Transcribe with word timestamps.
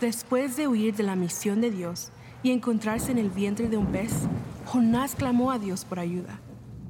Después 0.00 0.56
de 0.56 0.66
huir 0.66 0.96
de 0.96 1.02
la 1.02 1.14
misión 1.14 1.60
de 1.60 1.70
Dios 1.70 2.10
y 2.42 2.52
encontrarse 2.52 3.12
en 3.12 3.18
el 3.18 3.28
vientre 3.28 3.68
de 3.68 3.76
un 3.76 3.86
pez, 3.92 4.26
Jonás 4.64 5.14
clamó 5.14 5.50
a 5.50 5.58
Dios 5.58 5.84
por 5.84 5.98
ayuda. 5.98 6.40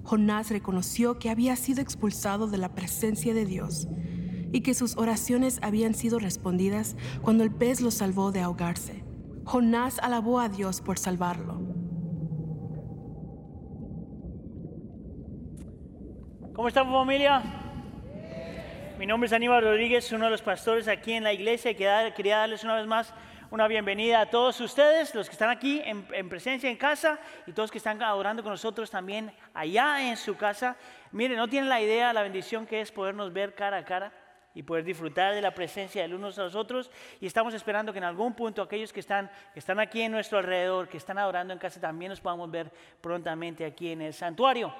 Jonás 0.04 0.48
reconoció 0.50 1.18
que 1.18 1.28
había 1.28 1.56
sido 1.56 1.82
expulsado 1.82 2.46
de 2.46 2.58
la 2.58 2.68
presencia 2.68 3.34
de 3.34 3.44
Dios 3.44 3.88
y 4.52 4.60
que 4.60 4.74
sus 4.74 4.96
oraciones 4.96 5.58
habían 5.60 5.94
sido 5.94 6.20
respondidas 6.20 6.96
cuando 7.20 7.42
el 7.42 7.50
pez 7.50 7.80
lo 7.80 7.90
salvó 7.90 8.30
de 8.30 8.42
ahogarse. 8.42 9.02
Jonás 9.44 9.98
alabó 9.98 10.38
a 10.38 10.48
Dios 10.48 10.80
por 10.80 10.96
salvarlo. 10.96 11.60
¿Cómo 16.52 16.68
estamos 16.68 16.92
familia? 16.92 17.69
Mi 19.00 19.06
nombre 19.06 19.28
es 19.28 19.32
Aníbal 19.32 19.62
Rodríguez, 19.62 20.12
uno 20.12 20.26
de 20.26 20.30
los 20.30 20.42
pastores 20.42 20.86
aquí 20.86 21.14
en 21.14 21.24
la 21.24 21.32
iglesia 21.32 21.70
y 21.70 21.74
quería 21.74 22.36
darles 22.36 22.64
una 22.64 22.74
vez 22.74 22.86
más 22.86 23.14
una 23.50 23.66
bienvenida 23.66 24.20
a 24.20 24.26
todos 24.26 24.60
ustedes, 24.60 25.14
los 25.14 25.26
que 25.26 25.32
están 25.32 25.48
aquí 25.48 25.80
en, 25.82 26.06
en, 26.12 26.28
presencia 26.28 26.68
en 26.68 26.76
casa 26.76 27.18
y 27.46 27.52
todos 27.52 27.70
que 27.70 27.78
están 27.78 28.02
adorando 28.02 28.42
con 28.42 28.52
nosotros 28.52 28.90
también 28.90 29.32
allá 29.54 30.06
en 30.06 30.18
su 30.18 30.36
casa. 30.36 30.76
Miren, 31.12 31.38
no 31.38 31.48
tienen 31.48 31.70
la 31.70 31.80
idea 31.80 32.12
la 32.12 32.20
bendición 32.20 32.66
que 32.66 32.82
es 32.82 32.92
podernos 32.92 33.32
ver 33.32 33.54
cara 33.54 33.78
a 33.78 33.84
cara 33.86 34.12
y 34.54 34.62
poder 34.62 34.84
disfrutar 34.84 35.34
de 35.34 35.40
la 35.40 35.54
presencia 35.54 36.06
de 36.06 36.14
unos 36.14 36.38
a 36.38 36.42
los 36.42 36.54
otros. 36.54 36.90
Y 37.22 37.26
estamos 37.26 37.54
esperando 37.54 37.92
que 37.92 38.00
en 38.00 38.04
algún 38.04 38.34
punto 38.34 38.60
aquellos 38.60 38.92
que 38.92 39.00
están, 39.00 39.30
que 39.54 39.60
están 39.60 39.80
aquí 39.80 40.02
en 40.02 40.12
nuestro 40.12 40.36
alrededor, 40.36 40.90
que 40.90 40.98
están 40.98 41.16
adorando 41.16 41.54
en 41.54 41.58
casa, 41.58 41.80
también 41.80 42.10
nos 42.10 42.20
podamos 42.20 42.50
ver 42.50 42.70
prontamente 43.00 43.64
aquí 43.64 43.92
en 43.92 44.02
el 44.02 44.12
santuario. 44.12 44.74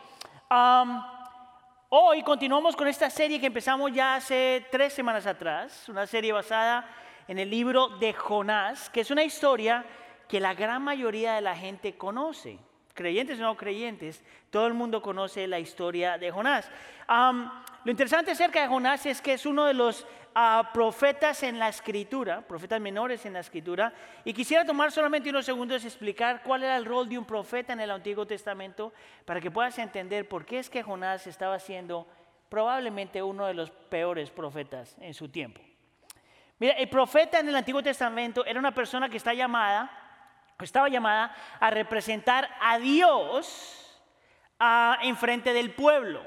Hoy 1.93 2.23
continuamos 2.23 2.77
con 2.77 2.87
esta 2.87 3.11
serie 3.11 3.41
que 3.41 3.47
empezamos 3.47 3.93
ya 3.93 4.15
hace 4.15 4.65
tres 4.71 4.93
semanas 4.93 5.27
atrás, 5.27 5.89
una 5.89 6.07
serie 6.07 6.31
basada 6.31 6.89
en 7.27 7.41
el 7.41 7.51
libro 7.51 7.89
de 7.99 8.13
Jonás, 8.13 8.89
que 8.91 9.01
es 9.01 9.11
una 9.11 9.25
historia 9.25 9.85
que 10.29 10.39
la 10.39 10.55
gran 10.55 10.83
mayoría 10.83 11.35
de 11.35 11.41
la 11.41 11.57
gente 11.57 11.97
conoce 11.99 12.59
creyentes 13.01 13.41
o 13.41 13.43
no 13.43 13.57
creyentes, 13.57 14.23
todo 14.51 14.67
el 14.67 14.75
mundo 14.75 15.01
conoce 15.01 15.47
la 15.47 15.59
historia 15.59 16.19
de 16.19 16.31
Jonás. 16.31 16.71
lo 17.09 17.91
interesante 17.91 18.33
acerca 18.33 18.61
de 18.61 18.69
Jonás 18.69 19.07
es 19.07 19.23
que 19.23 19.33
es 19.33 19.47
uno 19.47 19.65
de 19.65 19.73
los 19.73 20.07
ah, 20.35 20.69
profetas 20.75 21.43
en 21.43 21.59
la 21.59 21.71
escritura, 21.71 22.43
profetas 22.43 22.79
menores 22.79 23.25
en 23.25 23.33
la 23.33 23.41
escritura, 23.41 23.95
y 24.23 24.35
quisiera 24.35 24.67
tomar 24.67 24.93
solamente 24.93 25.31
unos 25.31 25.47
segundos 25.47 25.83
y 25.83 25.87
explicar 25.87 26.43
cuál 26.43 26.63
era 26.63 26.77
el 26.77 26.85
rol 26.85 27.09
de 27.09 27.17
un 27.17 27.25
profeta 27.25 27.73
en 27.73 27.81
el 27.81 27.91
Antiguo 27.91 28.27
Testamento 28.27 28.93
para 29.25 29.41
que 29.41 29.51
puedas 29.51 29.79
entender 29.79 30.29
por 30.29 30.45
qué 30.45 30.59
es 30.59 30.69
que 30.69 30.83
Jonás 30.83 31.27
estaba 31.27 31.59
siendo 31.59 32.07
probablemente 32.51 33.23
uno 33.23 33.47
de 33.47 33.55
los 33.55 33.71
peores 33.71 34.31
profetas 34.31 34.95
en 35.01 35.15
su 35.15 35.31
tiempo. 35.31 35.63
Mira, 36.59 36.75
el 36.75 36.91
profeta 36.91 37.41
en 37.41 37.49
el 37.49 37.57
Antiguo 37.57 37.83
Testamento 37.83 38.45
era 38.45 38.61
una 38.61 38.75
persona 38.75 39.09
que 39.09 39.17
está 39.17 39.33
llamada 39.33 39.91
estaba 40.65 40.89
llamada 40.89 41.35
a 41.59 41.71
representar 41.71 42.49
a 42.61 42.79
Dios 42.79 43.99
en 45.03 45.17
frente 45.17 45.53
del 45.53 45.73
pueblo. 45.73 46.23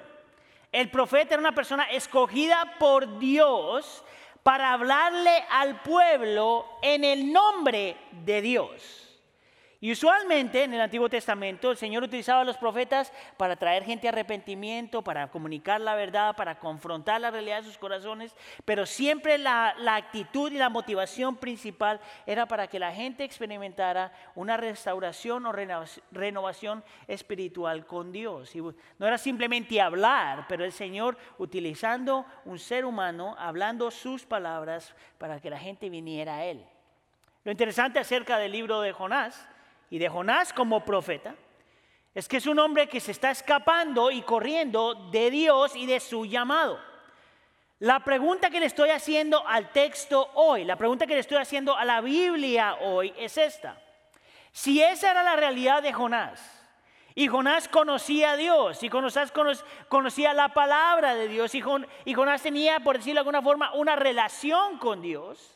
El 0.72 0.90
profeta 0.90 1.36
era 1.36 1.42
una 1.42 1.54
persona 1.54 1.84
escogida 1.92 2.78
por 2.80 3.20
Dios 3.20 4.04
para 4.42 4.74
hablarle 4.74 5.46
al 5.50 5.82
pueblo 5.82 6.80
en 6.82 7.04
el 7.04 7.32
nombre 7.32 7.96
de 8.12 8.42
Dios. 8.42 9.13
Y 9.84 9.92
usualmente 9.92 10.64
en 10.64 10.74
el 10.74 10.80
Antiguo 10.80 11.10
Testamento 11.10 11.70
el 11.70 11.76
Señor 11.76 12.04
utilizaba 12.04 12.40
a 12.40 12.46
los 12.46 12.56
profetas 12.56 13.12
para 13.36 13.58
traer 13.58 13.84
gente 13.84 14.08
a 14.08 14.12
arrepentimiento, 14.12 15.02
para 15.02 15.30
comunicar 15.30 15.82
la 15.82 15.94
verdad, 15.94 16.38
para 16.38 16.58
confrontar 16.58 17.20
la 17.20 17.32
realidad 17.32 17.58
de 17.58 17.68
sus 17.68 17.78
corazones, 17.78 18.34
pero 18.64 18.86
siempre 18.86 19.38
la, 19.38 19.76
actitud 19.88 20.54
y 20.54 20.58
la 20.58 20.70
motivación 20.70 21.36
principal 21.36 22.00
era 22.26 22.46
para 22.46 22.68
que 22.68 22.80
la 22.80 22.94
gente 22.94 23.26
experimentara 23.26 24.14
una 24.36 24.56
restauración 24.56 25.46
o 25.46 25.52
renovación 25.52 26.82
espiritual 27.10 27.86
con 27.86 28.14
Dios. 28.14 28.56
Y 28.56 28.62
no 28.62 29.06
era 29.06 29.18
simplemente 29.18 29.82
hablar, 29.82 30.46
pero 30.48 30.64
el 30.64 30.72
Señor 30.72 31.18
utilizando 31.40 32.26
un 32.46 32.58
ser 32.58 32.86
humano, 32.86 33.36
hablando 33.38 33.92
sus 33.92 34.26
palabras 34.26 34.96
para 35.18 35.42
que 35.42 35.50
la 35.50 35.60
gente 35.60 35.90
viniera 35.90 36.38
a 36.38 36.46
Él. 36.46 36.66
Lo 37.44 37.52
interesante 37.52 38.00
acerca 38.00 38.38
del 38.38 38.54
libro 38.54 38.80
de 38.80 38.94
Jonás 38.94 39.50
y 39.94 40.00
de 40.00 40.10
Jonás 40.10 40.54
como 40.54 40.84
profeta 40.84 41.36
es 42.16 42.28
que 42.28 42.38
es 42.38 42.48
un 42.48 42.58
hombre 42.58 42.90
que 42.90 43.00
se 43.00 43.12
está 43.12 43.30
escapando 43.30 44.10
y 44.10 44.24
corriendo 44.24 44.96
de 45.12 45.30
Dios 45.30 45.76
y 45.76 45.86
de 45.86 46.00
su 46.00 46.26
llamado. 46.26 46.80
La 47.78 48.00
pregunta 48.00 48.50
que 48.50 48.60
le 48.60 48.66
estoy 48.66 48.90
haciendo 48.90 49.48
al 49.48 49.72
texto 49.72 50.32
hoy, 50.34 50.66
la 50.66 50.78
pregunta 50.78 51.06
que 51.06 51.14
le 51.14 51.20
estoy 51.20 51.38
haciendo 51.38 51.78
a 51.78 51.86
la 51.86 52.02
Biblia 52.02 52.78
hoy 52.82 53.14
es 53.20 53.38
esta. 53.38 53.80
Si 54.52 54.82
esa 54.82 55.12
era 55.12 55.22
la 55.22 55.36
realidad 55.36 55.84
de 55.84 55.94
Jonás, 55.94 56.42
y 57.14 57.28
Jonás 57.28 57.68
conocía 57.68 58.32
a 58.32 58.38
Dios, 58.38 58.82
y 58.82 58.90
Jonás 58.90 59.32
conocía 59.90 60.34
la 60.34 60.56
palabra 60.56 61.14
de 61.14 61.28
Dios, 61.28 61.54
y 61.54 61.62
Jonás 61.62 62.42
tenía, 62.42 62.80
por 62.80 62.98
decirlo 62.98 63.20
de 63.20 63.20
alguna 63.20 63.44
forma, 63.44 63.72
una 63.76 63.96
relación 63.96 64.80
con 64.80 65.04
Dios, 65.04 65.56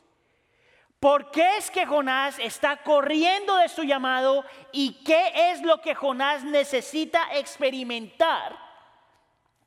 ¿Por 1.00 1.30
qué 1.30 1.58
es 1.58 1.70
que 1.70 1.86
Jonás 1.86 2.40
está 2.40 2.78
corriendo 2.78 3.56
de 3.58 3.70
su 3.70 3.84
llamado 3.84 4.44
y 4.72 5.04
qué 5.04 5.52
es 5.52 5.62
lo 5.62 5.80
que 5.80 5.94
Jonás 5.94 6.44
necesita 6.44 7.38
experimentar 7.38 8.58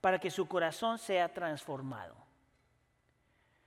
para 0.00 0.18
que 0.18 0.30
su 0.30 0.48
corazón 0.48 0.98
sea 0.98 1.32
transformado? 1.32 2.16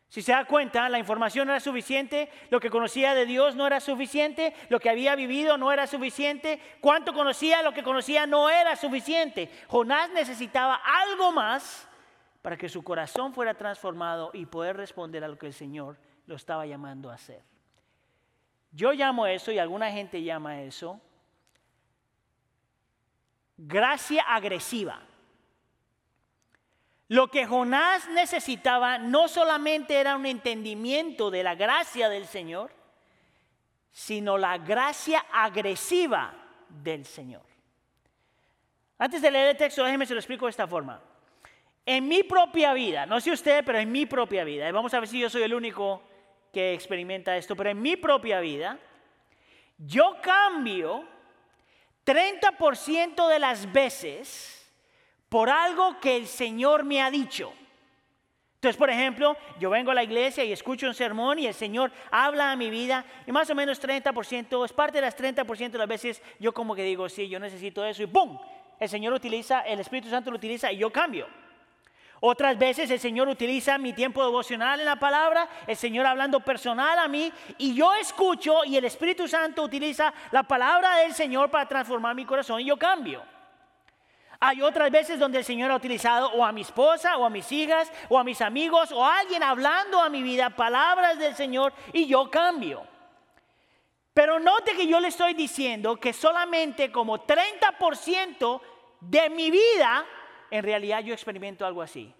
Si 0.09 0.21
se 0.21 0.33
da 0.33 0.45
cuenta, 0.45 0.89
la 0.89 0.99
información 0.99 1.47
no 1.47 1.53
era 1.53 1.59
suficiente, 1.61 2.29
lo 2.51 2.59
que 2.59 2.69
conocía 2.69 3.15
de 3.15 3.25
Dios 3.25 3.55
no 3.55 3.65
era 3.65 3.79
suficiente, 3.79 4.53
lo 4.69 4.79
que 4.79 4.89
había 4.89 5.15
vivido 5.15 5.57
no 5.57 5.71
era 5.71 5.87
suficiente, 5.87 6.61
cuánto 6.81 7.13
conocía, 7.13 7.63
lo 7.63 7.73
que 7.73 7.81
conocía 7.81 8.27
no 8.27 8.49
era 8.49 8.75
suficiente. 8.75 9.49
Jonás 9.67 10.11
necesitaba 10.11 10.75
algo 10.75 11.31
más 11.31 11.87
para 12.43 12.57
que 12.57 12.69
su 12.69 12.83
corazón 12.83 13.33
fuera 13.33 13.55
transformado 13.55 14.31
y 14.33 14.45
poder 14.45 14.75
responder 14.75 15.23
a 15.23 15.29
lo 15.29 15.37
que 15.37 15.47
el 15.47 15.53
Señor 15.53 15.97
lo 16.27 16.35
estaba 16.35 16.65
llamando 16.65 17.09
a 17.09 17.15
hacer. 17.15 17.52
Yo 18.73 18.91
llamo 18.91 19.27
eso, 19.27 19.51
y 19.51 19.59
alguna 19.59 19.91
gente 19.91 20.23
llama 20.23 20.61
eso, 20.61 20.99
gracia 23.55 24.23
agresiva. 24.23 24.99
Lo 27.07 27.27
que 27.27 27.45
Jonás 27.45 28.09
necesitaba 28.09 28.97
no 28.97 29.27
solamente 29.27 29.95
era 29.95 30.15
un 30.15 30.25
entendimiento 30.25 31.29
de 31.29 31.43
la 31.43 31.53
gracia 31.53 32.09
del 32.09 32.25
Señor, 32.25 32.71
sino 33.91 34.39
la 34.39 34.57
gracia 34.57 35.23
agresiva 35.31 36.33
del 36.67 37.05
Señor. 37.05 37.43
Antes 38.97 39.21
de 39.21 39.29
leer 39.29 39.49
el 39.49 39.57
texto, 39.57 39.83
déjeme 39.83 40.07
se 40.07 40.15
lo 40.15 40.19
explico 40.19 40.47
de 40.47 40.51
esta 40.51 40.67
forma. 40.67 40.99
En 41.85 42.07
mi 42.07 42.23
propia 42.23 42.73
vida, 42.73 43.05
no 43.05 43.19
sé 43.21 43.31
usted, 43.31 43.63
pero 43.63 43.77
en 43.77 43.91
mi 43.91 44.07
propia 44.07 44.43
vida, 44.43 44.67
y 44.67 44.71
vamos 44.71 44.93
a 44.95 44.99
ver 44.99 45.07
si 45.07 45.19
yo 45.19 45.29
soy 45.29 45.43
el 45.43 45.53
único 45.53 46.01
que 46.53 46.73
experimenta 46.73 47.35
esto, 47.35 47.55
pero 47.55 47.71
en 47.71 47.81
mi 47.81 47.97
propia 47.97 48.39
vida, 48.39 48.77
yo 49.79 50.17
cambio 50.21 51.03
30% 52.05 53.27
de 53.27 53.39
las 53.39 53.71
veces 53.73 54.71
por 55.29 55.49
algo 55.49 55.99
que 55.99 56.15
el 56.15 56.27
Señor 56.27 56.83
me 56.83 57.01
ha 57.01 57.09
dicho. 57.09 57.51
Entonces, 58.55 58.77
por 58.77 58.91
ejemplo, 58.91 59.35
yo 59.59 59.71
vengo 59.71 59.91
a 59.91 59.95
la 59.95 60.03
iglesia 60.03 60.45
y 60.45 60.53
escucho 60.53 60.87
un 60.87 60.93
sermón 60.93 61.39
y 61.39 61.47
el 61.47 61.53
Señor 61.55 61.91
habla 62.11 62.51
a 62.51 62.55
mi 62.55 62.69
vida 62.69 63.03
y 63.25 63.31
más 63.31 63.49
o 63.49 63.55
menos 63.55 63.81
30%, 63.81 64.63
es 64.63 64.71
parte 64.71 64.99
de 64.99 65.01
las 65.01 65.17
30% 65.17 65.71
de 65.71 65.77
las 65.77 65.87
veces 65.87 66.21
yo 66.39 66.53
como 66.53 66.75
que 66.75 66.83
digo, 66.83 67.09
sí, 67.09 67.27
yo 67.27 67.39
necesito 67.39 67.83
eso 67.83 68.03
y 68.03 68.07
¡pum! 68.07 68.37
El 68.79 68.87
Señor 68.87 69.11
utiliza, 69.13 69.61
el 69.61 69.79
Espíritu 69.79 70.09
Santo 70.09 70.29
lo 70.29 70.37
utiliza 70.37 70.71
y 70.71 70.77
yo 70.77 70.91
cambio. 70.91 71.27
Otras 72.25 72.57
veces 72.57 72.89
el 72.89 73.01
Señor 73.01 73.27
utiliza 73.27 73.77
mi 73.77 73.91
tiempo 73.91 74.23
devocional 74.23 74.79
en 74.79 74.85
la 74.85 74.95
palabra, 74.95 75.49
el 75.67 75.75
Señor 75.75 76.05
hablando 76.05 76.39
personal 76.39 76.97
a 76.97 77.09
mí, 77.09 77.29
y 77.57 77.75
yo 77.75 77.93
escucho 77.95 78.63
y 78.63 78.77
el 78.77 78.85
Espíritu 78.85 79.27
Santo 79.27 79.61
utiliza 79.61 80.13
la 80.31 80.43
palabra 80.43 80.95
del 80.99 81.13
Señor 81.13 81.51
para 81.51 81.67
transformar 81.67 82.15
mi 82.15 82.23
corazón 82.23 82.61
y 82.61 82.65
yo 82.65 82.77
cambio. 82.77 83.21
Hay 84.39 84.61
otras 84.61 84.89
veces 84.89 85.19
donde 85.19 85.39
el 85.39 85.43
Señor 85.43 85.69
ha 85.71 85.75
utilizado 85.75 86.31
o 86.31 86.45
a 86.45 86.53
mi 86.53 86.61
esposa 86.61 87.17
o 87.17 87.25
a 87.25 87.29
mis 87.29 87.51
hijas 87.51 87.91
o 88.07 88.17
a 88.17 88.23
mis 88.23 88.39
amigos 88.39 88.93
o 88.93 89.05
a 89.05 89.19
alguien 89.19 89.43
hablando 89.43 89.99
a 89.99 90.07
mi 90.07 90.23
vida 90.23 90.49
palabras 90.49 91.19
del 91.19 91.35
Señor 91.35 91.73
y 91.91 92.07
yo 92.07 92.31
cambio. 92.31 92.87
Pero 94.13 94.39
note 94.39 94.77
que 94.77 94.87
yo 94.87 95.01
le 95.01 95.09
estoy 95.09 95.33
diciendo 95.33 95.97
que 95.97 96.13
solamente 96.13 96.89
como 96.89 97.25
30% 97.27 98.61
de 99.01 99.29
mi 99.29 99.51
vida 99.51 100.05
en 100.53 100.61
realidad 100.61 100.99
yo 100.99 101.15
experimento 101.15 101.65
algo 101.65 101.81
así. 101.81 102.13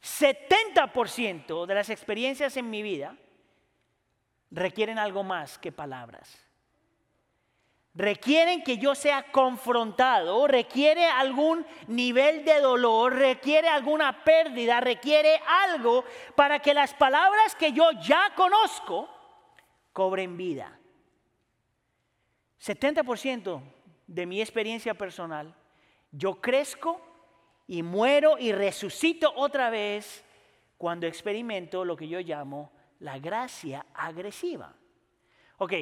70% 0.00 1.66
de 1.66 1.74
las 1.74 1.90
experiencias 1.90 2.56
en 2.56 2.70
mi 2.70 2.82
vida 2.82 3.16
requieren 4.52 4.96
algo 4.96 5.24
más 5.24 5.58
que 5.58 5.72
palabras. 5.72 6.38
Requieren 7.94 8.62
que 8.62 8.78
yo 8.78 8.94
sea 8.94 9.32
confrontado, 9.32 10.46
requiere 10.46 11.04
algún 11.06 11.66
nivel 11.88 12.44
de 12.44 12.60
dolor, 12.60 13.12
requiere 13.12 13.66
alguna 13.66 14.22
pérdida, 14.22 14.78
requiere 14.78 15.40
algo 15.48 16.04
para 16.36 16.60
que 16.60 16.74
las 16.74 16.94
palabras 16.94 17.56
que 17.56 17.72
yo 17.72 17.90
ya 18.00 18.32
conozco 18.36 19.08
cobren 19.92 20.36
vida. 20.36 20.78
70% 22.60 23.62
de 24.06 24.26
mi 24.26 24.40
experiencia 24.40 24.94
personal, 24.94 25.52
yo 26.10 26.40
crezco 26.40 27.00
y 27.66 27.82
muero 27.82 28.38
y 28.38 28.52
resucito 28.52 29.32
otra 29.36 29.70
vez 29.70 30.24
cuando 30.76 31.06
experimento 31.06 31.84
lo 31.84 31.96
que 31.96 32.08
yo 32.08 32.20
llamo 32.20 32.72
la 33.00 33.18
gracia 33.18 33.86
agresiva. 33.94 34.74
Ok, 35.58 35.72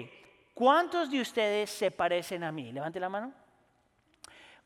¿cuántos 0.55 1.11
de 1.11 1.21
ustedes 1.21 1.71
se 1.71 1.91
parecen 1.91 2.43
a 2.45 2.53
mí? 2.53 2.73
Levante 2.73 3.01
la 3.01 3.09
mano. 3.09 3.33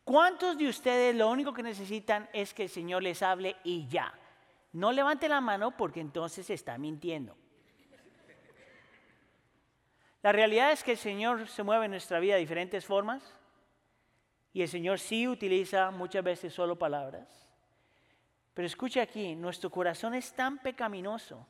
¿Cuántos 0.05 0.57
de 0.57 0.69
ustedes 0.69 1.15
lo 1.15 1.29
único 1.29 1.53
que 1.53 1.63
necesitan 1.63 2.29
es 2.33 2.55
que 2.55 2.65
el 2.65 2.69
Señor 2.69 3.03
les 3.03 3.23
hable 3.23 3.56
y 3.65 3.87
ya? 3.87 4.13
No 4.73 4.93
levante 4.93 5.29
la 5.29 5.41
mano 5.41 5.77
porque 5.77 6.01
entonces 6.01 6.49
está 6.51 6.79
mintiendo. 6.79 7.37
La 10.23 10.33
realidad 10.33 10.73
es 10.73 10.83
que 10.83 10.93
el 10.93 10.99
Señor 10.99 11.49
se 11.49 11.63
mueve 11.63 11.87
en 11.87 11.93
nuestra 11.93 12.21
vida 12.21 12.35
de 12.35 12.41
diferentes 12.41 12.85
formas 12.85 13.35
y 14.52 14.62
el 14.62 14.69
Señor 14.69 14.99
sí 14.99 15.29
utiliza 15.29 15.91
muchas 15.91 16.25
veces 16.25 16.52
solo 16.52 16.76
palabras. 16.76 17.29
Pero 18.55 18.67
escucha 18.67 19.02
aquí, 19.02 19.35
nuestro 19.35 19.70
corazón 19.70 20.14
es 20.14 20.32
tan 20.32 20.58
pecaminoso, 20.58 21.47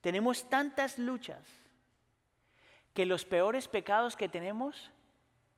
tenemos 0.00 0.48
tantas 0.48 0.98
luchas, 0.98 1.42
que 2.94 3.06
los 3.06 3.24
peores 3.24 3.68
pecados 3.68 4.16
que 4.16 4.28
tenemos 4.28 4.90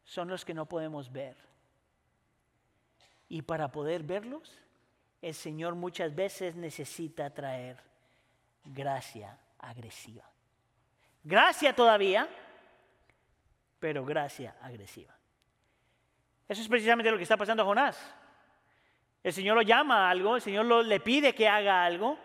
son 0.05 0.29
los 0.29 0.45
que 0.45 0.55
no 0.55 0.67
podemos 0.67 1.11
ver. 1.11 1.37
Y 3.29 3.43
para 3.43 3.73
poder 3.73 4.03
verlos, 4.03 4.59
el 5.23 5.35
Señor 5.35 5.75
muchas 5.75 6.15
veces 6.15 6.55
necesita 6.57 7.31
traer 7.31 7.79
gracia 8.65 9.39
agresiva. 9.59 10.29
Gracia 11.25 11.75
todavía, 11.75 12.29
pero 13.79 14.05
gracia 14.05 14.57
agresiva. 14.61 15.17
Eso 16.53 16.61
es 16.61 16.69
precisamente 16.69 17.11
lo 17.11 17.17
que 17.17 17.23
está 17.23 17.39
pasando 17.39 17.63
a 17.63 17.67
Jonás. 17.67 18.15
El 19.23 19.33
Señor 19.33 19.57
lo 19.57 19.63
llama 19.63 20.07
a 20.07 20.11
algo, 20.11 20.37
el 20.37 20.43
Señor 20.43 20.67
le 20.67 21.01
pide 21.01 21.35
que 21.35 21.49
haga 21.49 21.83
algo, 21.83 22.19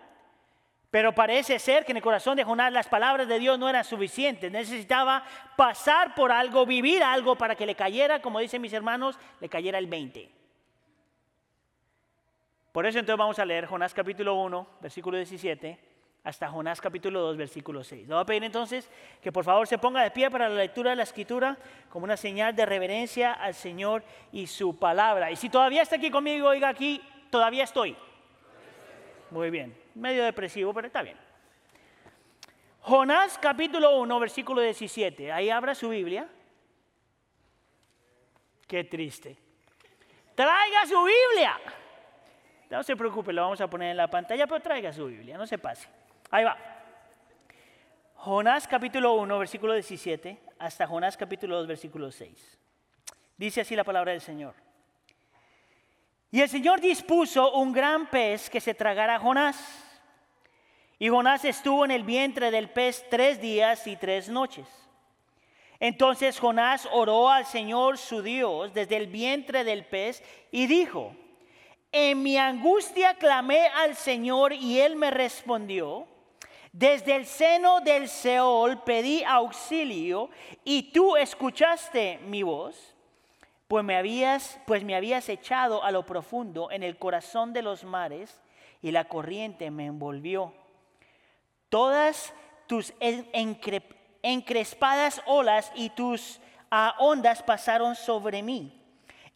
pero 0.91 1.15
parece 1.15 1.59
ser 1.59 1.85
que 1.85 1.93
en 1.93 1.97
el 1.97 2.03
corazón 2.03 2.35
de 2.35 2.43
Jonás 2.43 2.73
las 2.73 2.89
palabras 2.89 3.29
de 3.29 3.39
Dios 3.39 3.57
no 3.57 3.69
eran 3.69 3.85
suficientes. 3.85 4.51
Necesitaba 4.51 5.23
pasar 5.55 6.13
por 6.13 6.33
algo, 6.33 6.65
vivir 6.65 7.03
algo 7.03 7.37
para 7.37 7.55
que 7.55 7.65
le 7.65 7.75
cayera, 7.75 8.21
como 8.21 8.39
dicen 8.39 8.61
mis 8.61 8.73
hermanos, 8.73 9.17
le 9.39 9.47
cayera 9.47 9.77
el 9.77 9.87
20. 9.87 10.29
Por 12.73 12.85
eso 12.85 12.99
entonces 12.99 13.17
vamos 13.17 13.39
a 13.39 13.45
leer 13.45 13.65
Jonás 13.65 13.93
capítulo 13.93 14.35
1, 14.35 14.67
versículo 14.81 15.15
17, 15.15 15.79
hasta 16.27 16.49
Jonás 16.49 16.81
capítulo 16.81 17.21
2, 17.21 17.37
versículo 17.37 17.85
6. 17.85 18.05
Le 18.05 18.13
voy 18.13 18.21
a 18.21 18.25
pedir 18.25 18.43
entonces 18.43 18.89
que 19.21 19.31
por 19.31 19.45
favor 19.45 19.65
se 19.65 19.77
ponga 19.77 20.03
de 20.03 20.11
pie 20.11 20.29
para 20.29 20.49
la 20.49 20.55
lectura 20.55 20.89
de 20.89 20.97
la 20.97 21.03
escritura 21.03 21.57
como 21.89 22.03
una 22.03 22.17
señal 22.17 22.53
de 22.53 22.65
reverencia 22.65 23.31
al 23.31 23.53
Señor 23.53 24.03
y 24.33 24.45
su 24.45 24.77
palabra. 24.77 25.31
Y 25.31 25.37
si 25.37 25.47
todavía 25.47 25.83
está 25.83 25.95
aquí 25.95 26.11
conmigo, 26.11 26.49
oiga 26.49 26.67
aquí, 26.67 27.01
todavía 27.29 27.63
estoy. 27.63 27.95
Muy 29.31 29.49
bien, 29.49 29.73
medio 29.95 30.25
depresivo, 30.25 30.73
pero 30.73 30.87
está 30.87 31.01
bien. 31.01 31.15
Jonás 32.81 33.37
capítulo 33.37 33.97
1, 33.97 34.19
versículo 34.19 34.59
17. 34.59 35.31
Ahí 35.31 35.49
abra 35.49 35.73
su 35.75 35.87
Biblia. 35.87 36.27
Qué 38.67 38.83
triste. 38.83 39.37
Traiga 40.35 40.85
su 40.87 41.01
Biblia. 41.05 41.57
No 42.69 42.83
se 42.83 42.97
preocupe, 42.97 43.31
lo 43.31 43.43
vamos 43.43 43.61
a 43.61 43.69
poner 43.69 43.91
en 43.91 43.97
la 43.97 44.09
pantalla, 44.09 44.45
pero 44.45 44.59
traiga 44.59 44.91
su 44.91 45.05
Biblia, 45.05 45.37
no 45.37 45.47
se 45.47 45.57
pase. 45.57 45.87
Ahí 46.29 46.43
va. 46.43 46.57
Jonás 48.15 48.67
capítulo 48.67 49.13
1, 49.13 49.39
versículo 49.39 49.73
17, 49.73 50.37
hasta 50.59 50.85
Jonás 50.85 51.15
capítulo 51.15 51.57
2, 51.57 51.67
versículo 51.67 52.11
6. 52.11 52.59
Dice 53.37 53.61
así 53.61 53.75
la 53.75 53.83
palabra 53.83 54.11
del 54.11 54.21
Señor. 54.21 54.53
Y 56.29 56.41
el 56.41 56.49
Señor 56.49 56.81
dispuso 56.81 57.53
un 57.53 57.71
gran 57.71 58.09
pez 58.09 58.49
que 58.49 58.59
se 58.59 58.73
tragara 58.73 59.15
a 59.15 59.19
Jonás. 59.19 59.83
Y 60.99 61.07
Jonás 61.07 61.45
estuvo 61.45 61.85
en 61.85 61.91
el 61.91 62.03
vientre 62.03 62.51
del 62.51 62.69
pez 62.69 63.05
tres 63.09 63.39
días 63.39 63.87
y 63.87 63.95
tres 63.95 64.27
noches. 64.27 64.67
Entonces 65.79 66.39
Jonás 66.39 66.89
oró 66.91 67.29
al 67.29 67.45
Señor 67.45 67.97
su 67.97 68.21
Dios 68.21 68.73
desde 68.73 68.97
el 68.97 69.07
vientre 69.07 69.63
del 69.63 69.85
pez 69.85 70.23
y 70.51 70.67
dijo, 70.67 71.15
en 71.91 72.21
mi 72.21 72.37
angustia 72.37 73.13
clamé 73.13 73.67
al 73.67 73.95
Señor 73.95 74.51
y 74.51 74.79
Él 74.81 74.95
me 74.95 75.11
respondió. 75.11 76.07
Desde 76.77 77.15
el 77.15 77.25
seno 77.25 77.81
del 77.81 78.07
Seol 78.07 78.83
pedí 78.83 79.23
auxilio 79.23 80.29
y 80.63 80.91
tú 80.91 81.17
escuchaste 81.17 82.19
mi 82.19 82.43
voz, 82.43 82.93
pues 83.67 83.83
me 83.83 83.97
habías, 83.97 84.59
pues 84.67 84.83
me 84.83 84.95
habías 84.95 85.27
echado 85.27 85.83
a 85.83 85.89
lo 85.89 86.05
profundo 86.05 86.69
en 86.69 86.83
el 86.83 86.99
corazón 86.99 87.51
de 87.51 87.63
los 87.63 87.83
mares 87.83 88.39
y 88.79 88.91
la 88.91 89.05
corriente 89.05 89.71
me 89.71 89.87
envolvió. 89.87 90.53
Todas 91.69 92.31
tus 92.67 92.93
encrespadas 94.21 95.23
olas 95.25 95.71
y 95.73 95.89
tus 95.89 96.39
ondas 96.99 97.41
pasaron 97.41 97.95
sobre 97.95 98.43
mí. 98.43 98.79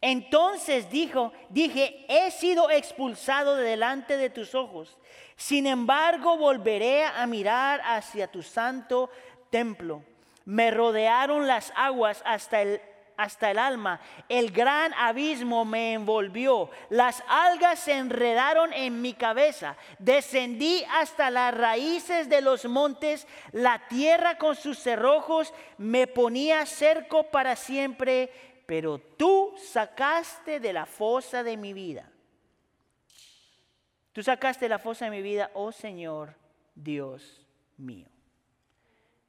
Entonces 0.00 0.90
dijo, 0.90 1.32
dije, 1.48 2.04
he 2.08 2.30
sido 2.30 2.70
expulsado 2.70 3.56
de 3.56 3.64
delante 3.64 4.16
de 4.16 4.30
tus 4.30 4.54
ojos. 4.54 4.96
Sin 5.42 5.66
embargo, 5.66 6.36
volveré 6.36 7.04
a 7.04 7.26
mirar 7.26 7.80
hacia 7.84 8.28
tu 8.28 8.44
santo 8.44 9.10
templo. 9.50 10.04
Me 10.44 10.70
rodearon 10.70 11.48
las 11.48 11.72
aguas 11.74 12.22
hasta 12.24 12.62
el 12.62 12.80
hasta 13.16 13.50
el 13.50 13.58
alma. 13.58 14.00
El 14.28 14.52
gran 14.52 14.94
abismo 14.94 15.64
me 15.64 15.94
envolvió. 15.94 16.70
Las 16.90 17.24
algas 17.28 17.80
se 17.80 17.92
enredaron 17.92 18.72
en 18.72 19.02
mi 19.02 19.14
cabeza. 19.14 19.76
Descendí 19.98 20.84
hasta 20.92 21.28
las 21.30 21.52
raíces 21.52 22.28
de 22.28 22.40
los 22.40 22.64
montes. 22.66 23.26
La 23.50 23.88
tierra 23.88 24.38
con 24.38 24.54
sus 24.54 24.78
cerrojos 24.78 25.52
me 25.76 26.06
ponía 26.06 26.66
cerco 26.66 27.24
para 27.24 27.56
siempre 27.56 28.30
pero 28.64 28.98
tú 28.98 29.52
sacaste 29.58 30.60
de 30.60 30.72
la 30.72 30.86
fosa 30.86 31.42
de 31.42 31.56
mi 31.56 31.72
vida. 31.72 32.11
Tú 34.12 34.22
sacaste 34.22 34.68
la 34.68 34.78
fosa 34.78 35.06
de 35.06 35.10
mi 35.10 35.22
vida, 35.22 35.50
oh 35.54 35.72
Señor, 35.72 36.34
Dios 36.74 37.46
mío. 37.78 38.06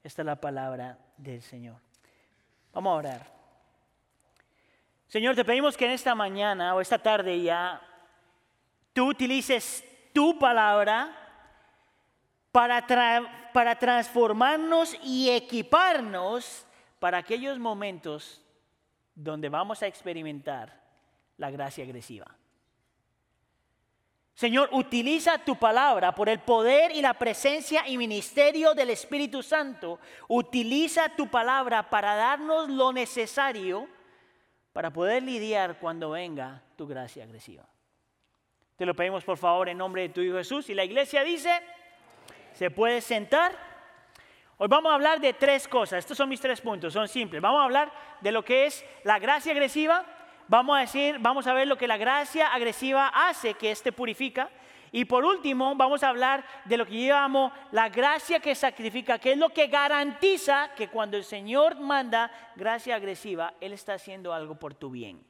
Esta 0.03 0.21
es 0.21 0.25
la 0.25 0.35
palabra 0.35 0.97
del 1.17 1.41
Señor. 1.41 1.77
Vamos 2.73 2.91
a 2.91 2.95
orar. 2.95 3.33
Señor, 5.07 5.35
te 5.35 5.45
pedimos 5.45 5.77
que 5.77 5.85
en 5.85 5.91
esta 5.91 6.15
mañana 6.15 6.75
o 6.75 6.81
esta 6.81 6.97
tarde 6.97 7.41
ya 7.41 7.81
tú 8.91 9.09
utilices 9.09 9.83
tu 10.11 10.37
palabra 10.37 11.15
para, 12.51 12.85
para 13.53 13.79
transformarnos 13.79 14.97
y 15.01 15.29
equiparnos 15.29 16.65
para 16.99 17.19
aquellos 17.19 17.57
momentos 17.57 18.41
donde 19.15 19.49
vamos 19.49 19.81
a 19.81 19.87
experimentar 19.87 20.81
la 21.37 21.51
gracia 21.51 21.83
agresiva. 21.83 22.25
Señor, 24.33 24.69
utiliza 24.71 25.37
tu 25.37 25.55
palabra 25.57 26.15
por 26.15 26.27
el 26.27 26.39
poder 26.39 26.91
y 26.91 27.01
la 27.01 27.13
presencia 27.13 27.87
y 27.87 27.97
ministerio 27.97 28.73
del 28.73 28.89
Espíritu 28.89 29.43
Santo. 29.43 29.99
Utiliza 30.27 31.09
tu 31.09 31.29
palabra 31.29 31.89
para 31.89 32.15
darnos 32.15 32.69
lo 32.69 32.91
necesario 32.91 33.87
para 34.73 34.91
poder 34.91 35.21
lidiar 35.21 35.77
cuando 35.79 36.09
venga 36.09 36.63
tu 36.75 36.87
gracia 36.87 37.23
agresiva. 37.23 37.63
Te 38.75 38.87
lo 38.87 38.95
pedimos 38.95 39.23
por 39.23 39.37
favor 39.37 39.69
en 39.69 39.77
nombre 39.77 40.01
de 40.01 40.09
tu 40.09 40.21
Hijo 40.21 40.37
Jesús. 40.37 40.67
Y 40.69 40.73
la 40.73 40.83
iglesia 40.83 41.23
dice, 41.23 41.61
¿se 42.53 42.71
puede 42.71 43.01
sentar? 43.01 43.55
Hoy 44.57 44.67
vamos 44.67 44.91
a 44.91 44.95
hablar 44.95 45.19
de 45.21 45.33
tres 45.33 45.67
cosas. 45.67 45.99
Estos 45.99 46.17
son 46.17 46.27
mis 46.27 46.41
tres 46.41 46.59
puntos, 46.59 46.91
son 46.91 47.07
simples. 47.07 47.39
Vamos 47.39 47.61
a 47.61 47.65
hablar 47.65 47.93
de 48.19 48.31
lo 48.31 48.43
que 48.43 48.65
es 48.65 48.83
la 49.03 49.19
gracia 49.19 49.51
agresiva. 49.51 50.03
Vamos 50.47 50.77
a 50.77 50.81
decir, 50.81 51.17
vamos 51.19 51.47
a 51.47 51.53
ver 51.53 51.67
lo 51.67 51.77
que 51.77 51.87
la 51.87 51.97
gracia 51.97 52.47
agresiva 52.47 53.07
hace, 53.07 53.53
que 53.53 53.71
éste 53.71 53.91
purifica. 53.91 54.49
Y 54.91 55.05
por 55.05 55.25
último, 55.25 55.75
vamos 55.75 56.03
a 56.03 56.09
hablar 56.09 56.45
de 56.65 56.77
lo 56.77 56.85
que 56.85 56.93
llamo 56.93 57.51
la 57.71 57.89
gracia 57.89 58.39
que 58.39 58.53
sacrifica, 58.53 59.17
que 59.17 59.31
es 59.31 59.37
lo 59.37 59.49
que 59.49 59.67
garantiza 59.67 60.71
que 60.75 60.89
cuando 60.89 61.17
el 61.17 61.23
Señor 61.23 61.79
manda 61.79 62.31
gracia 62.55 62.95
agresiva, 62.95 63.55
Él 63.59 63.73
está 63.73 63.95
haciendo 63.95 64.33
algo 64.33 64.53
por 64.55 64.75
tu 64.75 64.91
bien. 64.91 65.25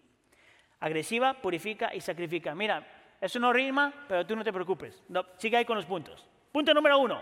Agresiva, 0.82 1.36
purifica 1.36 1.96
y 1.96 2.01
sacrifica. 2.01 2.53
Mira, 2.53 2.86
eso 3.22 3.39
no 3.39 3.53
rima, 3.53 3.93
pero 4.05 4.25
tú 4.25 4.36
no 4.36 4.43
te 4.43 4.51
preocupes. 4.51 5.01
No, 5.08 5.25
sigue 5.38 5.55
ahí 5.55 5.63
con 5.63 5.77
los 5.77 5.86
puntos. 5.86 6.27
Punto 6.51 6.74
número 6.74 7.00
uno. 7.00 7.22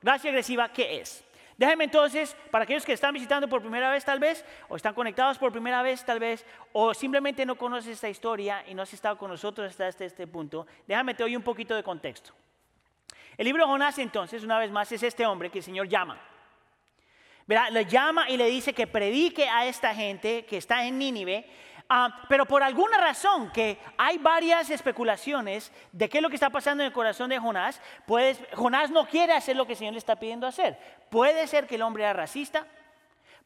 Gracia 0.00 0.30
agresiva, 0.30 0.68
¿qué 0.68 1.00
es? 1.00 1.24
Déjenme 1.62 1.84
entonces, 1.84 2.36
para 2.50 2.64
aquellos 2.64 2.84
que 2.84 2.92
están 2.92 3.14
visitando 3.14 3.48
por 3.48 3.60
primera 3.60 3.88
vez 3.88 4.04
tal 4.04 4.18
vez, 4.18 4.44
o 4.68 4.74
están 4.74 4.94
conectados 4.94 5.38
por 5.38 5.52
primera 5.52 5.80
vez 5.80 6.04
tal 6.04 6.18
vez, 6.18 6.44
o 6.72 6.92
simplemente 6.92 7.46
no 7.46 7.54
conoces 7.54 7.92
esta 7.92 8.08
historia 8.08 8.64
y 8.66 8.74
no 8.74 8.82
has 8.82 8.92
estado 8.92 9.16
con 9.16 9.30
nosotros 9.30 9.68
hasta 9.68 9.86
este, 9.86 10.06
este 10.06 10.26
punto, 10.26 10.66
déjame 10.88 11.14
te 11.14 11.22
doy 11.22 11.36
un 11.36 11.42
poquito 11.44 11.76
de 11.76 11.84
contexto. 11.84 12.32
El 13.36 13.44
libro 13.44 13.64
de 13.64 13.70
Jonás 13.70 13.96
entonces, 14.00 14.42
una 14.42 14.58
vez 14.58 14.72
más, 14.72 14.90
es 14.90 15.04
este 15.04 15.24
hombre 15.24 15.50
que 15.50 15.58
el 15.58 15.64
Señor 15.64 15.86
llama. 15.86 16.20
Le 17.46 17.84
llama 17.86 18.28
y 18.28 18.36
le 18.36 18.46
dice 18.46 18.72
que 18.72 18.88
predique 18.88 19.48
a 19.48 19.64
esta 19.64 19.94
gente 19.94 20.44
que 20.44 20.56
está 20.56 20.84
en 20.84 20.98
Nínive, 20.98 21.46
ah, 21.88 22.24
pero 22.28 22.46
por 22.46 22.62
alguna 22.62 22.98
razón 22.98 23.50
que 23.50 23.78
hay 23.96 24.18
varias 24.18 24.70
especulaciones 24.70 25.72
de 25.92 26.08
qué 26.08 26.18
es 26.18 26.22
lo 26.22 26.28
que 26.28 26.36
está 26.36 26.50
pasando 26.50 26.82
en 26.82 26.88
el 26.88 26.92
corazón 26.92 27.30
de 27.30 27.38
Jonás, 27.38 27.80
pues 28.06 28.38
Jonás 28.54 28.90
no 28.90 29.06
quiere 29.06 29.32
hacer 29.32 29.56
lo 29.56 29.66
que 29.66 29.72
el 29.72 29.78
Señor 29.78 29.94
le 29.94 29.98
está 29.98 30.16
pidiendo 30.16 30.46
hacer. 30.46 30.78
Puede 31.10 31.46
ser 31.46 31.66
que 31.66 31.74
el 31.76 31.82
hombre 31.82 32.04
era 32.04 32.12
racista, 32.12 32.66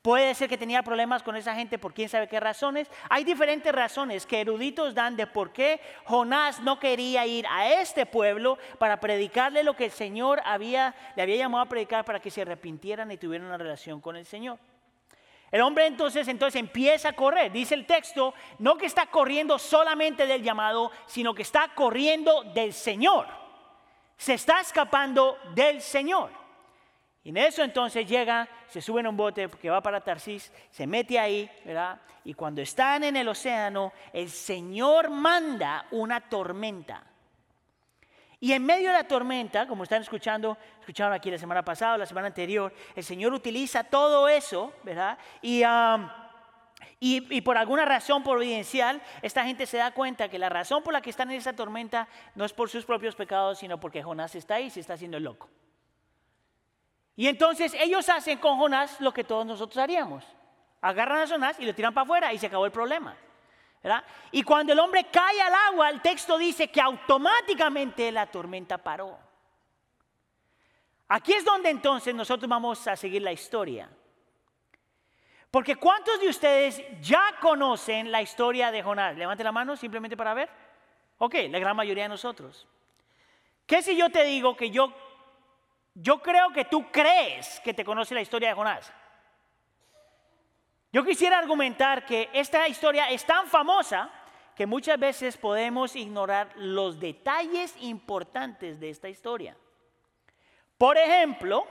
Puede 0.06 0.36
ser 0.36 0.48
que 0.48 0.56
tenía 0.56 0.84
problemas 0.84 1.24
con 1.24 1.34
esa 1.34 1.56
gente 1.56 1.80
por 1.80 1.92
quién 1.92 2.08
sabe 2.08 2.28
qué 2.28 2.38
razones. 2.38 2.88
Hay 3.08 3.24
diferentes 3.24 3.72
razones 3.72 4.24
que 4.24 4.40
eruditos 4.40 4.94
dan 4.94 5.16
de 5.16 5.26
por 5.26 5.52
qué 5.52 5.80
Jonás 6.04 6.60
no 6.60 6.78
quería 6.78 7.26
ir 7.26 7.44
a 7.50 7.72
este 7.80 8.06
pueblo 8.06 8.56
para 8.78 9.00
predicarle 9.00 9.64
lo 9.64 9.74
que 9.74 9.86
el 9.86 9.90
Señor 9.90 10.40
le 10.46 11.22
había 11.22 11.36
llamado 11.36 11.64
a 11.64 11.68
predicar 11.68 12.04
para 12.04 12.20
que 12.20 12.30
se 12.30 12.42
arrepintieran 12.42 13.10
y 13.10 13.16
tuvieran 13.16 13.48
una 13.48 13.58
relación 13.58 14.00
con 14.00 14.14
el 14.14 14.26
Señor. 14.26 14.60
El 15.56 15.62
hombre 15.62 15.86
entonces, 15.86 16.28
entonces 16.28 16.60
empieza 16.60 17.08
a 17.08 17.12
correr. 17.14 17.50
Dice 17.50 17.74
el 17.74 17.86
texto, 17.86 18.34
no 18.58 18.76
que 18.76 18.84
está 18.84 19.06
corriendo 19.06 19.58
solamente 19.58 20.26
del 20.26 20.42
llamado, 20.42 20.90
sino 21.06 21.34
que 21.34 21.40
está 21.40 21.70
corriendo 21.74 22.42
del 22.52 22.74
Señor. 22.74 23.26
Se 24.18 24.34
está 24.34 24.60
escapando 24.60 25.38
del 25.54 25.80
Señor. 25.80 26.30
Y 27.24 27.30
en 27.30 27.38
eso 27.38 27.62
entonces 27.62 28.06
llega, 28.06 28.46
se 28.68 28.82
sube 28.82 29.00
en 29.00 29.06
un 29.06 29.16
bote 29.16 29.48
que 29.48 29.70
va 29.70 29.80
para 29.80 30.02
Tarsis, 30.02 30.52
se 30.68 30.86
mete 30.86 31.18
ahí, 31.18 31.50
¿verdad? 31.64 32.02
Y 32.24 32.34
cuando 32.34 32.60
están 32.60 33.04
en 33.04 33.16
el 33.16 33.26
océano, 33.26 33.94
el 34.12 34.28
Señor 34.28 35.08
manda 35.08 35.86
una 35.90 36.20
tormenta. 36.20 37.02
Y 38.38 38.52
en 38.52 38.64
medio 38.64 38.88
de 38.88 38.94
la 38.94 39.08
tormenta, 39.08 39.66
como 39.66 39.84
están 39.84 40.02
escuchando, 40.02 40.58
escucharon 40.80 41.14
aquí 41.14 41.30
la 41.30 41.38
semana 41.38 41.64
pasada, 41.64 41.96
la 41.96 42.06
semana 42.06 42.26
anterior, 42.26 42.72
el 42.94 43.02
Señor 43.02 43.32
utiliza 43.32 43.84
todo 43.84 44.28
eso, 44.28 44.74
¿verdad? 44.82 45.18
Y, 45.40 45.62
y, 47.00 47.40
por 47.40 47.56
alguna 47.56 47.86
razón 47.86 48.22
providencial, 48.22 49.00
esta 49.22 49.44
gente 49.44 49.64
se 49.64 49.78
da 49.78 49.90
cuenta 49.92 50.28
que 50.28 50.38
la 50.38 50.50
razón 50.50 50.82
por 50.82 50.92
la 50.92 51.00
que 51.00 51.10
están 51.10 51.30
en 51.30 51.38
esa 51.38 51.54
tormenta 51.54 52.08
no 52.34 52.44
es 52.44 52.52
por 52.52 52.68
sus 52.68 52.84
propios 52.84 53.14
pecados, 53.14 53.58
sino 53.58 53.80
porque 53.80 54.02
Jonás 54.02 54.34
está 54.34 54.56
ahí 54.56 54.66
y 54.66 54.70
se 54.70 54.80
está 54.80 54.94
haciendo 54.94 55.18
loco. 55.18 55.48
Y 57.16 57.28
entonces 57.28 57.72
ellos 57.74 58.06
hacen 58.10 58.38
con 58.38 58.58
Jonás 58.58 59.00
lo 59.00 59.12
que 59.12 59.24
todos 59.24 59.46
nosotros 59.46 59.78
haríamos. 59.78 60.24
Agarran 60.82 61.22
a 61.22 61.26
Jonás 61.26 61.58
y 61.58 61.64
lo 61.64 61.74
tiran 61.74 61.94
para 61.94 62.04
afuera 62.04 62.32
y 62.34 62.38
se 62.38 62.46
acabó 62.46 62.66
el 62.66 62.72
problema. 62.72 63.16
Y 64.30 64.42
cuando 64.42 64.72
el 64.72 64.78
hombre 64.78 65.04
cae 65.04 65.40
al 65.40 65.54
agua, 65.54 65.90
el 65.90 66.00
texto 66.00 66.38
dice 66.38 66.68
que 66.68 66.80
automáticamente 66.80 68.10
la 68.12 68.26
tormenta 68.26 68.78
paró. 68.78 69.18
Aquí 71.08 71.32
es 71.32 71.44
donde 71.44 71.70
entonces 71.70 72.14
nosotros 72.14 72.48
vamos 72.48 72.86
a 72.88 72.96
seguir 72.96 73.22
la 73.22 73.32
historia. 73.32 73.88
Porque 75.50 75.76
¿cuántos 75.76 76.20
de 76.20 76.28
ustedes 76.28 76.82
ya 77.00 77.36
conocen 77.40 78.10
la 78.10 78.20
historia 78.20 78.70
de 78.70 78.82
Jonás? 78.82 79.16
Levante 79.16 79.44
la 79.44 79.52
mano 79.52 79.76
simplemente 79.76 80.16
para 80.16 80.34
ver. 80.34 80.50
Ok, 81.18 81.34
la 81.48 81.58
gran 81.58 81.76
mayoría 81.76 82.04
de 82.04 82.08
nosotros. 82.10 82.66
¿Qué 83.66 83.82
si 83.82 83.96
yo 83.96 84.10
te 84.10 84.24
digo 84.24 84.56
que 84.56 84.70
yo 84.70 84.92
yo 85.98 86.20
creo 86.20 86.50
que 86.52 86.66
tú 86.66 86.90
crees 86.90 87.60
que 87.60 87.72
te 87.72 87.84
conoce 87.84 88.14
la 88.14 88.20
historia 88.20 88.50
de 88.50 88.54
Jonás. 88.54 88.92
Yo 90.92 91.04
quisiera 91.04 91.38
argumentar 91.38 92.06
que 92.06 92.30
esta 92.32 92.66
historia 92.68 93.10
es 93.10 93.24
tan 93.24 93.46
famosa 93.46 94.10
que 94.54 94.66
muchas 94.66 94.98
veces 94.98 95.36
podemos 95.36 95.94
ignorar 95.94 96.52
los 96.56 96.98
detalles 96.98 97.74
importantes 97.80 98.80
de 98.80 98.90
esta 98.90 99.08
historia. 99.08 99.56
Por 100.78 100.96
ejemplo, 100.96 101.66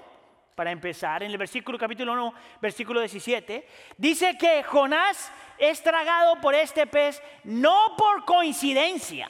para 0.55 0.71
empezar, 0.71 1.23
en 1.23 1.31
el 1.31 1.37
versículo 1.37 1.77
capítulo 1.77 2.13
1, 2.13 2.33
versículo 2.61 2.99
17, 2.99 3.67
dice 3.97 4.37
que 4.37 4.63
Jonás 4.63 5.31
es 5.57 5.81
tragado 5.81 6.39
por 6.39 6.55
este 6.55 6.87
pez 6.87 7.21
no 7.43 7.95
por 7.97 8.23
coincidencia. 8.25 9.29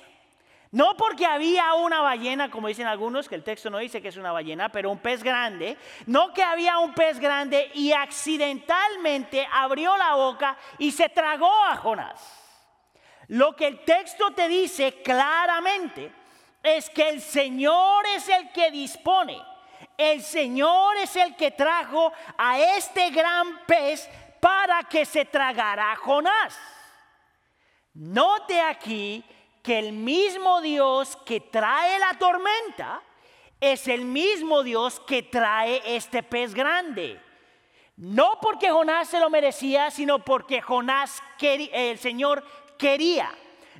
No 0.75 0.97
porque 0.97 1.25
había 1.25 1.73
una 1.75 2.01
ballena, 2.01 2.51
como 2.51 2.67
dicen 2.67 2.85
algunos, 2.85 3.29
que 3.29 3.35
el 3.35 3.45
texto 3.45 3.69
no 3.69 3.77
dice 3.77 4.01
que 4.01 4.09
es 4.09 4.17
una 4.17 4.33
ballena, 4.33 4.67
pero 4.67 4.91
un 4.91 4.99
pez 4.99 5.23
grande. 5.23 5.77
No 6.05 6.33
que 6.33 6.43
había 6.43 6.79
un 6.79 6.93
pez 6.93 7.17
grande 7.17 7.71
y 7.75 7.93
accidentalmente 7.93 9.47
abrió 9.53 9.95
la 9.95 10.15
boca 10.15 10.57
y 10.77 10.91
se 10.91 11.07
tragó 11.07 11.49
a 11.63 11.77
Jonás. 11.77 12.19
Lo 13.29 13.55
que 13.55 13.67
el 13.67 13.85
texto 13.85 14.31
te 14.31 14.49
dice 14.49 15.01
claramente 15.01 16.11
es 16.61 16.89
que 16.89 17.07
el 17.07 17.21
Señor 17.21 18.05
es 18.07 18.27
el 18.27 18.51
que 18.51 18.69
dispone. 18.69 19.41
El 19.97 20.21
Señor 20.21 20.97
es 20.97 21.15
el 21.15 21.37
que 21.37 21.51
trajo 21.51 22.11
a 22.37 22.59
este 22.59 23.11
gran 23.11 23.65
pez 23.65 24.09
para 24.41 24.83
que 24.83 25.05
se 25.05 25.23
tragara 25.23 25.93
a 25.93 25.95
Jonás. 25.95 26.59
Note 27.93 28.59
aquí 28.59 29.23
que 29.65 29.79
el 29.79 29.93
mismo 29.93 30.61
Dios 30.61 31.17
que 31.25 31.41
trae 31.41 31.97
la 31.97 32.13
tormenta 32.19 33.01
es 33.59 33.87
el 33.87 34.05
mismo 34.05 34.61
Dios 34.61 34.99
que 34.99 35.23
trae 35.23 35.81
este 35.95 36.21
pez 36.21 36.53
grande. 36.53 37.19
No 37.97 38.37
porque 38.39 38.69
Jonás 38.69 39.09
se 39.09 39.19
lo 39.19 39.27
merecía, 39.31 39.89
sino 39.89 40.19
porque 40.19 40.61
Jonás 40.61 41.19
el 41.41 41.97
Señor 41.97 42.45
quería. 42.77 43.33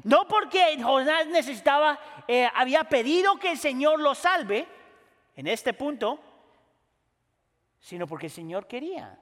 No 0.03 0.27
porque 0.27 0.81
Jonás 0.81 1.27
necesitaba, 1.27 1.99
eh, 2.27 2.49
había 2.55 2.85
pedido 2.85 3.37
que 3.37 3.51
el 3.51 3.59
Señor 3.59 3.99
lo 3.99 4.15
salve 4.15 4.67
en 5.35 5.45
este 5.45 5.73
punto, 5.73 6.19
sino 7.79 8.07
porque 8.07 8.25
el 8.25 8.31
Señor 8.31 8.65
quería. 8.67 9.19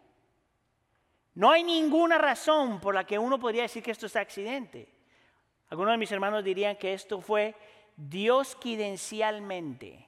No 1.36 1.52
hay 1.52 1.66
ninguna 1.66 2.18
razón 2.18 2.80
por 2.80 2.96
la 2.96 3.06
que 3.06 3.20
uno 3.20 3.38
podría 3.38 3.64
decir 3.64 3.84
que 3.84 3.92
esto 3.92 4.06
es 4.06 4.16
accidente. 4.16 5.03
Algunos 5.74 5.94
de 5.94 5.98
mis 5.98 6.12
hermanos 6.12 6.44
dirían 6.44 6.76
que 6.76 6.94
esto 6.94 7.20
fue 7.20 7.56
Dios 7.98 8.56
quidencialmente. 8.56 10.08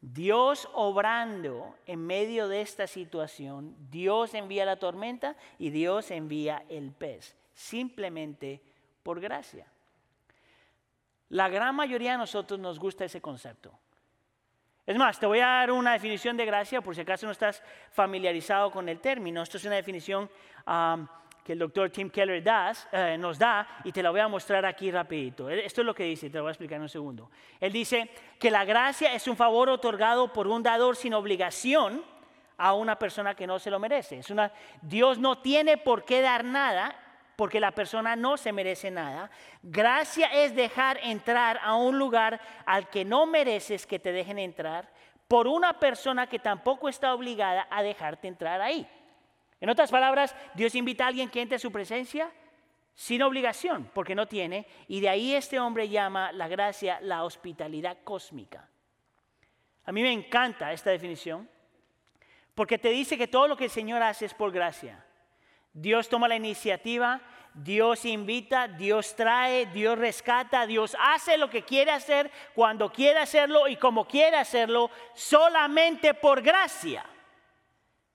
Dios 0.00 0.68
obrando 0.74 1.76
en 1.86 2.04
medio 2.04 2.48
de 2.48 2.62
esta 2.62 2.88
situación, 2.88 3.76
Dios 3.92 4.34
envía 4.34 4.64
la 4.64 4.80
tormenta 4.80 5.36
y 5.56 5.70
Dios 5.70 6.10
envía 6.10 6.64
el 6.68 6.90
pez, 6.90 7.36
simplemente 7.54 8.60
por 9.04 9.20
gracia. 9.20 9.68
La 11.28 11.48
gran 11.48 11.76
mayoría 11.76 12.10
de 12.10 12.18
nosotros 12.18 12.58
nos 12.58 12.80
gusta 12.80 13.04
ese 13.04 13.20
concepto. 13.20 13.72
Es 14.84 14.96
más, 14.96 15.20
te 15.20 15.26
voy 15.26 15.38
a 15.38 15.46
dar 15.46 15.70
una 15.70 15.92
definición 15.92 16.36
de 16.36 16.44
gracia 16.44 16.80
por 16.80 16.96
si 16.96 17.02
acaso 17.02 17.26
no 17.26 17.30
estás 17.30 17.62
familiarizado 17.92 18.72
con 18.72 18.88
el 18.88 18.98
término. 18.98 19.42
Esto 19.42 19.58
es 19.58 19.64
una 19.64 19.76
definición 19.76 20.28
que 21.44 21.52
el 21.54 21.58
doctor 21.58 21.90
Tim 21.90 22.08
Keller 22.10 22.42
eh, 22.92 23.16
nos 23.18 23.38
da 23.38 23.80
y 23.84 23.92
te 23.92 24.02
la 24.02 24.10
voy 24.10 24.20
a 24.20 24.28
mostrar 24.28 24.64
aquí 24.64 24.90
rapidito. 24.90 25.50
Esto 25.50 25.80
es 25.80 25.86
lo 25.86 25.94
que 25.94 26.04
dice, 26.04 26.30
te 26.30 26.36
lo 26.36 26.44
voy 26.44 26.50
a 26.50 26.52
explicar 26.52 26.76
en 26.76 26.82
un 26.82 26.88
segundo. 26.88 27.30
Él 27.60 27.72
dice 27.72 28.10
que 28.38 28.50
la 28.50 28.64
gracia 28.64 29.12
es 29.14 29.26
un 29.26 29.36
favor 29.36 29.68
otorgado 29.68 30.32
por 30.32 30.46
un 30.46 30.62
dador 30.62 30.96
sin 30.96 31.14
obligación 31.14 32.04
a 32.56 32.74
una 32.74 32.96
persona 32.96 33.34
que 33.34 33.46
no 33.46 33.58
se 33.58 33.70
lo 33.70 33.80
merece. 33.80 34.18
Es 34.18 34.30
una, 34.30 34.52
Dios 34.80 35.18
no 35.18 35.38
tiene 35.38 35.78
por 35.78 36.04
qué 36.04 36.20
dar 36.20 36.44
nada 36.44 36.94
porque 37.34 37.58
la 37.58 37.72
persona 37.72 38.14
no 38.14 38.36
se 38.36 38.52
merece 38.52 38.90
nada. 38.90 39.30
Gracia 39.62 40.28
es 40.28 40.54
dejar 40.54 40.98
entrar 41.02 41.58
a 41.62 41.74
un 41.74 41.98
lugar 41.98 42.40
al 42.66 42.88
que 42.88 43.04
no 43.04 43.26
mereces 43.26 43.86
que 43.86 43.98
te 43.98 44.12
dejen 44.12 44.38
entrar 44.38 44.88
por 45.26 45.48
una 45.48 45.80
persona 45.80 46.28
que 46.28 46.38
tampoco 46.38 46.88
está 46.88 47.14
obligada 47.14 47.66
a 47.70 47.82
dejarte 47.82 48.28
entrar 48.28 48.60
ahí. 48.60 48.86
En 49.62 49.70
otras 49.70 49.92
palabras, 49.92 50.34
Dios 50.54 50.74
invita 50.74 51.04
a 51.04 51.06
alguien 51.06 51.30
que 51.30 51.40
entre 51.40 51.54
a 51.54 51.60
su 51.60 51.70
presencia 51.70 52.28
sin 52.94 53.22
obligación, 53.22 53.88
porque 53.94 54.16
no 54.16 54.26
tiene, 54.26 54.66
y 54.88 55.00
de 55.00 55.08
ahí 55.08 55.36
este 55.36 55.60
hombre 55.60 55.88
llama 55.88 56.32
la 56.32 56.48
gracia 56.48 56.98
la 57.00 57.22
hospitalidad 57.22 57.98
cósmica. 58.02 58.68
A 59.84 59.92
mí 59.92 60.02
me 60.02 60.10
encanta 60.10 60.72
esta 60.72 60.90
definición, 60.90 61.48
porque 62.56 62.76
te 62.76 62.88
dice 62.88 63.16
que 63.16 63.28
todo 63.28 63.46
lo 63.46 63.56
que 63.56 63.66
el 63.66 63.70
Señor 63.70 64.02
hace 64.02 64.26
es 64.26 64.34
por 64.34 64.50
gracia. 64.50 65.06
Dios 65.72 66.08
toma 66.08 66.26
la 66.26 66.34
iniciativa, 66.34 67.20
Dios 67.54 68.04
invita, 68.04 68.66
Dios 68.66 69.14
trae, 69.14 69.66
Dios 69.66 69.96
rescata, 69.96 70.66
Dios 70.66 70.96
hace 70.98 71.38
lo 71.38 71.48
que 71.48 71.62
quiere 71.62 71.92
hacer, 71.92 72.32
cuando 72.56 72.90
quiere 72.90 73.20
hacerlo 73.20 73.68
y 73.68 73.76
como 73.76 74.08
quiere 74.08 74.38
hacerlo, 74.38 74.90
solamente 75.14 76.14
por 76.14 76.42
gracia. 76.42 77.06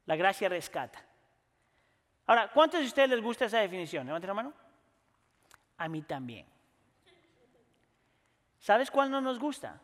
La 0.05 0.17
gracia 0.17 0.49
rescata. 0.49 1.06
Ahora, 2.27 2.49
¿cuántos 2.49 2.81
de 2.81 2.85
ustedes 2.85 3.09
les 3.09 3.21
gusta 3.21 3.45
esa 3.45 3.59
definición? 3.59 4.05
Levanten 4.05 4.27
la 4.27 4.33
mano. 4.33 4.53
A 5.77 5.87
mí 5.87 6.01
también. 6.01 6.45
¿Sabes 8.59 8.91
cuál 8.91 9.09
no 9.09 9.21
nos 9.21 9.39
gusta? 9.39 9.79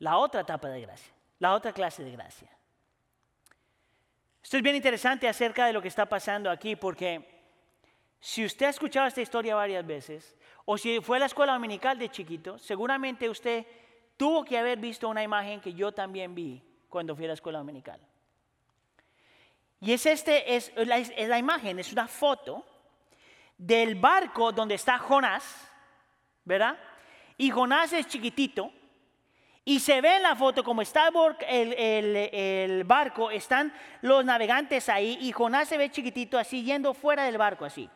La 0.00 0.18
otra 0.18 0.42
etapa 0.42 0.68
de 0.68 0.82
gracia, 0.82 1.12
la 1.38 1.54
otra 1.54 1.72
clase 1.72 2.04
de 2.04 2.10
gracia. 2.10 2.50
Esto 4.42 4.58
es 4.58 4.62
bien 4.62 4.76
interesante 4.76 5.26
acerca 5.26 5.66
de 5.66 5.72
lo 5.72 5.80
que 5.80 5.88
está 5.88 6.06
pasando 6.06 6.50
aquí 6.50 6.76
porque 6.76 7.36
si 8.20 8.44
usted 8.44 8.66
ha 8.66 8.70
escuchado 8.70 9.06
esta 9.06 9.22
historia 9.22 9.54
varias 9.54 9.86
veces 9.86 10.36
o 10.66 10.76
si 10.76 11.00
fue 11.00 11.16
a 11.16 11.20
la 11.20 11.26
escuela 11.26 11.54
dominical 11.54 11.98
de 11.98 12.10
chiquito, 12.10 12.58
seguramente 12.58 13.28
usted 13.30 13.66
tuvo 14.18 14.44
que 14.44 14.58
haber 14.58 14.78
visto 14.78 15.08
una 15.08 15.22
imagen 15.22 15.60
que 15.60 15.72
yo 15.72 15.92
también 15.92 16.34
vi 16.34 16.62
cuando 16.90 17.16
fui 17.16 17.24
a 17.24 17.28
la 17.28 17.34
escuela 17.34 17.58
dominical. 17.58 18.00
Y 19.80 19.92
es, 19.92 20.06
este, 20.06 20.56
es, 20.56 20.72
la, 20.76 21.38
imagen, 21.38 21.78
es 21.78 21.92
una 21.92 22.08
foto 22.08 22.64
del 23.58 23.94
barco 23.94 24.52
donde 24.52 24.74
está 24.74 24.98
Jonás, 24.98 25.68
¿verdad? 26.44 26.78
Y 27.36 27.50
Jonás 27.50 27.92
es 27.92 28.06
chiquitito. 28.06 28.72
Y 29.64 29.80
se 29.80 30.00
ve 30.00 30.16
en 30.16 30.22
la 30.22 30.36
foto 30.36 30.62
como 30.62 30.80
está 30.80 31.10
el, 31.48 31.72
el, 31.74 32.84
barco, 32.84 33.32
están 33.32 33.74
los 34.00 34.24
navegantes 34.24 34.88
ahí 34.88 35.18
y 35.20 35.32
Jonás 35.32 35.68
se 35.68 35.76
ve 35.76 35.90
chiquitito 35.90 36.38
así 36.38 36.62
yendo 36.62 36.94
fuera 36.94 37.24
del 37.24 37.36
barco 37.36 37.64
así. 37.64 37.90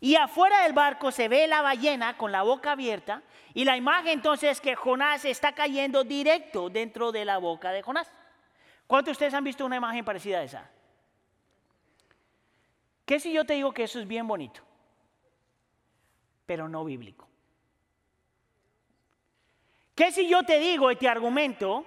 Y 0.00 0.16
afuera 0.16 0.64
del 0.64 0.72
barco 0.72 1.12
se 1.12 1.28
ve 1.28 1.46
la 1.46 1.62
ballena 1.62 2.16
con 2.16 2.32
la 2.32 2.42
boca 2.42 2.72
abierta 2.72 3.22
y 3.54 3.64
la 3.64 3.76
imagen 3.76 4.08
entonces 4.08 4.50
es 4.50 4.60
que 4.60 4.74
Jonás 4.74 5.24
está 5.24 5.52
cayendo 5.52 6.02
directo 6.02 6.68
dentro 6.68 7.12
de 7.12 7.24
la 7.24 7.38
boca 7.38 7.70
de 7.70 7.80
Jonás. 7.80 8.10
¿Cuántos 8.88 9.06
de 9.06 9.12
ustedes 9.12 9.34
han 9.34 9.44
visto 9.44 9.64
una 9.64 9.76
imagen 9.76 10.04
parecida 10.04 10.40
a 10.40 10.42
esa? 10.42 10.73
¿Qué 13.04 13.20
si 13.20 13.32
yo 13.32 13.44
te 13.44 13.54
digo 13.54 13.72
que 13.72 13.84
eso 13.84 14.00
es 14.00 14.06
bien 14.06 14.26
bonito, 14.26 14.62
pero 16.46 16.68
no 16.68 16.84
bíblico? 16.84 17.28
¿Qué 19.94 20.10
si 20.10 20.28
yo 20.28 20.42
te 20.42 20.58
digo 20.58 20.90
y 20.90 20.96
te 20.96 21.08
argumento 21.08 21.84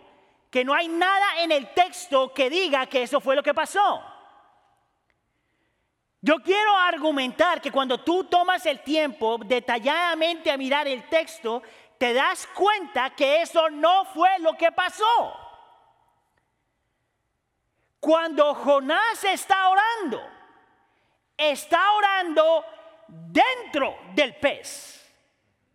que 0.50 0.64
no 0.64 0.74
hay 0.74 0.88
nada 0.88 1.42
en 1.42 1.52
el 1.52 1.74
texto 1.74 2.34
que 2.34 2.50
diga 2.50 2.86
que 2.86 3.04
eso 3.04 3.20
fue 3.20 3.36
lo 3.36 3.44
que 3.44 3.54
pasó? 3.54 4.04
Yo 6.22 6.38
quiero 6.42 6.76
argumentar 6.76 7.62
que 7.62 7.72
cuando 7.72 8.00
tú 8.00 8.24
tomas 8.26 8.66
el 8.66 8.82
tiempo 8.82 9.38
detalladamente 9.40 10.52
a 10.52 10.58
mirar 10.58 10.88
el 10.88 11.08
texto, 11.10 11.62
te 11.98 12.14
das 12.14 12.48
cuenta 12.48 13.12
que 13.12 13.42
eso 13.42 13.70
no 13.70 14.06
fue 14.06 14.40
lo 14.40 14.54
que 14.54 14.72
pasó. 14.72 15.36
Cuando 18.00 18.54
Jonás 18.56 19.24
está 19.24 19.70
orando, 19.70 20.37
está 21.38 21.94
orando 21.94 22.66
dentro 23.08 23.98
del 24.14 24.36
pez. 24.36 24.98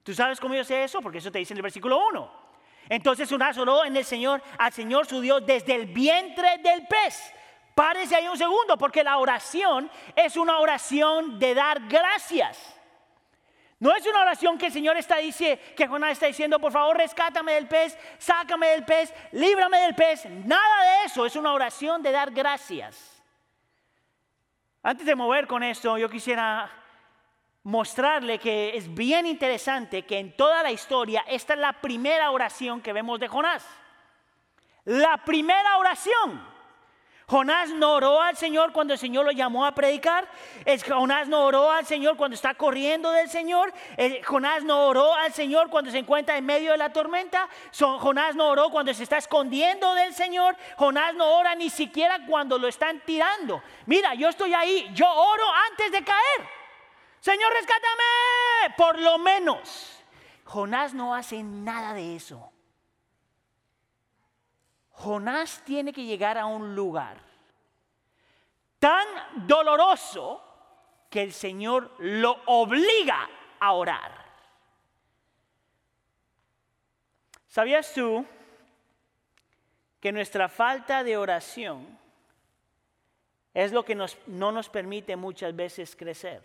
¿Tú 0.03 0.13
sabes 0.13 0.41
cómo 0.41 0.55
yo 0.55 0.65
sé 0.65 0.83
eso? 0.83 1.01
Porque 1.01 1.19
eso 1.19 1.31
te 1.31 1.39
dice 1.39 1.55
en 1.55 1.59
el 1.59 1.63
versículo 1.63 2.07
1. 2.09 2.43
Entonces 2.89 3.29
Jonás 3.29 3.57
oró 3.57 3.85
en 3.85 3.97
el 3.97 4.05
Señor, 4.05 4.43
al 4.59 4.73
Señor 4.73 5.07
su 5.07 5.21
Dios, 5.21 5.47
desde 5.47 5.75
el 5.75 5.87
vientre 5.87 6.59
del 6.59 6.87
pez. 6.87 7.33
Párese 7.75 8.17
ahí 8.17 8.29
un 8.29 8.37
segundo, 8.37 8.77
porque 8.77 9.05
la 9.05 9.19
oración 9.19 9.91
es 10.17 10.37
una 10.37 10.59
oración 10.59 11.39
de 11.39 11.55
dar 11.55 11.81
gracias. 11.89 12.77
No 13.79 13.95
es 13.97 14.07
una 14.07 14.21
oración 14.21 14.59
que 14.59 14.67
el 14.67 14.73
Señor 14.73 14.97
está 14.97 15.17
diciendo, 15.17 15.61
que 15.77 15.89
Jonás 15.89 16.13
está 16.13 16.27
diciendo, 16.27 16.61
por 16.61 16.71
favor, 16.71 16.97
rescátame 16.97 17.55
del 17.55 17.67
pez, 17.67 17.99
sácame 18.19 18.69
del 18.69 18.85
pez, 18.85 19.13
líbrame 19.33 19.79
del 19.79 19.95
pez. 19.95 20.27
Nada 20.27 20.83
de 20.85 21.07
eso, 21.07 21.27
es 21.27 21.35
una 21.35 21.53
oración 21.53 22.03
de 22.03 22.13
dar 22.13 22.31
gracias. 22.31 23.12
Antes 24.83 25.07
de 25.07 25.15
mover 25.15 25.47
con 25.47 25.63
esto, 25.63 25.97
yo 25.97 26.09
quisiera 26.11 26.71
mostrarle 27.65 28.39
que 28.39 28.77
es 28.77 28.93
bien 28.93 29.27
interesante 29.27 30.03
que 30.03 30.19
en 30.19 30.37
toda 30.37 30.63
la 30.63 30.73
historia 30.73 31.25
esta 31.29 31.55
es 31.55 31.61
la 31.61 31.75
primera 31.75 32.31
oración 32.33 32.81
que 32.81 32.93
vemos 32.93 33.21
de 33.21 33.29
Jonás. 33.29 33.65
La 34.85 35.19
primera 35.19 35.79
oración. 35.79 36.52
Jonás 37.33 37.71
no 37.71 37.95
oró 37.95 38.21
al 38.21 38.37
Señor 38.37 38.73
cuando 38.73 38.93
el 38.93 38.99
Señor 38.99 39.25
lo 39.25 39.33
llamó 39.33 39.65
a 39.65 39.75
predicar. 39.75 40.29
Jonás 40.87 41.29
no 41.29 41.47
oró 41.47 41.71
al 41.71 41.87
Señor 41.87 42.19
cuando 42.19 42.35
está 42.35 42.53
corriendo 42.53 43.11
del 43.11 43.31
Señor. 43.31 43.73
Jonás 44.27 44.65
no 44.65 44.87
oró 44.87 45.15
al 45.15 45.33
Señor 45.33 45.71
cuando 45.71 45.91
se 45.91 45.97
encuentra 45.97 46.37
en 46.37 46.45
medio 46.45 46.73
de 46.73 46.77
la 46.77 46.93
tormenta. 46.93 47.49
Jonás 47.75 48.37
no 48.37 48.51
oró 48.51 48.69
cuando 48.69 48.93
se 48.93 49.05
está 49.05 49.17
escondiendo 49.17 49.95
del 49.95 50.13
Señor. 50.13 50.59
Jonás 50.77 51.15
no 51.15 51.39
ora 51.39 51.55
ni 51.55 51.71
siquiera 51.71 52.19
cuando 52.27 52.59
lo 52.59 52.69
están 52.69 53.01
tirando. 53.01 53.63
Mira, 53.87 54.13
yo 54.13 54.29
estoy 54.29 54.53
ahí, 54.53 54.91
yo 54.93 55.11
oro 55.11 55.45
antes 55.71 55.91
de 55.91 56.05
caer. 56.05 56.49
Señor, 57.21 57.51
rescátame. 57.55 58.75
Por 58.77 58.99
lo 58.99 59.17
menos. 59.17 60.05
Jonás 60.45 60.93
no 60.93 61.15
hace 61.15 61.43
nada 61.43 61.95
de 61.95 62.15
eso. 62.15 62.52
Jonás 64.93 65.63
tiene 65.65 65.93
que 65.93 66.05
llegar 66.05 66.39
a 66.39 66.47
un 66.47 66.75
lugar 66.75 67.19
tan 68.79 69.07
doloroso 69.47 70.43
que 71.09 71.23
el 71.23 71.33
Señor 71.33 71.95
lo 71.99 72.43
obliga 72.47 73.29
a 73.61 73.73
orar. 73.73 74.23
¿Sabías 77.47 77.93
tú 77.93 78.25
que 80.01 80.11
nuestra 80.11 80.49
falta 80.49 81.05
de 81.05 81.17
oración 81.17 81.99
es 83.55 83.73
lo 83.73 83.85
que 83.85 83.95
no 83.95 84.53
nos 84.53 84.69
permite 84.69 85.17
muchas 85.17 85.55
veces 85.55 85.95
crecer? 85.95 86.43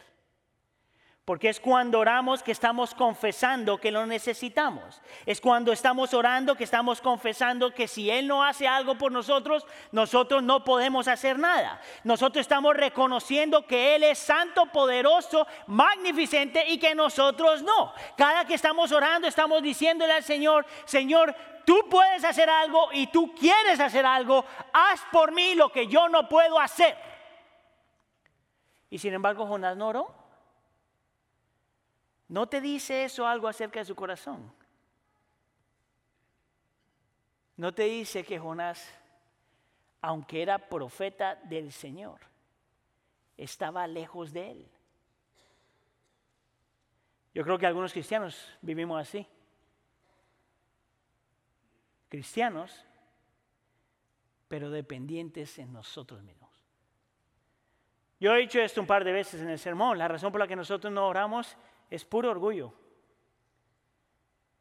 Porque 1.27 1.49
es 1.49 1.59
cuando 1.59 1.99
oramos 1.99 2.41
que 2.41 2.53
estamos 2.53 2.95
confesando 2.95 3.79
que 3.79 3.91
lo 3.91 4.05
necesitamos. 4.05 5.01
Es 5.25 5.41
cuando 5.41 5.73
estamos 5.73 6.13
orando 6.13 6.55
que 6.55 6.63
estamos 6.63 7.01
confesando 7.01 7.73
que 7.73 7.89
si 7.89 8.09
Él 8.09 8.27
no 8.27 8.45
hace 8.45 8.65
algo 8.65 8.97
por 8.97 9.11
nosotros, 9.11 9.65
nosotros 9.91 10.41
no 10.41 10.63
podemos 10.63 11.09
hacer 11.09 11.37
nada. 11.37 11.81
Nosotros 12.05 12.39
estamos 12.39 12.77
reconociendo 12.77 13.67
que 13.67 13.97
Él 13.97 14.03
es 14.03 14.19
santo, 14.19 14.67
poderoso, 14.67 15.45
magnificente 15.65 16.63
y 16.69 16.77
que 16.77 16.95
nosotros 16.95 17.61
no. 17.61 17.91
Cada 18.15 18.45
que 18.45 18.53
estamos 18.53 18.93
orando 18.93 19.27
estamos 19.27 19.61
diciéndole 19.61 20.13
al 20.13 20.23
Señor, 20.23 20.65
Señor, 20.85 21.35
tú 21.65 21.89
puedes 21.89 22.23
hacer 22.23 22.49
algo 22.49 22.87
y 22.93 23.07
tú 23.07 23.35
quieres 23.35 23.81
hacer 23.81 24.05
algo. 24.05 24.45
Haz 24.71 25.01
por 25.11 25.33
mí 25.33 25.55
lo 25.55 25.73
que 25.73 25.87
yo 25.87 26.07
no 26.07 26.29
puedo 26.29 26.57
hacer. 26.57 26.95
Y 28.89 28.97
sin 28.97 29.13
embargo 29.13 29.45
Jonás 29.45 29.75
no 29.75 29.89
oró. 29.89 30.26
¿No 32.29 32.47
te 32.47 32.59
dice 32.59 33.05
eso 33.05 33.25
algo 33.25 33.47
acerca 33.47 33.79
de 33.79 33.85
su 33.85 33.95
corazón? 33.95 34.51
¿No 37.55 37.73
te 37.73 37.83
dice 37.83 38.23
que 38.23 38.37
Jonás, 38.37 38.87
aunque 40.01 40.41
era 40.41 40.69
profeta 40.69 41.35
del 41.35 41.71
Señor, 41.71 42.19
estaba 43.37 43.87
lejos 43.87 44.31
de 44.33 44.51
él? 44.51 44.67
Yo 47.33 47.43
creo 47.43 47.57
que 47.57 47.65
algunos 47.65 47.93
cristianos 47.93 48.57
vivimos 48.61 48.99
así. 48.99 49.25
Cristianos, 52.09 52.83
pero 54.47 54.69
dependientes 54.69 55.57
en 55.59 55.71
nosotros 55.71 56.21
mismos. 56.23 56.49
Yo 58.19 58.33
he 58.33 58.39
dicho 58.39 58.59
esto 58.59 58.81
un 58.81 58.87
par 58.87 59.03
de 59.03 59.11
veces 59.11 59.41
en 59.41 59.49
el 59.49 59.59
sermón. 59.59 59.97
La 59.97 60.07
razón 60.07 60.31
por 60.31 60.39
la 60.39 60.47
que 60.47 60.55
nosotros 60.55 60.91
no 60.91 61.07
oramos 61.07 61.55
es 61.89 62.05
puro 62.05 62.29
orgullo. 62.29 62.73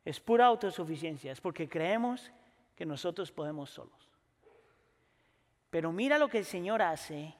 Es 0.04 0.20
pura 0.20 0.46
autosuficiencia. 0.46 1.32
Es 1.32 1.40
porque 1.40 1.68
creemos 1.68 2.30
que 2.74 2.86
nosotros 2.86 3.32
podemos 3.32 3.70
solos. 3.70 4.10
Pero 5.70 5.92
mira 5.92 6.18
lo 6.18 6.28
que 6.28 6.38
el 6.38 6.44
Señor 6.44 6.82
hace 6.82 7.34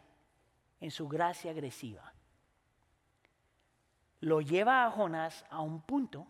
en 0.81 0.91
su 0.91 1.07
gracia 1.09 1.53
agresiva. 1.53 2.13
Lo 4.21 4.41
lleva 4.41 4.85
a 4.85 4.91
Jonás 4.91 5.45
a 5.51 5.61
un 5.61 5.83
punto 5.83 6.27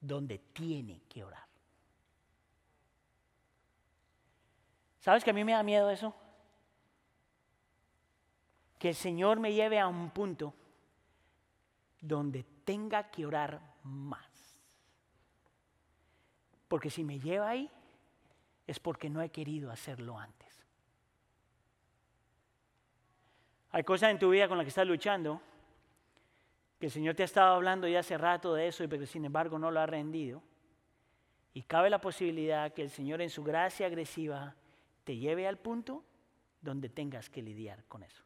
donde 0.00 0.38
tiene 0.38 1.02
que 1.08 1.24
orar. 1.24 1.46
¿Sabes 5.00 5.24
que 5.24 5.30
a 5.30 5.34
mí 5.34 5.42
me 5.42 5.52
da 5.52 5.64
miedo 5.64 5.90
eso? 5.90 6.14
Que 8.78 8.90
el 8.90 8.94
Señor 8.94 9.40
me 9.40 9.52
lleve 9.52 9.80
a 9.80 9.88
un 9.88 10.10
punto 10.10 10.54
donde 12.02 12.44
tenga 12.64 13.10
que 13.10 13.24
orar 13.24 13.62
más. 13.84 14.58
Porque 16.68 16.90
si 16.90 17.04
me 17.04 17.18
lleva 17.18 17.48
ahí, 17.48 17.70
es 18.66 18.78
porque 18.80 19.08
no 19.08 19.22
he 19.22 19.30
querido 19.30 19.70
hacerlo 19.70 20.18
antes. 20.18 20.66
Hay 23.70 23.84
cosas 23.84 24.10
en 24.10 24.18
tu 24.18 24.30
vida 24.30 24.48
con 24.48 24.58
las 24.58 24.64
que 24.64 24.70
estás 24.70 24.86
luchando, 24.86 25.40
que 26.78 26.86
el 26.86 26.92
Señor 26.92 27.14
te 27.14 27.22
ha 27.22 27.24
estado 27.24 27.54
hablando 27.54 27.86
ya 27.86 28.00
hace 28.00 28.18
rato 28.18 28.52
de 28.54 28.68
eso, 28.68 28.84
pero 28.88 29.06
sin 29.06 29.24
embargo 29.24 29.58
no 29.58 29.70
lo 29.70 29.80
ha 29.80 29.86
rendido. 29.86 30.42
Y 31.54 31.62
cabe 31.62 31.88
la 31.88 32.00
posibilidad 32.00 32.72
que 32.72 32.82
el 32.82 32.90
Señor 32.90 33.20
en 33.22 33.30
su 33.30 33.44
gracia 33.44 33.86
agresiva 33.86 34.56
te 35.04 35.16
lleve 35.16 35.46
al 35.46 35.58
punto 35.58 36.04
donde 36.60 36.88
tengas 36.88 37.30
que 37.30 37.42
lidiar 37.42 37.84
con 37.84 38.02
eso. 38.02 38.24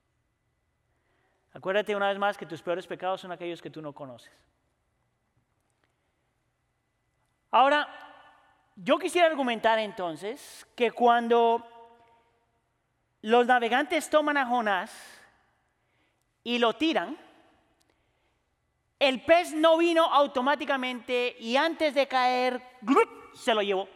Acuérdate 1.56 1.96
una 1.96 2.08
vez 2.08 2.18
más 2.18 2.36
que 2.36 2.44
tus 2.44 2.60
peores 2.60 2.86
pecados 2.86 3.22
son 3.22 3.32
aquellos 3.32 3.62
que 3.62 3.70
tú 3.70 3.80
no 3.80 3.94
conoces. 3.94 4.30
Ahora, 7.50 7.88
yo 8.76 8.98
quisiera 8.98 9.26
argumentar 9.26 9.78
entonces 9.78 10.66
que 10.76 10.90
cuando 10.90 11.66
los 13.22 13.46
navegantes 13.46 14.10
toman 14.10 14.36
a 14.36 14.44
Jonás 14.44 14.92
y 16.44 16.58
lo 16.58 16.74
tiran, 16.74 17.16
el 18.98 19.24
pez 19.24 19.54
no 19.54 19.78
vino 19.78 20.04
automáticamente 20.04 21.36
y 21.40 21.56
antes 21.56 21.94
de 21.94 22.06
caer, 22.06 22.62
se 23.34 23.54
lo 23.54 23.62
llevó. 23.62 23.88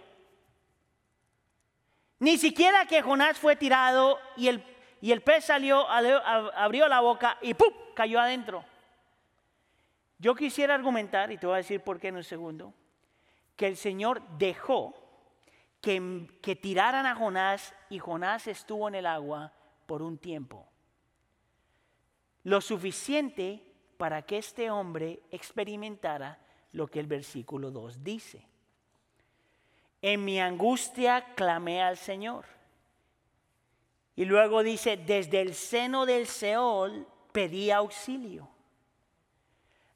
Ni 2.21 2.39
siquiera 2.39 2.87
que 2.87 3.03
Jonás 3.03 3.37
fue 3.37 3.55
tirado 3.55 4.19
y 4.39 4.49
el, 4.49 4.65
y 5.01 5.13
el 5.13 5.23
pez 5.23 5.45
salió, 5.45 5.89
abrió 5.89 6.89
la 6.89 7.01
boca 7.01 7.39
y 7.41 7.55
¡pum! 7.55 7.73
cayó 7.95 8.21
adentro. 8.21 8.65
Yo 10.19 10.35
quisiera 10.35 10.75
argumentar, 10.75 11.33
y 11.33 11.39
te 11.39 11.47
voy 11.47 11.55
a 11.55 11.59
decir 11.59 11.81
por 11.81 11.99
qué 11.99 12.09
en 12.09 12.17
un 12.17 12.25
segundo, 12.25 12.75
que 13.57 13.67
el 13.67 13.77
Señor 13.77 14.21
dejó 14.37 14.95
que, 15.81 16.29
que 16.43 16.57
tiraran 16.57 17.07
a 17.07 17.15
Jonás 17.15 17.75
y 17.89 17.99
Jonás 17.99 18.47
estuvo 18.47 18.89
en 18.89 18.97
el 18.97 19.07
agua 19.07 19.53
por 19.87 20.03
un 20.03 20.19
tiempo. 20.19 20.67
Lo 22.45 22.61
suficiente 22.61 23.63
para 23.97 24.23
que 24.23 24.39
este 24.39 24.71
hombre 24.71 25.23
experimentara 25.31 26.39
lo 26.73 26.87
que 26.87 27.01
el 27.01 27.07
versículo 27.07 27.71
2 27.71 28.03
dice. 28.03 28.47
En 30.03 30.25
mi 30.25 30.41
angustia 30.41 31.35
clamé 31.35 31.83
al 31.83 31.97
Señor. 31.97 32.47
Y 34.21 34.27
luego 34.27 34.63
dice, 34.63 34.99
desde 34.99 35.41
el 35.41 35.55
seno 35.55 36.05
del 36.05 36.27
Seol 36.27 37.07
pedí 37.33 37.71
auxilio. 37.71 38.51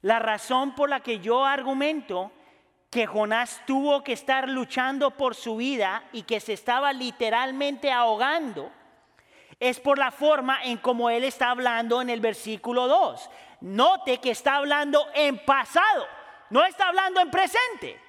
La 0.01 0.17
razón 0.17 0.73
por 0.73 0.89
la 0.89 1.01
que 1.01 1.19
yo 1.19 1.45
argumento 1.45 2.31
que 2.89 3.05
Jonás 3.05 3.61
tuvo 3.67 4.03
que 4.03 4.13
estar 4.13 4.49
luchando 4.49 5.11
por 5.11 5.35
su 5.35 5.57
vida 5.57 6.05
y 6.11 6.23
que 6.23 6.39
se 6.39 6.53
estaba 6.53 6.91
literalmente 6.91 7.91
ahogando 7.91 8.71
es 9.59 9.79
por 9.79 9.99
la 9.99 10.09
forma 10.09 10.57
en 10.63 10.79
como 10.79 11.11
él 11.11 11.23
está 11.23 11.51
hablando 11.51 12.01
en 12.01 12.09
el 12.09 12.19
versículo 12.19 12.87
2. 12.87 13.29
Note 13.61 14.17
que 14.17 14.31
está 14.31 14.55
hablando 14.55 15.05
en 15.13 15.37
pasado, 15.45 16.07
no 16.49 16.65
está 16.65 16.87
hablando 16.87 17.19
en 17.19 17.29
presente. 17.29 18.01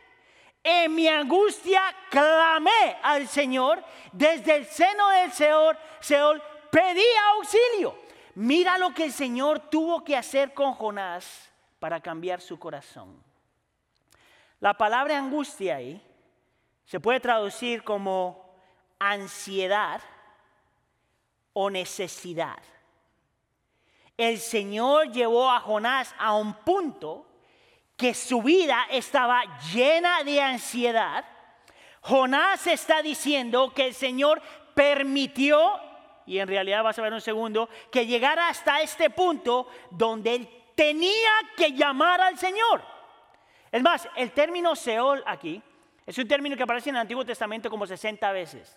En 0.69 0.93
mi 0.97 1.07
angustia 1.07 1.81
clamé 2.11 2.99
al 3.01 3.29
Señor 3.29 3.85
desde 4.11 4.57
el 4.57 4.67
seno 4.67 5.09
del 5.11 5.31
Seol, 5.31 5.79
Seol 6.01 6.43
pedí 6.73 7.05
auxilio. 7.35 7.97
Mira 8.35 8.77
lo 8.77 8.93
que 8.93 9.05
el 9.05 9.13
Señor 9.13 9.71
tuvo 9.71 10.03
que 10.03 10.17
hacer 10.17 10.55
con 10.55 10.73
Jonás 10.73 11.53
para 11.79 12.01
cambiar 12.01 12.41
su 12.41 12.59
corazón. 12.59 13.23
La 14.59 14.75
palabra 14.75 15.17
angustia 15.17 15.77
ahí 15.77 16.03
se 16.85 16.99
puede 16.99 17.21
traducir 17.21 17.85
como 17.85 18.53
ansiedad 18.99 20.01
o 21.53 21.71
necesidad. 21.71 22.59
El 24.17 24.41
Señor 24.41 25.13
llevó 25.13 25.49
a 25.49 25.61
Jonás 25.61 26.13
a 26.19 26.35
un 26.35 26.55
punto 26.55 27.25
que 27.97 28.15
su 28.15 28.43
vida 28.43 28.87
estaba 28.91 29.43
llena 29.73 30.23
de 30.23 30.41
ansiedad. 30.41 31.25
Jonás 32.03 32.67
está 32.67 33.03
diciendo 33.03 33.73
que 33.75 33.87
el 33.87 33.95
Señor 33.95 34.43
permitió, 34.75 35.81
y 36.27 36.39
en 36.39 36.49
realidad 36.49 36.85
vas 36.85 36.99
a 36.99 37.03
ver 37.03 37.13
un 37.13 37.21
segundo, 37.21 37.69
que 37.91 38.07
llegara 38.07 38.49
hasta 38.49 38.81
este 38.81 39.11
punto 39.11 39.69
donde 39.91 40.35
él 40.35 40.49
tenía 40.75 41.31
que 41.57 41.73
llamar 41.73 42.21
al 42.21 42.39
Señor. 42.39 42.83
Es 43.73 43.83
más, 43.83 44.09
el 44.17 44.33
término 44.33 44.77
Seol 44.77 45.23
aquí 45.27 45.63
es 46.05 46.17
un 46.19 46.29
término 46.29 46.57
que 46.57 46.63
aparece 46.63 46.91
en 46.91 46.97
el 46.97 47.03
Antiguo 47.03 47.25
Testamento 47.25 47.69
como 47.69 47.87
60 47.87 48.31
veces. 48.33 48.77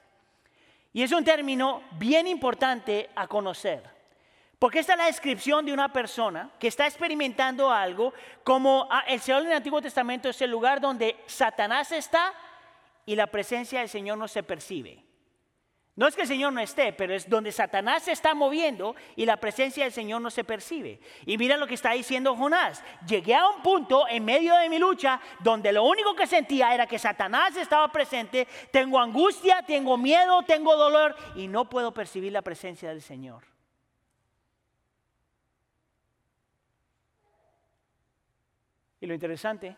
Y 0.91 1.03
es 1.03 1.11
un 1.11 1.23
término 1.23 1.83
bien 1.91 2.25
importante 2.25 3.09
a 3.15 3.27
conocer. 3.27 3.98
Porque 4.59 4.79
esta 4.79 4.93
es 4.93 4.99
la 4.99 5.05
descripción 5.05 5.65
de 5.65 5.71
una 5.71 5.91
persona 5.93 6.51
que 6.59 6.67
está 6.67 6.85
experimentando 6.85 7.71
algo 7.71 8.13
como 8.43 8.89
ah, 8.91 9.05
el 9.07 9.21
Seol 9.21 9.43
en 9.43 9.51
el 9.51 9.57
Antiguo 9.57 9.81
Testamento 9.81 10.27
es 10.27 10.41
el 10.41 10.51
lugar 10.51 10.81
donde 10.81 11.15
Satanás 11.27 11.93
está 11.93 12.33
y 13.05 13.15
la 13.15 13.27
presencia 13.27 13.79
del 13.79 13.87
Señor 13.87 14.17
no 14.17 14.27
se 14.27 14.43
percibe. 14.43 15.05
No 15.95 16.07
es 16.07 16.15
que 16.15 16.21
el 16.21 16.27
Señor 16.27 16.53
no 16.53 16.59
esté, 16.61 16.93
pero 16.93 17.13
es 17.13 17.29
donde 17.29 17.51
Satanás 17.51 18.03
se 18.03 18.11
está 18.11 18.33
moviendo 18.33 18.95
y 19.15 19.25
la 19.25 19.37
presencia 19.37 19.85
del 19.85 19.93
Señor 19.93 20.21
no 20.21 20.29
se 20.29 20.43
percibe. 20.43 20.99
Y 21.25 21.37
mira 21.37 21.57
lo 21.57 21.67
que 21.67 21.73
está 21.73 21.91
diciendo 21.91 22.35
Jonás. 22.35 22.83
Llegué 23.07 23.35
a 23.35 23.49
un 23.49 23.61
punto 23.61 24.07
en 24.09 24.23
medio 24.23 24.55
de 24.55 24.69
mi 24.69 24.77
lucha 24.77 25.21
donde 25.39 25.71
lo 25.71 25.83
único 25.83 26.15
que 26.15 26.27
sentía 26.27 26.73
era 26.73 26.85
que 26.85 26.99
Satanás 26.99 27.55
estaba 27.55 27.89
presente. 27.91 28.47
Tengo 28.71 28.99
angustia, 28.99 29.61
tengo 29.63 29.97
miedo, 29.97 30.43
tengo 30.43 30.75
dolor 30.75 31.15
y 31.35 31.47
no 31.47 31.69
puedo 31.69 31.93
percibir 31.93 32.33
la 32.33 32.41
presencia 32.41 32.89
del 32.89 33.01
Señor. 33.01 33.58
Y 39.01 39.07
lo 39.07 39.13
interesante 39.13 39.75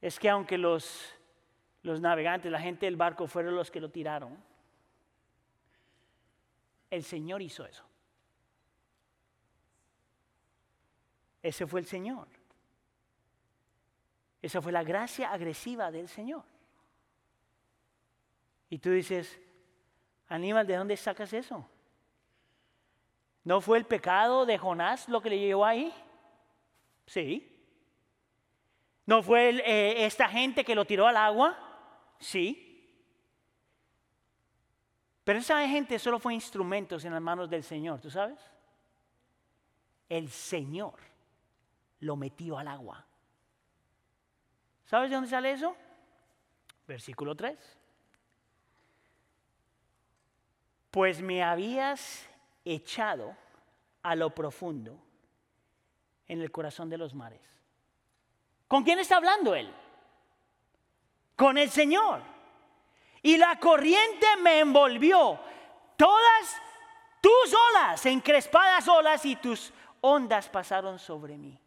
es 0.00 0.18
que 0.18 0.28
aunque 0.28 0.58
los 0.58 1.16
los 1.86 2.00
navegantes, 2.00 2.50
la 2.50 2.60
gente 2.60 2.86
del 2.86 2.96
barco 2.96 3.28
fueron 3.28 3.54
los 3.54 3.70
que 3.70 3.80
lo 3.80 3.88
tiraron. 3.90 4.36
El 6.90 7.04
Señor 7.04 7.40
hizo 7.40 7.64
eso. 7.64 7.84
Ese 11.42 11.64
fue 11.66 11.80
el 11.80 11.86
Señor. 11.86 12.26
Esa 14.42 14.60
fue 14.60 14.72
la 14.72 14.82
gracia 14.82 15.30
agresiva 15.30 15.92
del 15.92 16.08
Señor. 16.08 16.42
Y 18.68 18.78
tú 18.78 18.90
dices, 18.90 19.40
Aníbal, 20.28 20.66
¿de 20.66 20.76
dónde 20.76 20.96
sacas 20.96 21.32
eso? 21.32 21.68
¿No 23.44 23.60
fue 23.60 23.78
el 23.78 23.86
pecado 23.86 24.44
de 24.44 24.58
Jonás 24.58 25.08
lo 25.08 25.22
que 25.22 25.30
le 25.30 25.38
llevó 25.38 25.64
ahí? 25.64 25.94
Sí. 27.06 27.52
¿No 29.06 29.22
fue 29.22 29.50
eh, 29.64 30.04
esta 30.04 30.28
gente 30.28 30.64
que 30.64 30.74
lo 30.74 30.84
tiró 30.84 31.06
al 31.06 31.16
agua? 31.16 31.56
Sí. 32.18 32.62
Pero 35.24 35.38
esa 35.38 35.66
gente 35.68 35.98
solo 35.98 36.18
fue 36.18 36.34
instrumentos 36.34 37.04
en 37.04 37.12
las 37.12 37.22
manos 37.22 37.48
del 37.48 37.62
Señor, 37.62 38.00
¿tú 38.00 38.10
sabes? 38.10 38.38
El 40.08 40.28
Señor 40.30 40.94
lo 42.00 42.16
metió 42.16 42.58
al 42.58 42.68
agua. 42.68 43.04
¿Sabes 44.84 45.10
de 45.10 45.16
dónde 45.16 45.30
sale 45.30 45.50
eso? 45.52 45.76
Versículo 46.86 47.34
3. 47.34 47.58
Pues 50.90 51.20
me 51.20 51.42
habías 51.42 52.28
echado 52.64 53.36
a 54.02 54.14
lo 54.14 54.30
profundo 54.30 55.05
en 56.28 56.40
el 56.40 56.50
corazón 56.50 56.88
de 56.88 56.98
los 56.98 57.14
mares. 57.14 57.40
¿Con 58.68 58.82
quién 58.82 58.98
está 58.98 59.16
hablando 59.16 59.54
él? 59.54 59.72
con 61.36 61.58
el 61.58 61.70
Señor. 61.70 62.22
Y 63.22 63.36
la 63.36 63.56
corriente 63.60 64.26
me 64.40 64.60
envolvió. 64.60 65.38
Todas 65.96 66.56
tus 67.20 67.54
olas, 67.70 68.04
encrespadas 68.06 68.88
olas, 68.88 69.24
y 69.24 69.36
tus 69.36 69.72
ondas 70.00 70.48
pasaron 70.48 70.98
sobre 70.98 71.36
mí. 71.36 71.58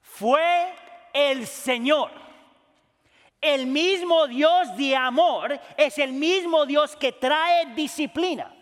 Fue 0.00 0.74
el 1.12 1.46
Señor. 1.46 2.10
El 3.40 3.66
mismo 3.66 4.26
Dios 4.26 4.76
de 4.76 4.96
amor 4.96 5.60
es 5.76 5.98
el 5.98 6.12
mismo 6.12 6.66
Dios 6.66 6.96
que 6.96 7.12
trae 7.12 7.74
disciplina. 7.74 8.52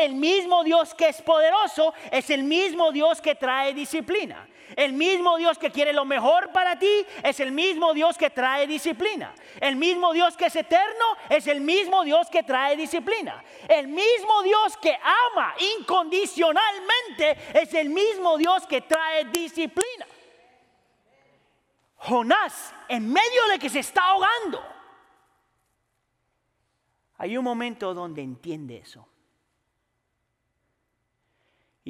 El 0.00 0.14
mismo 0.14 0.64
Dios 0.64 0.94
que 0.94 1.08
es 1.08 1.20
poderoso 1.20 1.92
es 2.10 2.30
el 2.30 2.42
mismo 2.42 2.90
Dios 2.90 3.20
que 3.20 3.34
trae 3.34 3.74
disciplina. 3.74 4.48
El 4.76 4.92
mismo 4.94 5.36
Dios 5.36 5.58
que 5.58 5.70
quiere 5.70 5.92
lo 5.92 6.04
mejor 6.04 6.52
para 6.52 6.78
ti 6.78 7.04
es 7.22 7.38
el 7.40 7.52
mismo 7.52 7.92
Dios 7.92 8.16
que 8.16 8.30
trae 8.30 8.66
disciplina. 8.66 9.34
El 9.60 9.76
mismo 9.76 10.12
Dios 10.12 10.36
que 10.36 10.46
es 10.46 10.56
eterno 10.56 11.04
es 11.28 11.46
el 11.48 11.60
mismo 11.60 12.02
Dios 12.04 12.28
que 12.30 12.42
trae 12.42 12.76
disciplina. 12.76 13.44
El 13.68 13.88
mismo 13.88 14.42
Dios 14.42 14.76
que 14.78 14.94
ama 14.94 15.54
incondicionalmente 15.78 17.36
es 17.54 17.74
el 17.74 17.90
mismo 17.90 18.38
Dios 18.38 18.66
que 18.66 18.80
trae 18.80 19.26
disciplina. 19.26 20.06
Jonás, 21.96 22.72
en 22.88 23.12
medio 23.12 23.46
de 23.50 23.58
que 23.58 23.68
se 23.68 23.80
está 23.80 24.08
ahogando, 24.08 24.64
hay 27.18 27.36
un 27.36 27.44
momento 27.44 27.92
donde 27.92 28.22
entiende 28.22 28.78
eso. 28.78 29.06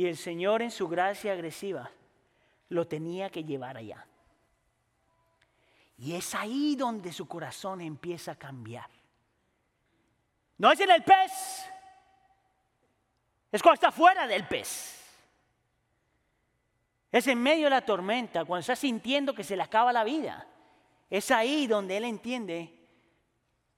Y 0.01 0.07
el 0.07 0.17
Señor 0.17 0.63
en 0.63 0.71
su 0.71 0.89
gracia 0.89 1.35
agresiva 1.35 1.91
lo 2.71 2.87
tenía 2.87 3.29
que 3.29 3.45
llevar 3.45 3.77
allá. 3.77 4.07
Y 5.99 6.15
es 6.15 6.35
ahí 6.35 6.75
donde 6.75 7.13
su 7.13 7.29
corazón 7.29 7.83
empieza 7.83 8.33
a 8.33 8.35
cambiar. 8.35 8.89
No 10.57 10.73
es 10.73 10.81
en 10.81 10.91
el 10.91 11.03
pez, 11.03 11.67
es 13.53 13.61
cuando 13.63 13.75
está 13.75 13.93
fuera 13.93 14.27
del 14.27 14.49
pez. 14.49 15.05
Es 17.13 17.27
en 17.27 17.43
medio 17.43 17.65
de 17.65 17.71
la 17.71 17.85
tormenta, 17.85 18.47
cuando 18.47 18.61
está 18.61 18.77
sintiendo 18.77 19.35
que 19.35 19.45
se 19.45 19.55
le 19.55 19.63
acaba 19.65 19.93
la 19.93 20.03
vida. 20.03 20.47
Es 21.11 21.31
ahí 21.31 21.67
donde 21.67 21.99
él 21.99 22.05
entiende 22.05 22.75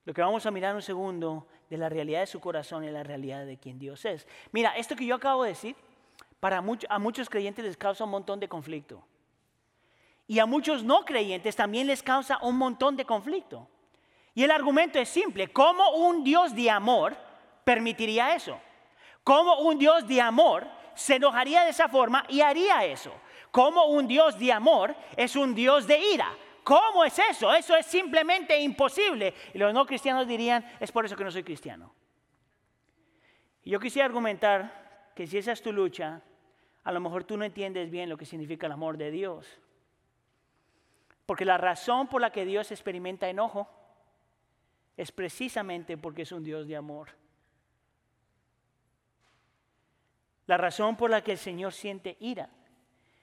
lo 0.05 0.13
que 0.13 0.21
vamos 0.21 0.45
a 0.45 0.51
mirar 0.51 0.73
un 0.73 0.81
segundo 0.81 1.49
de 1.69 1.77
la 1.77 1.89
realidad 1.89 2.21
de 2.21 2.27
su 2.27 2.39
corazón 2.39 2.85
y 2.85 2.91
la 2.91 3.03
realidad 3.03 3.45
de 3.45 3.57
quien 3.57 3.77
Dios 3.77 4.05
es. 4.05 4.25
Mira, 4.53 4.77
esto 4.77 4.95
que 4.95 5.05
yo 5.05 5.15
acabo 5.15 5.43
de 5.43 5.49
decir 5.49 5.75
para 6.43 6.57
a 6.57 6.99
muchos 6.99 7.29
creyentes 7.29 7.63
les 7.63 7.77
causa 7.77 8.03
un 8.03 8.09
montón 8.09 8.37
de 8.37 8.49
conflicto. 8.49 9.01
Y 10.27 10.39
a 10.39 10.45
muchos 10.45 10.83
no 10.83 11.05
creyentes 11.05 11.55
también 11.55 11.87
les 11.87 12.03
causa 12.03 12.37
un 12.41 12.57
montón 12.57 12.97
de 12.97 13.05
conflicto. 13.05 13.69
Y 14.33 14.43
el 14.43 14.51
argumento 14.51 14.99
es 14.99 15.07
simple. 15.07 15.47
¿Cómo 15.53 15.91
un 15.91 16.21
Dios 16.21 16.53
de 16.53 16.69
amor 16.69 17.15
permitiría 17.63 18.35
eso? 18.35 18.59
¿Cómo 19.23 19.61
un 19.61 19.79
Dios 19.79 20.05
de 20.05 20.19
amor 20.19 20.67
se 20.95 21.15
enojaría 21.15 21.63
de 21.63 21.69
esa 21.69 21.87
forma 21.87 22.25
y 22.27 22.41
haría 22.41 22.83
eso? 22.83 23.13
¿Cómo 23.49 23.85
un 23.85 24.05
Dios 24.05 24.37
de 24.37 24.51
amor 24.51 24.97
es 25.15 25.37
un 25.37 25.55
Dios 25.55 25.87
de 25.87 25.97
ira? 25.97 26.27
¿Cómo 26.65 27.05
es 27.05 27.17
eso? 27.19 27.53
Eso 27.53 27.73
es 27.73 27.85
simplemente 27.85 28.59
imposible. 28.59 29.33
Y 29.53 29.59
los 29.59 29.73
no 29.73 29.85
cristianos 29.85 30.27
dirían, 30.27 30.69
es 30.81 30.91
por 30.91 31.05
eso 31.05 31.15
que 31.15 31.23
no 31.23 31.31
soy 31.31 31.45
cristiano. 31.45 31.95
Yo 33.63 33.79
quisiera 33.79 34.05
argumentar 34.05 35.13
que 35.15 35.25
si 35.25 35.37
esa 35.37 35.53
es 35.53 35.61
tu 35.61 35.71
lucha, 35.71 36.21
a 36.83 36.91
lo 36.91 36.99
mejor 36.99 37.23
tú 37.23 37.37
no 37.37 37.45
entiendes 37.45 37.89
bien 37.89 38.09
lo 38.09 38.17
que 38.17 38.25
significa 38.25 38.65
el 38.65 38.73
amor 38.73 38.97
de 38.97 39.11
Dios. 39.11 39.47
Porque 41.25 41.45
la 41.45 41.57
razón 41.57 42.07
por 42.07 42.21
la 42.21 42.31
que 42.31 42.45
Dios 42.45 42.71
experimenta 42.71 43.29
enojo 43.29 43.69
es 44.97 45.11
precisamente 45.11 45.97
porque 45.97 46.23
es 46.23 46.31
un 46.31 46.43
Dios 46.43 46.67
de 46.67 46.75
amor. 46.75 47.09
La 50.45 50.57
razón 50.57 50.97
por 50.97 51.09
la 51.09 51.23
que 51.23 51.31
el 51.31 51.37
Señor 51.37 51.71
siente 51.71 52.17
ira 52.19 52.49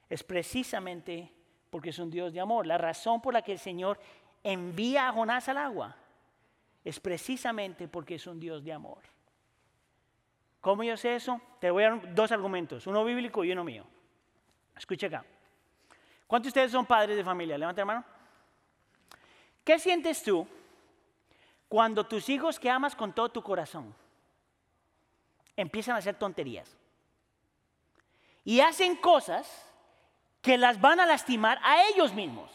es 0.08 0.24
precisamente 0.24 1.30
porque 1.68 1.90
es 1.90 1.98
un 1.98 2.10
Dios 2.10 2.32
de 2.32 2.40
amor. 2.40 2.66
La 2.66 2.78
razón 2.78 3.20
por 3.20 3.34
la 3.34 3.42
que 3.42 3.52
el 3.52 3.58
Señor 3.58 4.00
envía 4.42 5.08
a 5.08 5.12
Jonás 5.12 5.48
al 5.50 5.58
agua 5.58 5.96
es 6.82 6.98
precisamente 6.98 7.88
porque 7.88 8.14
es 8.14 8.26
un 8.26 8.40
Dios 8.40 8.64
de 8.64 8.72
amor. 8.72 9.02
¿Cómo 10.60 10.82
yo 10.82 10.96
sé 10.96 11.14
eso? 11.14 11.40
Te 11.58 11.70
voy 11.70 11.84
a 11.84 11.90
dar 11.90 12.14
dos 12.14 12.32
argumentos, 12.32 12.86
uno 12.86 13.04
bíblico 13.04 13.44
y 13.44 13.52
uno 13.52 13.64
mío. 13.64 13.86
Escucha 14.76 15.06
acá. 15.06 15.24
¿Cuántos 16.26 16.52
de 16.52 16.60
ustedes 16.60 16.72
son 16.72 16.86
padres 16.86 17.16
de 17.16 17.24
familia? 17.24 17.58
Levanta 17.58 17.80
la 17.80 17.86
mano. 17.86 18.04
¿Qué 19.64 19.78
sientes 19.78 20.22
tú 20.22 20.46
cuando 21.68 22.06
tus 22.06 22.28
hijos 22.28 22.58
que 22.58 22.70
amas 22.70 22.94
con 22.94 23.12
todo 23.12 23.30
tu 23.30 23.42
corazón 23.42 23.94
empiezan 25.56 25.96
a 25.96 25.98
hacer 25.98 26.16
tonterías? 26.16 26.76
Y 28.44 28.60
hacen 28.60 28.96
cosas 28.96 29.66
que 30.40 30.56
las 30.56 30.80
van 30.80 31.00
a 31.00 31.06
lastimar 31.06 31.58
a 31.62 31.84
ellos 31.88 32.12
mismos. 32.14 32.50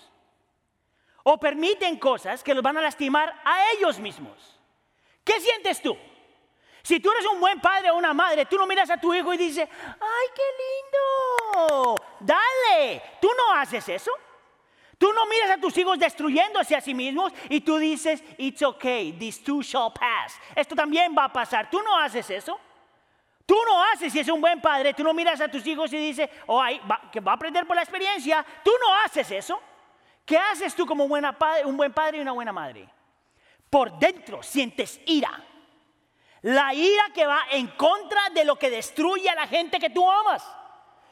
O 1.24 1.39
permiten 1.39 1.98
cosas 1.98 2.44
que 2.44 2.54
los 2.54 2.63
van 2.63 2.78
a 2.78 2.82
lastimar 2.82 3.41
a 3.44 3.72
ellos 3.74 4.00
mismos. 4.00 4.60
¿Qué 5.24 5.39
sientes 5.39 5.82
tú? 5.82 5.98
Si 6.86 7.00
tú 7.00 7.12
eres 7.12 7.26
un 7.26 7.39
buen 7.39 7.60
padre 7.60 7.89
o 7.89 7.95
una 7.95 8.13
madre, 8.13 8.45
tú 8.45 8.60
no 8.60 8.67
miras 8.67 8.88
a 8.91 8.98
tu 8.98 9.12
hijo 9.12 9.34
y 9.34 9.38
dices, 9.38 9.67
¡ay, 9.67 10.28
qué 10.36 10.43
lindo! 10.62 11.95
Dale, 12.19 13.02
tú 13.19 13.28
no 13.36 13.56
haces 13.56 13.89
eso. 13.89 14.12
Tú 15.00 15.12
no 15.12 15.26
miras 15.26 15.50
a 15.50 15.58
tus 15.58 15.76
hijos 15.80 15.98
destruyéndose 15.98 16.76
a 16.76 16.82
sí 16.82 16.93
mismos 16.93 17.34
y 17.50 17.62
tú 17.62 17.80
dices, 17.80 18.24
it's 18.38 18.62
okay, 18.62 19.13
this 19.13 19.43
too 19.43 19.63
shall 19.63 19.91
pass. 19.91 20.39
Esto 20.56 20.76
también 20.76 21.15
va 21.17 21.24
a 21.24 21.34
pasar. 21.34 21.71
Tú 21.71 21.82
no 21.82 21.98
haces 21.98 22.30
eso. 22.30 22.60
Tú 23.48 23.56
no 23.67 23.84
haces, 23.86 24.13
si 24.13 24.19
es 24.19 24.30
un 24.30 24.39
buen 24.39 24.62
padre, 24.62 24.93
tú 24.93 25.04
no 25.04 25.12
miras 25.12 25.41
a 25.41 25.48
tus 25.48 25.65
hijos 25.65 25.91
y 25.91 25.98
dices, 25.98 26.30
oh, 26.45 26.62
que 27.12 27.19
va 27.19 27.32
a 27.32 27.36
aprender 27.36 27.65
por 27.65 27.76
la 27.76 27.82
experiencia. 27.82 28.45
Tú 28.63 28.69
no 28.80 28.93
haces 29.04 29.32
eso. 29.32 29.60
¿Qué 30.24 30.38
haces 30.38 30.76
tú 30.76 30.86
como 30.86 31.06
un 31.06 31.10
buen 31.10 31.93
padre 31.93 32.19
y 32.19 32.21
una 32.21 32.32
buena 32.34 32.54
madre? 32.54 32.88
Por 33.71 33.98
dentro 33.98 34.43
sientes 34.43 35.02
ira 35.08 35.43
la 36.46 36.76
ira 36.76 37.06
que 37.12 37.26
va 37.26 37.40
en 37.52 37.68
contra 37.70 38.30
de 38.32 38.46
lo 38.46 38.56
que 38.56 38.70
destruye 38.70 39.28
a 39.28 39.36
la 39.36 39.48
gente 39.48 39.80
que 39.80 39.90
tú 39.90 40.08
amas. 40.08 40.44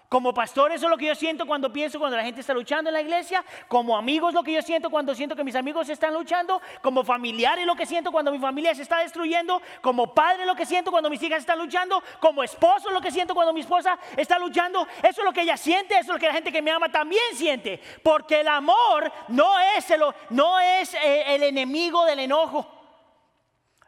Como 0.07 0.31
pastor, 0.31 0.71
eso 0.71 0.85
es 0.85 0.91
lo 0.91 0.97
que 0.97 1.07
yo 1.07 1.15
siento 1.15 1.47
cuando 1.47 1.73
pienso 1.73 1.97
cuando 1.97 2.15
la 2.15 2.23
gente 2.23 2.41
está 2.41 2.53
luchando 2.53 2.91
en 2.91 2.93
la 2.93 3.01
iglesia. 3.01 3.43
Como 3.67 3.97
amigo 3.97 4.29
es 4.29 4.35
lo 4.35 4.43
que 4.43 4.53
yo 4.53 4.61
siento 4.61 4.91
cuando 4.91 5.15
siento 5.15 5.35
que 5.35 5.43
mis 5.43 5.55
amigos 5.55 5.89
están 5.89 6.13
luchando. 6.13 6.61
Como 6.83 7.03
familiar 7.03 7.57
es 7.57 7.65
lo 7.65 7.75
que 7.75 7.87
siento 7.87 8.11
cuando 8.11 8.31
mi 8.31 8.37
familia 8.37 8.75
se 8.75 8.83
está 8.83 8.99
destruyendo. 8.99 9.59
Como 9.81 10.13
padre 10.13 10.45
lo 10.45 10.55
que 10.55 10.67
siento 10.67 10.91
cuando 10.91 11.09
mis 11.09 11.23
hijas 11.23 11.39
están 11.39 11.57
luchando. 11.57 12.03
Como 12.19 12.43
esposo 12.43 12.89
es 12.89 12.93
lo 12.93 13.01
que 13.01 13.09
siento 13.09 13.33
cuando 13.33 13.53
mi 13.53 13.61
esposa 13.61 13.97
está 14.15 14.37
luchando. 14.37 14.87
Eso 15.01 15.21
es 15.21 15.25
lo 15.25 15.33
que 15.33 15.41
ella 15.41 15.57
siente, 15.57 15.95
eso 15.95 16.11
es 16.11 16.15
lo 16.15 16.19
que 16.19 16.27
la 16.27 16.33
gente 16.33 16.51
que 16.51 16.61
me 16.61 16.69
ama 16.69 16.89
también 16.89 17.23
siente. 17.33 17.81
Porque 18.03 18.41
el 18.41 18.49
amor 18.49 19.11
no 19.29 19.59
es 19.75 19.89
el, 19.89 20.03
no 20.29 20.59
es 20.59 20.93
eh, 20.93 21.33
el 21.33 21.41
enemigo 21.41 22.05
del 22.05 22.19
enojo. 22.19 22.82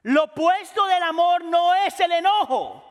Lo 0.05 0.25
opuesto 0.25 0.85
del 0.85 1.01
amor 1.01 1.43
no 1.45 1.73
es 1.73 1.99
el 1.99 2.11
enojo. 2.11 2.83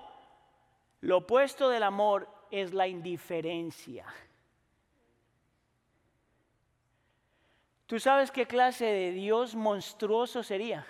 Lo 1.02 1.18
opuesto 1.18 1.68
del 1.68 1.84
amor 1.84 2.28
es 2.50 2.74
la 2.74 2.88
indiferencia. 2.88 4.04
¿Tú 7.86 8.00
sabes 8.00 8.32
qué 8.32 8.48
clase 8.48 8.86
de 8.86 9.12
Dios 9.12 9.54
monstruoso 9.54 10.42
sería? 10.42 10.84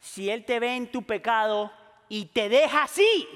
Si 0.00 0.28
Él 0.28 0.44
te 0.44 0.58
ve 0.58 0.74
en 0.74 0.90
tu 0.90 1.04
pecado 1.04 1.72
y 2.08 2.26
te 2.26 2.48
deja 2.48 2.82
así. 2.82 3.28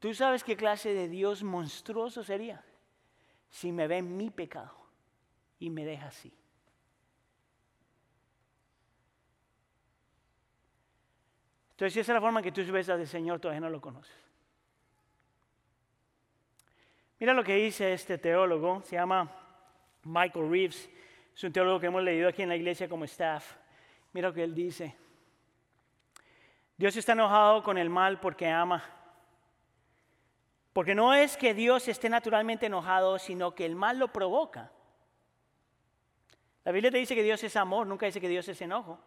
¿Tú 0.00 0.12
sabes 0.12 0.42
qué 0.42 0.56
clase 0.56 0.92
de 0.92 1.06
Dios 1.06 1.44
monstruoso 1.44 2.24
sería? 2.24 2.64
Si 3.48 3.70
me 3.70 3.86
ve 3.86 3.98
en 3.98 4.16
mi 4.16 4.30
pecado 4.30 4.74
y 5.60 5.70
me 5.70 5.84
deja 5.84 6.08
así. 6.08 6.32
Entonces, 11.72 11.94
si 11.94 12.00
esa 12.00 12.12
es 12.12 12.14
la 12.14 12.20
forma 12.20 12.40
en 12.40 12.44
que 12.44 12.52
tú 12.52 12.72
ves 12.72 12.88
al 12.88 13.06
Señor, 13.06 13.40
todavía 13.40 13.60
no 13.60 13.70
lo 13.70 13.80
conoces. 13.80 14.14
Mira 17.18 17.34
lo 17.34 17.44
que 17.44 17.54
dice 17.54 17.92
este 17.92 18.18
teólogo, 18.18 18.82
se 18.82 18.96
llama 18.96 19.30
Michael 20.04 20.50
Reeves, 20.50 20.90
es 21.34 21.44
un 21.44 21.52
teólogo 21.52 21.80
que 21.80 21.86
hemos 21.86 22.02
leído 22.02 22.28
aquí 22.28 22.42
en 22.42 22.48
la 22.48 22.56
iglesia 22.56 22.88
como 22.88 23.04
staff. 23.04 23.56
Mira 24.12 24.28
lo 24.28 24.34
que 24.34 24.42
él 24.42 24.54
dice. 24.54 24.94
Dios 26.76 26.96
está 26.96 27.12
enojado 27.12 27.62
con 27.62 27.78
el 27.78 27.88
mal 27.88 28.20
porque 28.20 28.48
ama. 28.48 28.82
Porque 30.72 30.94
no 30.94 31.14
es 31.14 31.36
que 31.36 31.54
Dios 31.54 31.86
esté 31.88 32.08
naturalmente 32.08 32.66
enojado, 32.66 33.18
sino 33.18 33.54
que 33.54 33.66
el 33.66 33.76
mal 33.76 33.98
lo 33.98 34.08
provoca. 34.08 34.72
La 36.64 36.72
Biblia 36.72 36.90
te 36.90 36.98
dice 36.98 37.14
que 37.14 37.22
Dios 37.22 37.42
es 37.44 37.56
amor, 37.56 37.86
nunca 37.86 38.06
dice 38.06 38.20
que 38.20 38.28
Dios 38.28 38.48
es 38.48 38.60
enojo. 38.62 38.98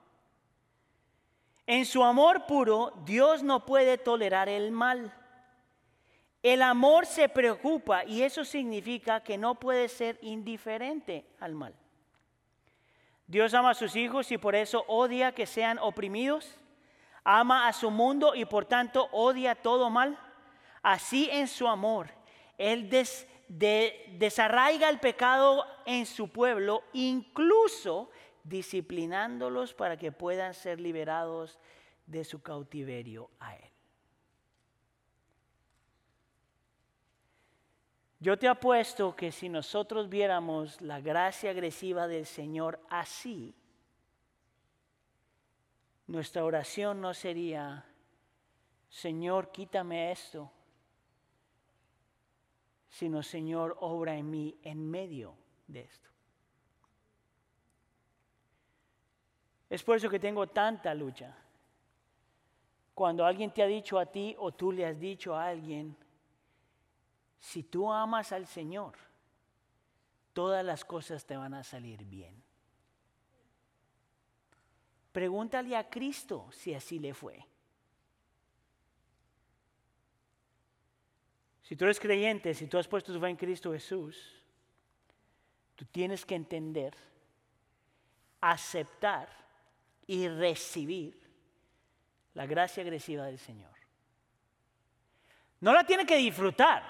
En 1.67 1.85
su 1.85 2.03
amor 2.03 2.45
puro, 2.45 2.93
Dios 3.05 3.41
no 3.41 3.65
puede 3.65 3.97
tolerar 3.97 4.49
el 4.49 4.71
mal. 4.71 5.13
El 6.43 6.61
amor 6.61 7.07
se 7.07 7.27
preocupa 7.27 8.05
y 8.05 8.21
eso 8.21 8.45
significa 8.45 9.23
que 9.23 9.37
no 9.37 9.55
puede 9.55 9.89
ser 9.89 10.19
indiferente 10.21 11.25
al 11.39 11.55
mal. 11.55 11.73
Dios 13.25 13.55
ama 13.55 13.71
a 13.71 13.75
sus 13.75 13.95
hijos 13.95 14.31
y 14.31 14.37
por 14.37 14.53
eso 14.53 14.85
odia 14.87 15.33
que 15.33 15.47
sean 15.47 15.79
oprimidos. 15.79 16.59
Ama 17.23 17.67
a 17.67 17.73
su 17.73 17.89
mundo 17.89 18.35
y 18.35 18.45
por 18.45 18.65
tanto 18.65 19.09
odia 19.11 19.55
todo 19.55 19.89
mal. 19.89 20.19
Así 20.83 21.27
en 21.31 21.47
su 21.47 21.67
amor, 21.67 22.09
Él 22.59 22.91
desarraiga 23.47 24.89
el 24.89 24.99
pecado 24.99 25.65
en 25.87 26.05
su 26.05 26.27
pueblo, 26.27 26.83
incluso 26.93 28.11
disciplinándolos 28.45 29.73
para 29.73 29.97
que 29.97 30.11
puedan 30.11 30.53
ser 30.53 30.79
liberados 30.79 31.59
de 32.05 32.23
su 32.23 32.41
cautiverio 32.41 33.29
a 33.39 33.55
Él. 33.55 33.71
Yo 38.19 38.39
te 38.39 38.47
apuesto 38.47 39.15
que 39.15 39.31
si 39.31 39.49
nosotros 39.49 40.09
viéramos 40.09 40.79
la 40.81 41.01
gracia 41.01 41.51
agresiva 41.51 42.07
del 42.07 42.25
Señor 42.25 42.79
así, 42.89 43.53
nuestra 46.07 46.45
oración 46.45 47.01
no 47.01 47.13
sería, 47.13 47.85
Señor, 48.89 49.51
quítame 49.51 50.11
esto, 50.11 50.51
sino 52.89 53.21
Señor, 53.21 53.75
obra 53.81 54.15
en 54.15 54.29
mí 54.29 54.57
en 54.63 54.89
medio 54.89 55.35
de 55.67 55.81
esto. 55.81 56.14
Es 59.75 59.83
por 59.83 59.97
eso 59.97 60.09
que 60.09 60.21
tengo 60.21 60.47
tanta 60.47 60.95
lucha. 60.95 61.35
Cuando 62.93 63.25
alguien 63.25 63.51
te 63.51 63.61
ha 63.61 63.67
dicho 63.67 63.99
a 63.99 64.05
ti 64.05 64.33
o 64.39 64.53
tú 64.53 64.71
le 64.71 64.85
has 64.85 64.97
dicho 64.97 65.35
a 65.35 65.47
alguien, 65.47 65.97
si 67.37 67.63
tú 67.63 67.91
amas 67.91 68.31
al 68.31 68.47
Señor, 68.47 68.93
todas 70.31 70.63
las 70.63 70.85
cosas 70.85 71.25
te 71.25 71.35
van 71.35 71.53
a 71.53 71.61
salir 71.61 72.05
bien. 72.05 72.41
Pregúntale 75.11 75.75
a 75.75 75.89
Cristo 75.89 76.47
si 76.53 76.73
así 76.73 76.97
le 76.97 77.13
fue. 77.13 77.45
Si 81.63 81.75
tú 81.75 81.83
eres 81.83 81.99
creyente, 81.99 82.53
si 82.53 82.67
tú 82.67 82.77
has 82.77 82.87
puesto 82.87 83.11
tu 83.11 83.19
fe 83.19 83.27
en 83.27 83.35
Cristo 83.35 83.73
Jesús, 83.73 84.41
tú 85.75 85.83
tienes 85.83 86.25
que 86.25 86.35
entender, 86.35 86.95
aceptar 88.39 89.43
y 90.07 90.27
recibir 90.27 91.19
la 92.33 92.45
gracia 92.45 92.83
agresiva 92.83 93.25
del 93.25 93.39
Señor. 93.39 93.73
No 95.61 95.73
la 95.73 95.85
tiene 95.85 96.05
que 96.05 96.17
disfrutar. 96.17 96.83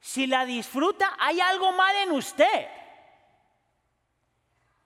Si 0.00 0.26
la 0.26 0.44
disfruta, 0.44 1.16
hay 1.18 1.40
algo 1.40 1.72
mal 1.72 1.96
en 1.96 2.12
usted. 2.12 2.68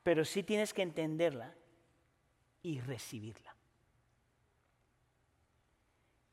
pero 0.02 0.24
sí 0.24 0.42
tienes 0.42 0.72
que 0.72 0.80
entenderla 0.80 1.54
y 2.62 2.80
recibirla. 2.80 3.54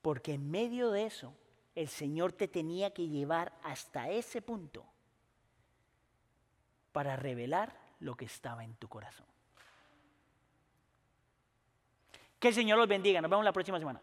Porque 0.01 0.33
en 0.35 0.49
medio 0.49 0.91
de 0.91 1.05
eso, 1.05 1.35
el 1.75 1.89
Señor 1.89 2.31
te 2.31 2.47
tenía 2.47 2.93
que 2.93 3.09
llevar 3.09 3.51
hasta 3.63 4.09
ese 4.09 4.41
punto 4.41 4.85
para 6.93 7.17
revelar 7.17 7.77
lo 7.99 8.15
que 8.15 8.23
estaba 8.23 8.63
en 8.63 8.75
tu 8.75 8.87
corazón. 8.87 9.27
Que 12.45 12.49
el 12.49 12.53
Señor 12.53 12.77
los 12.77 12.87
bendiga. 12.87 13.19
Nos 13.21 13.31
vemos 13.31 13.43
la 13.43 13.51
próxima 13.51 13.79
semana. 13.79 13.99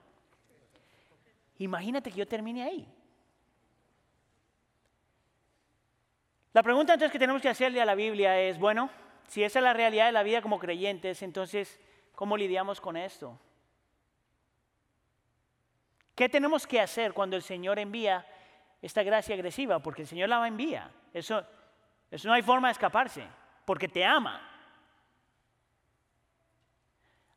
Imagínate 1.59 2.11
que 2.11 2.16
yo 2.16 2.26
termine 2.26 2.64
ahí. 2.64 2.92
La 6.52 6.61
pregunta 6.61 6.94
entonces 6.94 7.12
que 7.12 7.20
tenemos 7.20 7.40
que 7.40 7.48
hacerle 7.48 7.81
a 7.81 7.85
la 7.85 7.94
Biblia 7.94 8.37
es, 8.40 8.59
bueno, 8.59 8.90
si 9.28 9.44
esa 9.44 9.61
es 9.61 9.62
la 9.62 9.72
realidad 9.72 10.07
de 10.07 10.12
la 10.12 10.24
vida 10.24 10.42
como 10.42 10.59
creyentes, 10.59 11.22
entonces, 11.22 11.78
¿cómo 12.16 12.37
lidiamos 12.37 12.81
con 12.81 12.96
esto? 12.96 13.38
¿Qué 16.16 16.28
tenemos 16.28 16.66
que 16.66 16.81
hacer 16.81 17.12
cuando 17.12 17.37
el 17.37 17.42
Señor 17.42 17.78
envía 17.78 18.26
esta 18.81 19.05
gracia 19.05 19.37
agresiva? 19.37 19.78
Porque 19.78 20.02
el 20.02 20.09
Señor 20.09 20.28
la 20.28 20.44
envía. 20.48 20.90
Eso, 21.14 21.46
eso 22.11 22.26
no 22.26 22.35
hay 22.35 22.42
forma 22.42 22.66
de 22.66 22.72
escaparse, 22.72 23.24
porque 23.64 23.87
te 23.87 24.05
ama. 24.05 24.52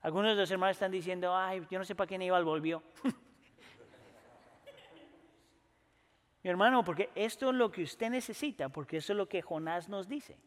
Algunos 0.05 0.35
de 0.35 0.41
los 0.41 0.51
hermanos 0.51 0.75
están 0.75 0.91
diciendo, 0.91 1.35
ay, 1.35 1.65
yo 1.67 1.79
no 1.79 1.83
sé 1.83 1.95
para 1.95 2.07
qué 2.07 2.13
Aníbal 2.13 2.45
volvió. 2.45 2.83
Mi 6.43 6.49
hermano, 6.51 6.83
porque 6.83 7.09
esto 7.15 7.49
es 7.49 7.55
lo 7.55 7.71
que 7.71 7.81
usted 7.81 8.11
necesita, 8.11 8.69
porque 8.69 8.97
eso 8.97 9.13
es 9.13 9.17
lo 9.17 9.27
que 9.27 9.41
Jonás 9.41 9.89
nos 9.89 10.07
dice. 10.07 10.37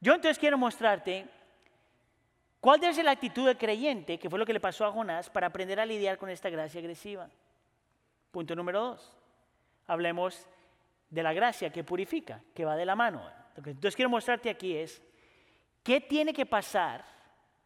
Yo 0.00 0.14
entonces 0.14 0.40
quiero 0.40 0.58
mostrarte 0.58 1.28
cuál 2.58 2.80
debe 2.80 2.94
ser 2.94 3.04
la 3.04 3.12
actitud 3.12 3.46
del 3.46 3.56
creyente, 3.56 4.18
que 4.18 4.28
fue 4.28 4.40
lo 4.40 4.44
que 4.44 4.52
le 4.52 4.58
pasó 4.58 4.84
a 4.84 4.90
Jonás, 4.90 5.30
para 5.30 5.46
aprender 5.46 5.78
a 5.78 5.86
lidiar 5.86 6.18
con 6.18 6.30
esta 6.30 6.50
gracia 6.50 6.80
agresiva. 6.80 7.30
Punto 8.32 8.56
número 8.56 8.80
dos. 8.80 9.16
Hablemos 9.86 10.48
de 11.08 11.22
la 11.22 11.32
gracia 11.32 11.70
que 11.70 11.84
purifica, 11.84 12.42
que 12.52 12.64
va 12.64 12.74
de 12.74 12.86
la 12.86 12.96
mano. 12.96 13.22
Lo 13.54 13.62
que 13.62 13.70
entonces 13.70 13.94
quiero 13.94 14.10
mostrarte 14.10 14.50
aquí 14.50 14.74
es 14.74 15.00
qué 15.84 16.00
tiene 16.00 16.32
que 16.32 16.44
pasar 16.44 17.19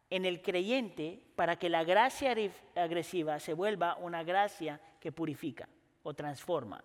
en 0.09 0.25
el 0.25 0.41
creyente 0.41 1.19
para 1.35 1.57
que 1.57 1.69
la 1.69 1.83
gracia 1.83 2.35
agresiva 2.75 3.39
se 3.39 3.53
vuelva 3.53 3.95
una 3.95 4.23
gracia 4.23 4.79
que 4.99 5.11
purifica 5.11 5.67
o 6.03 6.13
transforma. 6.13 6.83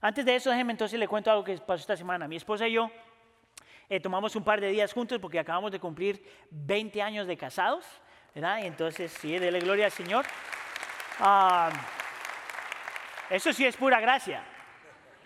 Antes 0.00 0.24
de 0.24 0.36
eso, 0.36 0.50
déjenme 0.50 0.72
entonces 0.72 0.98
le 0.98 1.08
cuento 1.08 1.30
algo 1.30 1.42
que 1.42 1.56
pasó 1.58 1.80
esta 1.80 1.96
semana. 1.96 2.28
Mi 2.28 2.36
esposa 2.36 2.68
y 2.68 2.72
yo 2.72 2.90
eh, 3.88 4.00
tomamos 4.00 4.36
un 4.36 4.44
par 4.44 4.60
de 4.60 4.68
días 4.68 4.92
juntos 4.92 5.18
porque 5.18 5.38
acabamos 5.38 5.72
de 5.72 5.80
cumplir 5.80 6.22
20 6.50 7.00
años 7.02 7.26
de 7.26 7.36
casados, 7.36 7.84
¿verdad? 8.34 8.58
Y 8.62 8.66
entonces, 8.66 9.12
sí, 9.12 9.38
dele 9.38 9.60
gloria 9.60 9.86
al 9.86 9.92
Señor. 9.92 10.26
Ah, 11.18 11.70
eso 13.30 13.52
sí 13.52 13.64
es 13.64 13.76
pura 13.76 14.00
gracia. 14.00 14.44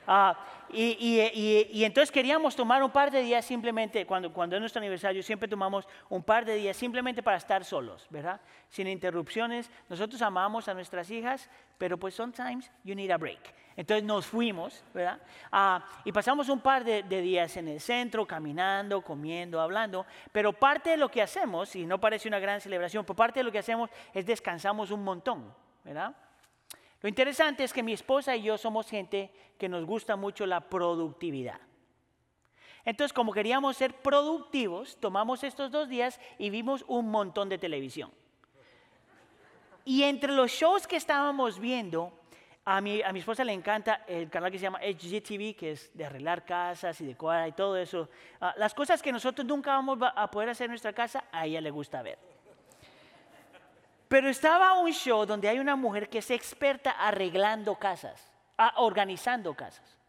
Ah, 0.07 0.39
y, 0.73 1.85
entonces 1.85 2.11
queríamos 2.11 2.55
tomar 2.57 2.83
un 2.83 2.91
par 2.91 3.11
de 3.11 3.23
días 3.23 3.45
simplemente, 3.45 4.07
cuando, 4.07 4.33
cuando 4.33 4.57
es 4.57 4.61
nuestro 4.61 4.81
aniversario, 4.81 5.23
siempre 5.23 5.49
tomamos 5.49 5.87
un 6.09 6.23
par 6.23 6.45
de 6.45 6.55
días 6.55 6.77
simplemente 6.77 7.23
para 7.23 7.37
estar 7.37 7.65
solos, 7.65 8.07
¿verdad? 8.11 8.41
Sin 8.69 8.87
interrupciones. 8.87 9.71
Nosotros 9.89 10.21
amamos 10.23 10.69
a 10.69 10.75
nuestras 10.75 11.11
hijas, 11.11 11.49
pero 11.79 11.99
pues 11.99 12.15
sometimes 12.15 12.71
you 12.85 12.95
need 12.95 13.11
a 13.11 13.17
break. 13.17 13.41
Entonces 13.77 14.05
nos 14.05 14.27
fuimos, 14.27 14.85
¿verdad? 14.93 15.21
Ah, 15.51 15.85
y 16.05 16.13
pasamos 16.13 16.49
un 16.49 16.61
par 16.61 16.85
de, 16.85 17.03
de, 17.03 17.21
días 17.21 17.57
en 17.57 17.69
el 17.69 17.81
centro, 17.81 18.27
caminando, 18.27 19.03
comiendo, 19.03 19.61
hablando. 19.61 20.07
Pero 20.33 20.53
parte 20.53 20.91
de 20.91 20.97
lo 20.97 21.09
que 21.09 21.23
hacemos, 21.23 21.75
y 21.77 21.87
no 21.87 21.99
parece 21.99 22.29
una 22.29 22.39
gran 22.39 22.61
celebración, 22.61 23.05
pero 23.05 23.17
parte 23.17 23.41
de 23.41 23.45
lo 23.45 23.53
que 23.53 23.59
hacemos 23.59 23.91
es 24.13 24.27
descansamos 24.27 24.91
un 24.91 25.03
montón, 25.03 25.55
¿verdad? 25.85 26.15
Lo 27.03 27.09
interesante 27.09 27.65
es 27.65 27.73
que 27.73 27.83
mi 27.83 27.93
esposa 27.93 28.37
y 28.37 28.43
yo 28.43 28.59
somos 28.59 28.89
gente 28.89 29.33
que 29.59 29.69
nos 29.69 29.85
gusta 29.85 30.17
mucho 30.17 30.45
la 30.47 30.61
productividad. 30.69 31.61
Entonces, 32.85 33.13
como 33.13 33.33
queríamos 33.33 33.77
ser 33.77 33.95
productivos, 33.95 34.97
tomamos 35.01 35.45
estos 35.45 35.71
dos 35.71 35.89
días 35.89 36.21
y 36.39 36.51
vimos 36.51 36.85
un 36.89 37.11
montón 37.11 37.49
de 37.49 37.59
televisión. 37.59 38.11
Y 39.85 40.03
entre 40.03 40.33
los 40.33 40.51
shows 40.51 40.87
que 40.87 40.97
estábamos 40.97 41.59
viendo, 41.59 42.13
a 42.65 42.81
mi, 42.81 43.01
esposa 43.01 43.45
le 43.45 43.53
encanta 43.53 44.05
el 44.07 44.29
canal 44.29 44.51
que 44.51 44.59
se 44.59 44.65
llama 44.65 44.81
HGTV, 44.81 45.57
que 45.57 45.73
es 45.73 45.91
de 45.97 46.05
arreglar 46.05 46.45
casas 46.45 47.01
y 47.01 47.07
decorar 47.07 47.49
y 47.49 47.53
todo 47.53 47.77
eso. 47.77 48.09
Ah, 48.41 48.55
las 48.57 48.75
cosas 48.75 49.03
que 49.03 49.11
nosotros 49.11 49.47
nunca 49.47 49.73
vamos 49.73 49.99
a 50.03 50.31
poder 50.31 50.51
hacer 50.51 50.67
en 50.67 50.73
nuestra 50.73 50.93
casa, 50.93 51.25
a 51.33 51.47
ella 51.47 51.61
le 51.61 51.71
gusta 51.71 52.03
ver. 52.03 52.19
Pero 54.11 54.29
estaba 54.29 54.73
un 54.73 54.91
show 54.91 55.25
donde 55.25 55.49
hay 55.49 55.61
una 55.61 55.77
mujer 55.77 56.09
que 56.09 56.19
es 56.19 56.33
experta 56.33 56.91
arreglando 56.91 57.77
casas, 57.77 58.29
organizando 58.75 59.55
casas. 59.55 60.01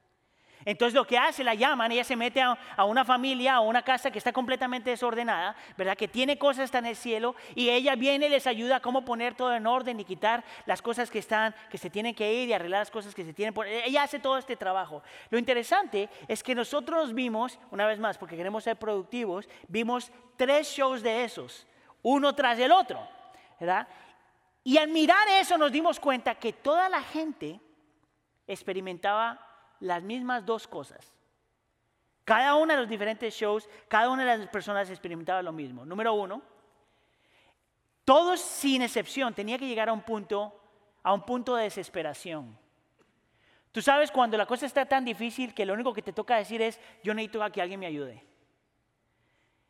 Entonces 0.66 0.96
lo 0.96 1.06
que 1.06 1.20
hace, 1.20 1.44
la 1.44 1.54
llaman, 1.54 1.92
ella 1.92 2.04
se 2.04 2.16
mete 2.16 2.42
a, 2.42 2.58
una 2.84 3.06
familia, 3.06 3.54
a 3.54 3.60
una 3.60 3.84
casa 3.84 4.10
que 4.10 4.18
está 4.18 4.34
completamente 4.34 4.90
desordenada, 4.90 5.56
¿verdad? 5.78 5.96
Que 5.96 6.08
tiene 6.08 6.40
cosas 6.40 6.64
hasta 6.64 6.80
en 6.80 6.88
el 6.88 6.96
cielo 6.96 7.36
y 7.54 7.70
ella 7.70 7.96
viene 7.96 8.26
y 8.26 8.30
les 8.30 8.48
ayuda 8.48 8.78
a 8.78 8.80
cómo 8.80 9.06
poner 9.06 9.36
todo 9.36 9.54
en 9.54 9.68
orden 9.68 10.00
y 10.00 10.04
quitar 10.04 10.44
las 10.66 10.82
cosas 10.82 11.12
que 11.12 11.20
están, 11.20 11.54
que 11.70 11.78
se 11.78 11.92
tienen 11.92 12.16
que 12.16 12.34
ir 12.34 12.50
y 12.50 12.54
arreglar 12.54 12.82
las 12.82 12.90
cosas 12.90 13.14
que 13.14 13.24
se 13.24 13.34
tienen 13.34 13.54
por... 13.54 13.68
Ella 13.68 14.02
hace 14.02 14.18
todo 14.18 14.40
este 14.40 14.56
trabajo. 14.56 15.04
Lo 15.30 15.38
interesante 15.38 16.10
es 16.28 16.42
que 16.42 16.56
nosotros 16.56 17.14
vimos, 17.14 17.60
una 17.70 17.86
vez 17.86 18.00
más, 18.00 18.18
porque 18.18 18.36
queremos 18.36 18.64
ser 18.64 18.78
productivos, 18.78 19.48
vimos 19.68 20.12
tres 20.38 20.68
shows 20.70 21.04
de 21.04 21.24
esos, 21.24 21.68
uno 22.02 22.34
tras 22.34 22.58
el 22.58 22.72
otro. 22.72 23.21
Y 24.64 24.78
al 24.78 24.90
mirar 24.90 25.28
eso 25.30 25.58
nos 25.58 25.72
dimos 25.72 26.00
cuenta 26.00 26.36
que 26.36 26.54
toda 26.54 26.90
la 26.90 27.02
gente 27.02 27.60
experimentaba 28.48 29.40
las 29.80 30.04
mismas 30.04 30.46
dos 30.46 30.68
cosas. 30.68 31.14
Cada 32.24 32.56
uno 32.56 32.74
de 32.74 32.80
los 32.80 32.90
diferentes 32.90 33.34
shows, 33.34 33.68
cada 33.88 34.10
una 34.10 34.24
de 34.24 34.38
las 34.38 34.48
personas 34.50 34.90
experimentaba 34.90 35.42
lo 35.42 35.52
mismo. 35.52 35.86
Número 35.86 36.14
uno, 36.14 36.42
todos 38.06 38.40
sin 38.40 38.82
excepción 38.82 39.34
tenía 39.34 39.58
que 39.58 39.68
llegar 39.68 39.90
a 39.90 39.94
un 39.94 40.02
punto, 40.02 40.54
a 41.04 41.14
un 41.14 41.24
punto 41.24 41.56
de 41.56 41.64
desesperación. 41.64 42.58
Tú 43.72 43.82
sabes 43.82 44.12
cuando 44.12 44.38
la 44.38 44.46
cosa 44.46 44.66
está 44.66 44.86
tan 44.86 45.06
difícil 45.06 45.54
que 45.54 45.66
lo 45.66 45.74
único 45.74 45.94
que 45.94 46.02
te 46.02 46.14
toca 46.14 46.36
decir 46.36 46.62
es, 46.62 46.80
yo 47.04 47.14
necesito 47.14 47.52
que 47.52 47.62
alguien 47.62 47.80
me 47.80 47.86
ayude. 47.86 48.31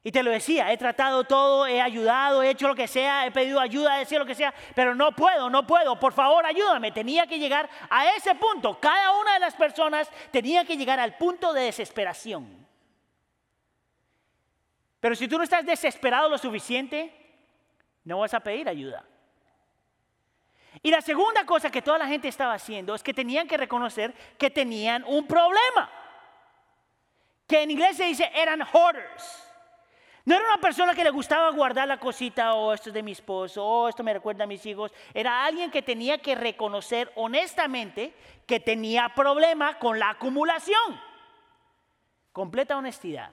Y 0.04 0.12
te 0.12 0.24
lo 0.24 0.32
decía, 0.32 0.72
he 0.72 0.78
tratado 0.78 1.26
todo, 1.26 1.68
he 1.68 1.80
ayudado, 1.80 2.42
he 2.42 2.50
hecho 2.50 2.68
lo 2.68 2.74
que 2.74 2.88
sea, 2.88 3.26
he 3.28 3.32
pedido 3.32 3.60
ayuda, 3.60 3.98
he 3.98 4.00
decir 4.00 4.18
lo 4.18 4.26
que 4.26 4.34
sea, 4.34 4.52
pero 4.74 4.96
no 4.96 5.12
puedo, 5.12 5.48
no 5.50 5.68
puedo, 5.68 6.00
por 6.00 6.12
favor 6.12 6.44
ayúdame. 6.44 6.92
Tenía 6.92 7.28
que 7.28 7.38
llegar 7.38 7.70
a 7.88 8.16
ese 8.16 8.34
punto. 8.34 8.80
Cada 8.80 9.16
una 9.20 9.34
de 9.36 9.40
las 9.40 9.54
personas 9.54 10.10
tenía 10.32 10.66
que 10.66 10.76
llegar 10.76 11.00
al 11.00 11.18
punto 11.18 11.54
de 11.54 11.64
desesperación. 11.64 12.68
Pero 15.00 15.16
si 15.16 15.28
tú 15.28 15.38
no 15.38 15.44
estás 15.44 15.66
desesperado 15.66 16.30
lo 16.30 16.38
suficiente, 16.40 17.14
no 18.04 18.20
vas 18.20 18.34
a 18.34 18.40
pedir 18.40 18.68
ayuda. 18.68 19.06
Y 20.82 20.90
la 20.90 21.02
segunda 21.02 21.46
cosa 21.46 21.70
que 21.70 21.82
toda 21.84 22.00
la 22.00 22.08
gente 22.08 22.28
estaba 22.28 22.54
haciendo 22.54 22.96
es 22.96 23.04
que 23.04 23.14
tenían 23.14 23.48
que 23.48 23.58
reconocer 23.58 24.16
que 24.40 24.50
tenían 24.50 25.04
un 25.06 25.28
problema. 25.28 25.92
Que 27.46 27.62
en 27.62 27.72
inglés 27.72 27.98
se 27.98 28.06
dice 28.06 28.32
eran 28.34 28.64
hoarders. 28.64 29.51
No 30.24 30.36
era 30.36 30.46
una 30.46 30.62
persona 30.62 30.94
que 30.94 31.04
le 31.04 31.10
gustaba 31.10 31.50
guardar 31.52 31.88
la 31.88 32.00
cosita, 32.00 32.54
o 32.54 32.68
oh, 32.68 32.74
esto 32.74 32.90
es 32.90 32.94
de 32.94 33.02
mi 33.02 33.12
esposo, 33.12 33.66
o 33.66 33.84
oh, 33.84 33.90
esto 33.90 34.04
me 34.04 34.14
recuerda 34.14 34.44
a 34.44 34.48
mis 34.48 34.66
hijos. 34.66 34.92
Era 35.14 35.46
alguien 35.46 35.72
que 35.72 35.82
tenía 35.82 36.20
que 36.20 36.36
reconocer 36.36 37.12
honestamente 37.16 38.14
que 38.46 38.60
tenía 38.60 39.10
problema 39.16 39.80
con 39.80 39.98
la 39.98 40.12
acumulación. 40.12 41.00
Completa 42.32 42.78
honestidad. 42.78 43.32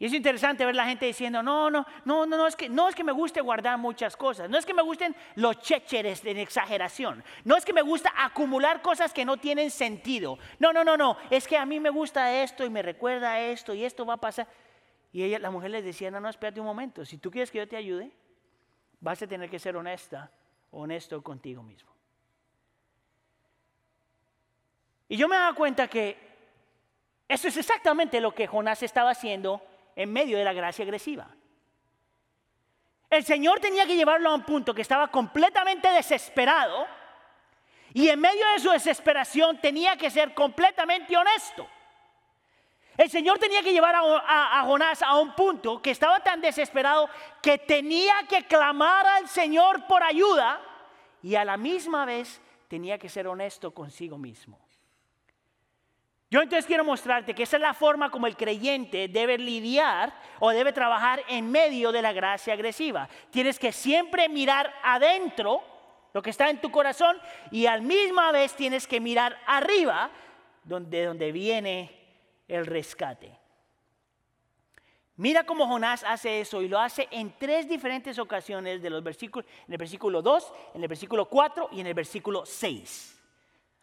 Y 0.00 0.06
es 0.06 0.12
interesante 0.12 0.64
ver 0.64 0.76
la 0.76 0.86
gente 0.86 1.06
diciendo, 1.06 1.42
no, 1.42 1.68
no, 1.70 1.84
no, 2.04 2.24
no, 2.24 2.36
no 2.36 2.46
es 2.46 2.54
que, 2.54 2.68
no 2.68 2.88
es 2.88 2.94
que 2.94 3.02
me 3.02 3.10
guste 3.10 3.40
guardar 3.40 3.76
muchas 3.78 4.16
cosas, 4.16 4.48
no 4.48 4.56
es 4.56 4.64
que 4.64 4.72
me 4.72 4.82
gusten 4.82 5.16
los 5.34 5.58
checheres 5.58 6.24
en 6.24 6.38
exageración, 6.38 7.24
no 7.44 7.56
es 7.56 7.64
que 7.64 7.72
me 7.72 7.82
gusta 7.82 8.12
acumular 8.16 8.80
cosas 8.80 9.12
que 9.12 9.24
no 9.24 9.38
tienen 9.38 9.72
sentido. 9.72 10.38
No, 10.60 10.72
no, 10.72 10.84
no, 10.84 10.96
no, 10.96 11.16
es 11.30 11.48
que 11.48 11.56
a 11.56 11.66
mí 11.66 11.80
me 11.80 11.90
gusta 11.90 12.32
esto 12.44 12.64
y 12.64 12.70
me 12.70 12.80
recuerda 12.80 13.40
esto 13.40 13.74
y 13.74 13.84
esto 13.84 14.06
va 14.06 14.14
a 14.14 14.18
pasar. 14.18 14.46
Y 15.12 15.22
ella, 15.22 15.38
la 15.38 15.50
mujer 15.50 15.70
les 15.70 15.84
decía, 15.84 16.10
no, 16.10 16.20
no, 16.20 16.28
espérate 16.28 16.60
un 16.60 16.66
momento, 16.66 17.04
si 17.04 17.18
tú 17.18 17.30
quieres 17.30 17.50
que 17.50 17.58
yo 17.58 17.68
te 17.68 17.76
ayude, 17.76 18.12
vas 19.00 19.22
a 19.22 19.26
tener 19.26 19.48
que 19.48 19.58
ser 19.58 19.76
honesta, 19.76 20.30
honesto 20.70 21.22
contigo 21.22 21.62
mismo. 21.62 21.90
Y 25.08 25.16
yo 25.16 25.28
me 25.28 25.36
daba 25.36 25.54
cuenta 25.54 25.88
que 25.88 26.18
eso 27.26 27.48
es 27.48 27.56
exactamente 27.56 28.20
lo 28.20 28.34
que 28.34 28.46
Jonás 28.46 28.82
estaba 28.82 29.10
haciendo 29.10 29.62
en 29.96 30.12
medio 30.12 30.36
de 30.36 30.44
la 30.44 30.52
gracia 30.52 30.84
agresiva. 30.84 31.28
El 33.10 33.24
Señor 33.24 33.60
tenía 33.60 33.86
que 33.86 33.96
llevarlo 33.96 34.30
a 34.30 34.34
un 34.34 34.44
punto 34.44 34.74
que 34.74 34.82
estaba 34.82 35.08
completamente 35.08 35.88
desesperado 35.88 36.86
y 37.94 38.08
en 38.08 38.20
medio 38.20 38.46
de 38.52 38.60
su 38.60 38.70
desesperación 38.70 39.58
tenía 39.60 39.96
que 39.96 40.10
ser 40.10 40.34
completamente 40.34 41.16
honesto. 41.16 41.66
El 42.98 43.08
Señor 43.08 43.38
tenía 43.38 43.62
que 43.62 43.72
llevar 43.72 43.94
a, 43.94 44.64
Jonás 44.64 45.02
a 45.02 45.16
un 45.20 45.32
punto 45.36 45.80
que 45.80 45.92
estaba 45.92 46.18
tan 46.18 46.40
desesperado 46.40 47.08
que 47.40 47.56
tenía 47.56 48.26
que 48.28 48.42
clamar 48.42 49.06
al 49.06 49.28
Señor 49.28 49.86
por 49.86 50.02
ayuda 50.02 50.60
y 51.22 51.36
a 51.36 51.44
la 51.44 51.56
misma 51.56 52.04
vez 52.04 52.40
tenía 52.66 52.98
que 52.98 53.08
ser 53.08 53.28
honesto 53.28 53.72
consigo 53.72 54.18
mismo. 54.18 54.58
Yo 56.28 56.42
entonces 56.42 56.66
quiero 56.66 56.84
mostrarte 56.84 57.36
que 57.36 57.44
esa 57.44 57.56
es 57.56 57.62
la 57.62 57.72
forma 57.72 58.10
como 58.10 58.26
el 58.26 58.36
creyente 58.36 59.06
debe 59.06 59.38
lidiar 59.38 60.12
o 60.40 60.50
debe 60.50 60.72
trabajar 60.72 61.22
en 61.28 61.48
medio 61.52 61.92
de 61.92 62.02
la 62.02 62.12
gracia 62.12 62.54
agresiva. 62.54 63.08
Tienes 63.30 63.60
que 63.60 63.70
siempre 63.70 64.28
mirar 64.28 64.74
adentro 64.82 65.62
lo 66.12 66.20
que 66.20 66.30
está 66.30 66.50
en 66.50 66.60
tu 66.60 66.72
corazón 66.72 67.16
y 67.52 67.66
al 67.66 67.82
misma 67.82 68.32
vez 68.32 68.56
tienes 68.56 68.88
que 68.88 68.98
mirar 68.98 69.38
arriba 69.46 70.10
donde, 70.64 71.04
donde 71.04 71.30
viene 71.30 71.97
el 72.48 72.66
rescate. 72.66 73.38
Mira 75.16 75.44
cómo 75.44 75.66
Jonás 75.66 76.04
hace 76.04 76.40
eso 76.40 76.62
y 76.62 76.68
lo 76.68 76.78
hace 76.78 77.08
en 77.10 77.34
tres 77.38 77.68
diferentes 77.68 78.18
ocasiones 78.18 78.80
de 78.80 78.88
los 78.88 79.02
versículos, 79.02 79.48
en 79.66 79.72
el 79.72 79.78
versículo 79.78 80.22
2, 80.22 80.52
en 80.74 80.82
el 80.82 80.88
versículo 80.88 81.28
4 81.28 81.70
y 81.72 81.80
en 81.80 81.88
el 81.88 81.94
versículo 81.94 82.46
6. 82.46 83.20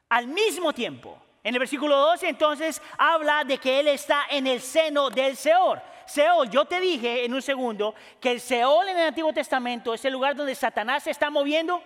Al 0.09 0.27
mismo 0.27 0.71
tiempo, 0.71 1.17
en 1.43 1.53
el 1.53 1.59
versículo 1.59 1.97
12 1.97 2.29
entonces 2.29 2.81
habla 2.97 3.43
de 3.43 3.57
que 3.57 3.81
él 3.81 3.89
está 3.89 4.27
en 4.29 4.47
el 4.47 4.61
seno 4.61 5.09
del 5.09 5.35
Seol. 5.35 5.81
Seol, 6.05 6.49
yo 6.49 6.65
te 6.65 6.79
dije 6.79 7.25
en 7.25 7.33
un 7.33 7.41
segundo 7.41 7.95
que 8.21 8.31
el 8.31 8.39
Seol 8.39 8.87
en 8.87 8.97
el 8.97 9.07
Antiguo 9.07 9.33
Testamento 9.33 9.93
es 9.93 10.05
el 10.05 10.13
lugar 10.13 10.35
donde 10.35 10.55
Satanás 10.55 11.03
se 11.03 11.11
está 11.11 11.29
moviendo 11.29 11.83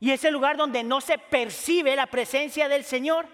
y 0.00 0.10
es 0.10 0.24
el 0.24 0.32
lugar 0.32 0.56
donde 0.56 0.82
no 0.82 1.00
se 1.00 1.16
percibe 1.16 1.94
la 1.94 2.06
presencia 2.06 2.68
del 2.68 2.84
Señor. 2.84 3.26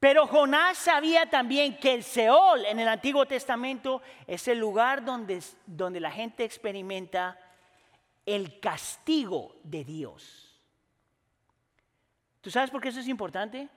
Pero 0.00 0.26
Jonás 0.26 0.78
sabía 0.78 1.28
también 1.28 1.76
que 1.76 1.92
el 1.92 2.02
Seol 2.02 2.64
en 2.64 2.80
el 2.80 2.88
Antiguo 2.88 3.26
Testamento 3.26 4.00
es 4.26 4.48
el 4.48 4.58
lugar 4.58 5.04
donde, 5.04 5.42
donde 5.66 6.00
la 6.00 6.10
gente 6.10 6.42
experimenta 6.42 7.38
el 8.24 8.58
castigo 8.60 9.56
de 9.62 9.84
Dios. 9.84 10.58
¿Tú 12.40 12.50
sabes 12.50 12.70
por 12.70 12.80
qué 12.80 12.88
eso 12.88 13.00
es 13.00 13.08
importante? 13.08 13.68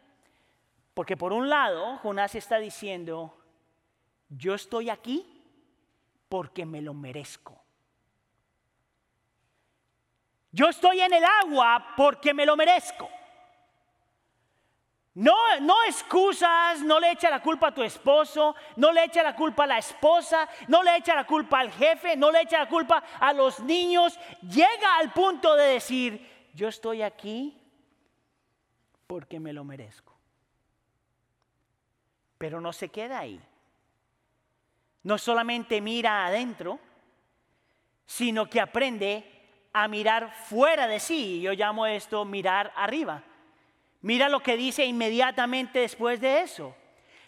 Porque 0.93 1.17
por 1.17 1.34
un 1.34 1.49
lado, 1.49 1.97
Jonás 1.97 2.36
está 2.36 2.57
diciendo, 2.57 3.38
yo 4.30 4.53
estoy 4.53 4.89
aquí 4.89 5.26
porque 6.30 6.65
me 6.65 6.82
lo 6.82 6.93
merezco. 6.93 7.59
Yo 10.53 10.69
estoy 10.69 11.01
en 11.01 11.13
el 11.13 11.26
agua 11.26 11.95
porque 11.97 12.34
me 12.34 12.45
lo 12.45 12.55
merezco. 12.55 13.09
No, 15.16 15.36
excusas, 15.88 16.82
no 16.82 16.99
le 16.99 17.11
echa 17.11 17.30
la 17.30 17.41
culpa 17.41 17.68
a 17.68 17.74
tu 17.74 17.84
esposo, 17.84 18.55
no 18.78 18.91
le 18.91 19.03
echa 19.03 19.22
la 19.22 19.36
culpa 19.36 19.66
a 19.66 19.68
la 19.68 19.78
esposa, 19.78 20.49
no 20.68 20.82
le 20.82 20.95
echa 20.97 21.14
la 21.14 21.26
culpa 21.26 21.59
al 21.59 21.72
jefe, 21.72 22.16
no 22.16 22.32
le 22.32 22.41
echa 22.41 22.59
la 22.59 22.68
culpa 22.68 23.03
a 23.20 23.32
los 23.32 23.59
niños. 23.59 24.20
Llega 24.41 24.97
al 24.97 25.14
punto 25.14 25.55
de 25.55 25.66
decir, 25.66 26.49
yo 26.55 26.68
estoy 26.68 27.03
aquí 27.03 27.61
porque 29.05 29.39
me 29.39 29.53
lo 29.53 29.64
merezco. 29.64 30.18
Pero 32.39 32.59
no 32.59 32.74
se 32.74 32.89
queda 32.89 33.20
ahí. 33.20 33.39
No 35.03 35.20
solamente 35.20 35.80
mira 35.80 36.26
adentro, 36.26 36.80
sino 38.07 38.49
que 38.49 38.59
aprende 38.59 39.30
a 39.74 39.88
mirar 39.88 40.34
fuera 40.34 40.88
de 40.88 40.99
sí. 40.99 41.39
Yo 41.39 41.53
llamo 41.53 41.86
esto 41.86 42.26
mirar 42.26 42.74
arriba. 42.76 43.22
Mira 44.04 44.28
lo 44.30 44.41
que 44.41 44.58
dice 44.58 44.86
inmediatamente 44.86 45.80
después 45.80 46.20
de 46.20 46.41
eso. 46.41 46.76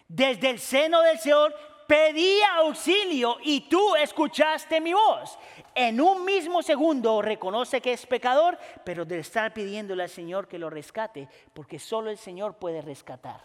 Desde 0.08 0.50
el 0.50 0.58
seno 0.58 1.00
del 1.00 1.18
Señor 1.18 1.54
pedí 1.86 2.38
auxilio 2.58 3.38
y 3.42 3.62
tú 3.62 3.96
escuchaste 3.96 4.80
mi 4.80 4.92
voz. 4.92 5.38
En 5.74 6.00
un 6.00 6.24
mismo 6.24 6.62
segundo 6.62 7.22
reconoce 7.22 7.80
que 7.80 7.94
es 7.94 8.04
pecador, 8.04 8.58
pero 8.84 9.06
de 9.06 9.20
estar 9.20 9.54
pidiéndole 9.54 10.02
al 10.02 10.10
Señor 10.10 10.48
que 10.48 10.58
lo 10.58 10.68
rescate, 10.68 11.28
porque 11.54 11.78
solo 11.78 12.10
el 12.10 12.18
Señor 12.18 12.56
puede 12.56 12.82
rescatar. 12.82 13.42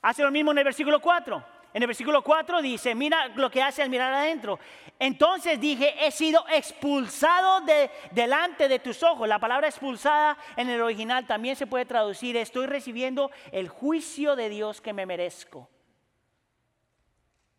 Hace 0.00 0.22
lo 0.22 0.30
mismo 0.30 0.52
en 0.52 0.58
el 0.58 0.64
versículo 0.64 0.98
4. 0.98 1.59
En 1.72 1.82
el 1.82 1.86
versículo 1.86 2.22
4 2.22 2.62
dice, 2.62 2.94
mira 2.94 3.28
lo 3.28 3.50
que 3.50 3.62
hace 3.62 3.82
al 3.82 3.90
mirar 3.90 4.12
adentro. 4.12 4.58
Entonces 4.98 5.60
dije, 5.60 5.94
he 6.04 6.10
sido 6.10 6.44
expulsado 6.48 7.60
de, 7.60 7.90
delante 8.10 8.68
de 8.68 8.80
tus 8.80 9.02
ojos. 9.02 9.28
La 9.28 9.38
palabra 9.38 9.68
expulsada 9.68 10.36
en 10.56 10.68
el 10.68 10.80
original 10.80 11.26
también 11.26 11.54
se 11.54 11.66
puede 11.66 11.84
traducir, 11.84 12.36
estoy 12.36 12.66
recibiendo 12.66 13.30
el 13.52 13.68
juicio 13.68 14.34
de 14.34 14.48
Dios 14.48 14.80
que 14.80 14.92
me 14.92 15.06
merezco. 15.06 15.68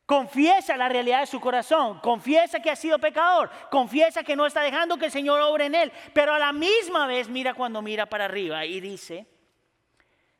Confiesa 0.06 0.76
la 0.76 0.90
realidad 0.90 1.22
de 1.22 1.28
su 1.28 1.40
corazón, 1.40 2.00
confiesa 2.00 2.60
que 2.60 2.70
ha 2.70 2.76
sido 2.76 3.00
pecador, 3.00 3.50
confiesa 3.70 4.24
que 4.24 4.36
no 4.36 4.46
está 4.46 4.62
dejando 4.62 4.98
que 4.98 5.06
el 5.06 5.12
Señor 5.12 5.40
obre 5.40 5.68
en 5.68 5.76
él, 5.76 5.92
pero 6.14 6.34
a 6.34 6.40
la 6.40 6.52
misma 6.52 7.08
vez 7.08 7.30
mira 7.30 7.54
cuando 7.54 7.82
mira 7.82 8.06
para 8.08 8.26
arriba 8.26 8.66
y 8.66 8.82
dice, 8.82 9.26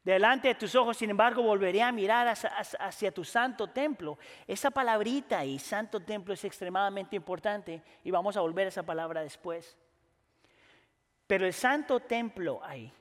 Delante 0.04 0.48
de 0.48 0.56
tus 0.56 0.74
ojos, 0.74 0.98
sin 0.98 1.12
embargo, 1.12 1.44
volveré 1.44 1.84
a 1.84 1.92
mirar 1.92 2.28
hacia, 2.28 3.12
tu 3.12 3.24
santo 3.24 3.68
templo. 3.68 4.18
Esa 4.48 4.72
palabrita 4.72 5.40
ahí, 5.40 5.60
santo 5.60 6.00
templo, 6.00 6.34
es 6.34 6.44
extremadamente 6.44 7.16
importante 7.16 7.84
y 8.04 8.10
vamos 8.10 8.36
a 8.36 8.42
volver 8.42 8.66
a 8.66 8.70
esa 8.70 8.84
palabra 8.84 9.22
después. 9.22 9.78
Pero 11.28 11.46
el 11.46 11.54
santo 11.54 12.00
templo 12.00 12.62
ahí 12.64 12.92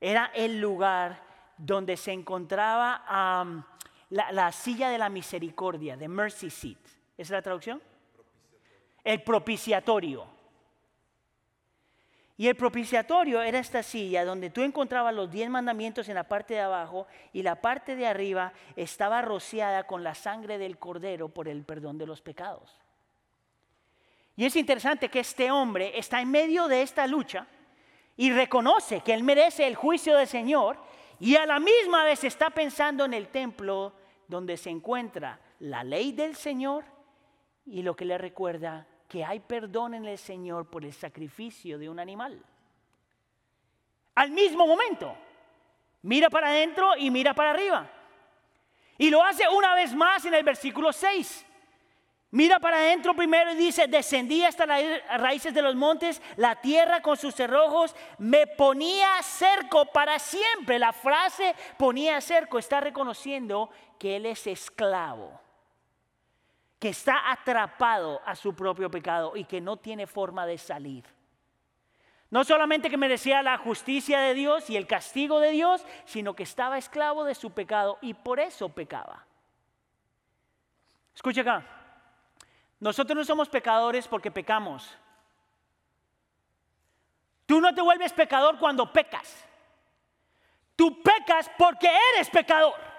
era 0.00 0.30
el 0.34 0.58
lugar 0.58 1.22
donde 1.58 1.98
se 1.98 2.12
encontraba 2.12 3.04
la, 4.08 4.32
la, 4.32 4.52
silla 4.52 4.88
de 4.88 4.96
la 4.96 5.10
misericordia, 5.10 5.98
de 5.98 6.08
mercy 6.08 6.48
seat. 6.48 6.78
¿Esa 7.18 7.22
es 7.22 7.30
la 7.30 7.42
traducción? 7.42 7.82
El 9.04 9.22
propiciatorio. 9.22 10.39
Y 12.40 12.48
el 12.48 12.56
propiciatorio 12.56 13.42
era 13.42 13.58
esta 13.58 13.82
silla 13.82 14.24
donde 14.24 14.48
tú 14.48 14.62
encontrabas 14.62 15.14
los 15.14 15.30
diez 15.30 15.50
mandamientos 15.50 16.08
en 16.08 16.14
la 16.14 16.24
parte 16.24 16.54
de 16.54 16.60
abajo 16.60 17.06
y 17.34 17.42
la 17.42 17.56
parte 17.56 17.96
de 17.96 18.06
arriba 18.06 18.54
estaba 18.76 19.20
rociada 19.20 19.86
con 19.86 20.02
la 20.02 20.14
sangre 20.14 20.56
del 20.56 20.78
cordero 20.78 21.28
por 21.28 21.48
el 21.48 21.64
perdón 21.64 21.98
de 21.98 22.06
los 22.06 22.22
pecados. 22.22 22.80
Y 24.36 24.46
es 24.46 24.56
interesante 24.56 25.10
que 25.10 25.20
este 25.20 25.50
hombre 25.50 25.92
está 25.98 26.22
en 26.22 26.30
medio 26.30 26.66
de 26.66 26.80
esta 26.80 27.06
lucha 27.06 27.46
y 28.16 28.32
reconoce 28.32 29.02
que 29.02 29.12
él 29.12 29.22
merece 29.22 29.66
el 29.66 29.74
juicio 29.74 30.16
del 30.16 30.26
Señor 30.26 30.78
y 31.18 31.36
a 31.36 31.44
la 31.44 31.60
misma 31.60 32.04
vez 32.04 32.24
está 32.24 32.48
pensando 32.48 33.04
en 33.04 33.12
el 33.12 33.28
templo 33.28 33.92
donde 34.28 34.56
se 34.56 34.70
encuentra 34.70 35.38
la 35.58 35.84
ley 35.84 36.12
del 36.12 36.34
Señor 36.34 36.86
y 37.66 37.82
lo 37.82 37.94
que 37.94 38.06
le 38.06 38.16
recuerda 38.16 38.86
que 39.10 39.24
hay 39.24 39.40
perdón 39.40 39.94
en 39.94 40.06
el 40.06 40.16
Señor 40.16 40.70
por 40.70 40.84
el 40.84 40.92
sacrificio 40.92 41.80
de 41.80 41.88
un 41.88 41.98
animal. 41.98 42.40
Al 44.14 44.30
mismo 44.30 44.68
momento, 44.68 45.16
mira 46.02 46.30
para 46.30 46.50
adentro 46.50 46.96
y 46.96 47.10
mira 47.10 47.34
para 47.34 47.50
arriba. 47.50 47.90
Y 48.98 49.10
lo 49.10 49.24
hace 49.24 49.48
una 49.48 49.74
vez 49.74 49.92
más 49.94 50.24
en 50.26 50.34
el 50.34 50.44
versículo 50.44 50.92
6. 50.92 51.44
Mira 52.30 52.60
para 52.60 52.76
adentro 52.76 53.12
primero 53.12 53.52
y 53.52 53.56
dice, 53.56 53.88
descendí 53.88 54.44
hasta 54.44 54.64
las 54.64 54.80
raíces 55.20 55.52
de 55.52 55.62
los 55.62 55.74
montes, 55.74 56.22
la 56.36 56.60
tierra 56.60 57.02
con 57.02 57.16
sus 57.16 57.34
cerrojos 57.34 57.96
me 58.18 58.46
ponía 58.46 59.20
cerco 59.24 59.86
para 59.86 60.20
siempre. 60.20 60.78
La 60.78 60.92
frase 60.92 61.56
ponía 61.76 62.20
cerco 62.20 62.60
está 62.60 62.78
reconociendo 62.78 63.70
que 63.98 64.14
él 64.14 64.26
es 64.26 64.46
esclavo 64.46 65.40
que 66.80 66.88
está 66.88 67.30
atrapado 67.30 68.22
a 68.24 68.34
su 68.34 68.54
propio 68.54 68.90
pecado 68.90 69.36
y 69.36 69.44
que 69.44 69.60
no 69.60 69.76
tiene 69.76 70.06
forma 70.06 70.46
de 70.46 70.56
salir. 70.56 71.04
No 72.30 72.42
solamente 72.42 72.88
que 72.88 72.96
merecía 72.96 73.42
la 73.42 73.58
justicia 73.58 74.20
de 74.20 74.32
Dios 74.34 74.70
y 74.70 74.76
el 74.76 74.86
castigo 74.86 75.40
de 75.40 75.50
Dios, 75.50 75.84
sino 76.06 76.34
que 76.34 76.44
estaba 76.44 76.78
esclavo 76.78 77.24
de 77.24 77.34
su 77.34 77.50
pecado 77.50 77.98
y 78.00 78.14
por 78.14 78.40
eso 78.40 78.70
pecaba. 78.70 79.26
Escucha 81.14 81.42
acá, 81.42 81.66
nosotros 82.78 83.14
no 83.14 83.24
somos 83.24 83.50
pecadores 83.50 84.08
porque 84.08 84.30
pecamos. 84.30 84.96
Tú 87.44 87.60
no 87.60 87.74
te 87.74 87.82
vuelves 87.82 88.12
pecador 88.14 88.58
cuando 88.58 88.90
pecas. 88.90 89.44
Tú 90.76 91.02
pecas 91.02 91.50
porque 91.58 91.90
eres 92.14 92.30
pecador. 92.30 92.89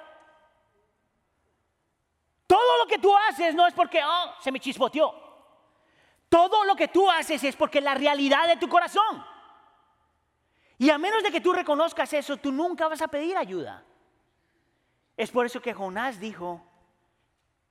Todo 2.51 2.79
lo 2.79 2.85
que 2.85 2.99
tú 2.99 3.15
haces 3.15 3.55
no 3.55 3.65
es 3.65 3.73
porque 3.73 4.01
oh, 4.03 4.35
se 4.41 4.51
me 4.51 4.59
chispoteó. 4.59 5.13
Todo 6.27 6.65
lo 6.65 6.75
que 6.75 6.89
tú 6.89 7.09
haces 7.09 7.41
es 7.45 7.55
porque 7.55 7.79
la 7.79 7.93
realidad 7.93 8.45
de 8.45 8.57
tu 8.57 8.67
corazón. 8.67 9.23
Y 10.77 10.89
a 10.89 10.97
menos 10.97 11.23
de 11.23 11.31
que 11.31 11.39
tú 11.39 11.53
reconozcas 11.53 12.11
eso, 12.11 12.35
tú 12.35 12.51
nunca 12.51 12.89
vas 12.89 13.01
a 13.01 13.07
pedir 13.07 13.37
ayuda. 13.37 13.85
Es 15.15 15.31
por 15.31 15.45
eso 15.45 15.61
que 15.61 15.73
Jonás 15.73 16.19
dijo, 16.19 16.61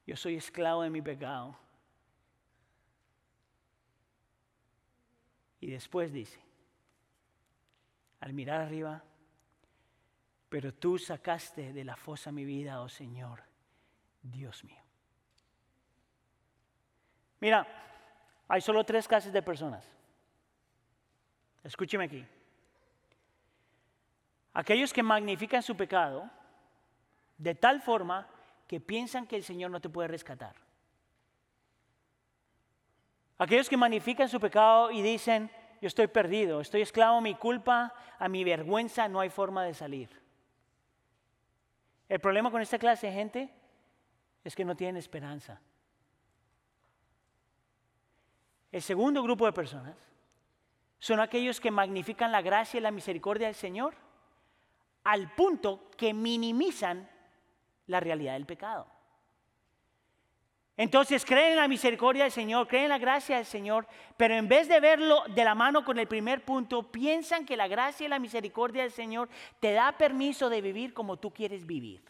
yo 0.07 0.17
soy 0.17 0.37
esclavo 0.37 0.81
de 0.81 0.89
mi 0.89 1.03
pecado. 1.03 1.59
Y 5.61 5.67
después 5.67 6.11
dice, 6.11 6.41
al 8.21 8.33
mirar 8.33 8.63
arriba, 8.63 9.05
pero 10.49 10.73
tú 10.73 10.97
sacaste 10.97 11.75
de 11.75 11.85
la 11.85 11.97
fosa 11.97 12.33
mi 12.33 12.47
vida, 12.47 12.81
oh 12.81 12.89
Señor, 12.89 13.50
Dios 14.23 14.65
mío. 14.65 14.83
Mira, 17.41 17.67
hay 18.49 18.61
solo 18.61 18.85
tres 18.85 19.09
clases 19.09 19.33
de 19.33 19.43
personas. 19.43 19.89
Escúcheme 21.63 22.05
aquí. 22.05 22.27
Aquellos 24.53 24.93
que 24.93 25.03
magnifican 25.03 25.63
su 25.63 25.77
pecado 25.77 26.29
de 27.39 27.55
tal 27.55 27.81
forma 27.81 28.29
que 28.67 28.81
piensan 28.81 29.27
que 29.27 29.37
el 29.37 29.45
Señor 29.45 29.71
no 29.71 29.81
te 29.81 29.89
puede 29.89 30.09
rescatar. 30.09 30.55
Aquellos 33.39 33.69
que 33.69 33.77
magnifican 33.77 34.29
su 34.29 34.39
pecado 34.39 34.91
y 34.91 35.01
dicen, 35.01 35.51
yo 35.81 35.87
estoy 35.87 36.09
perdido, 36.09 36.61
estoy 36.61 36.83
esclavo 36.83 37.19
a 37.19 37.23
mi 37.23 37.35
culpa, 37.35 37.95
a 38.19 38.29
mi 38.29 38.45
vergüenza, 38.45 39.09
no 39.09 39.21
hay 39.21 39.31
forma 39.31 39.65
de 39.65 39.73
salir. 39.73 40.11
El 42.09 42.21
problema 42.21 42.51
con 42.51 42.61
esta 42.61 42.79
clase 42.79 43.07
de 43.07 43.13
gente 43.15 43.60
es 44.45 44.55
que 44.55 44.65
no 44.65 44.77
tienen 44.77 44.97
esperanza. 44.97 45.61
El 48.73 48.83
segundo 48.83 49.23
grupo 49.23 49.47
de 49.47 49.53
personas 49.53 49.97
son 50.99 51.21
aquellos 51.21 51.61
que 51.61 51.71
magnifican 51.71 52.31
la 52.31 52.43
gracia 52.43 52.79
y 52.79 52.83
la 52.83 52.91
misericordia 52.91 53.47
del 53.47 53.57
Señor 53.57 53.95
al 55.05 55.35
punto 55.35 55.91
que 55.97 56.13
minimizan 56.13 57.09
la 57.87 58.01
realidad 58.01 58.35
del 58.35 58.47
pecado. 58.47 58.87
Entonces 60.77 61.27
creen 61.27 61.53
en 61.53 61.57
la 61.57 61.69
misericordia 61.69 62.23
del 62.23 62.33
Señor, 62.33 62.67
creen 62.67 62.85
en 62.85 62.91
la 62.91 62.99
gracia 62.99 63.37
del 63.37 63.45
Señor, 63.45 63.87
pero 64.17 64.35
en 64.35 64.49
vez 64.49 64.67
de 64.69 64.81
verlo 64.81 65.25
de 65.35 65.45
la 65.45 65.55
mano 65.55 65.85
con 65.85 65.99
el 65.99 66.07
primer 66.07 66.43
punto, 66.43 66.91
piensan 66.91 67.45
que 67.45 67.57
la 67.57 67.69
gracia 67.69 68.07
y 68.07 68.09
la 68.09 68.19
misericordia 68.19 68.83
del 68.83 68.93
Señor 68.93 69.29
te 69.59 69.73
da 69.73 69.93
permiso 69.93 70.49
de 70.49 70.63
vivir 70.63 70.95
como 70.95 71.19
tú 71.19 71.33
quieres 71.33 71.67
vivir. 71.67 72.03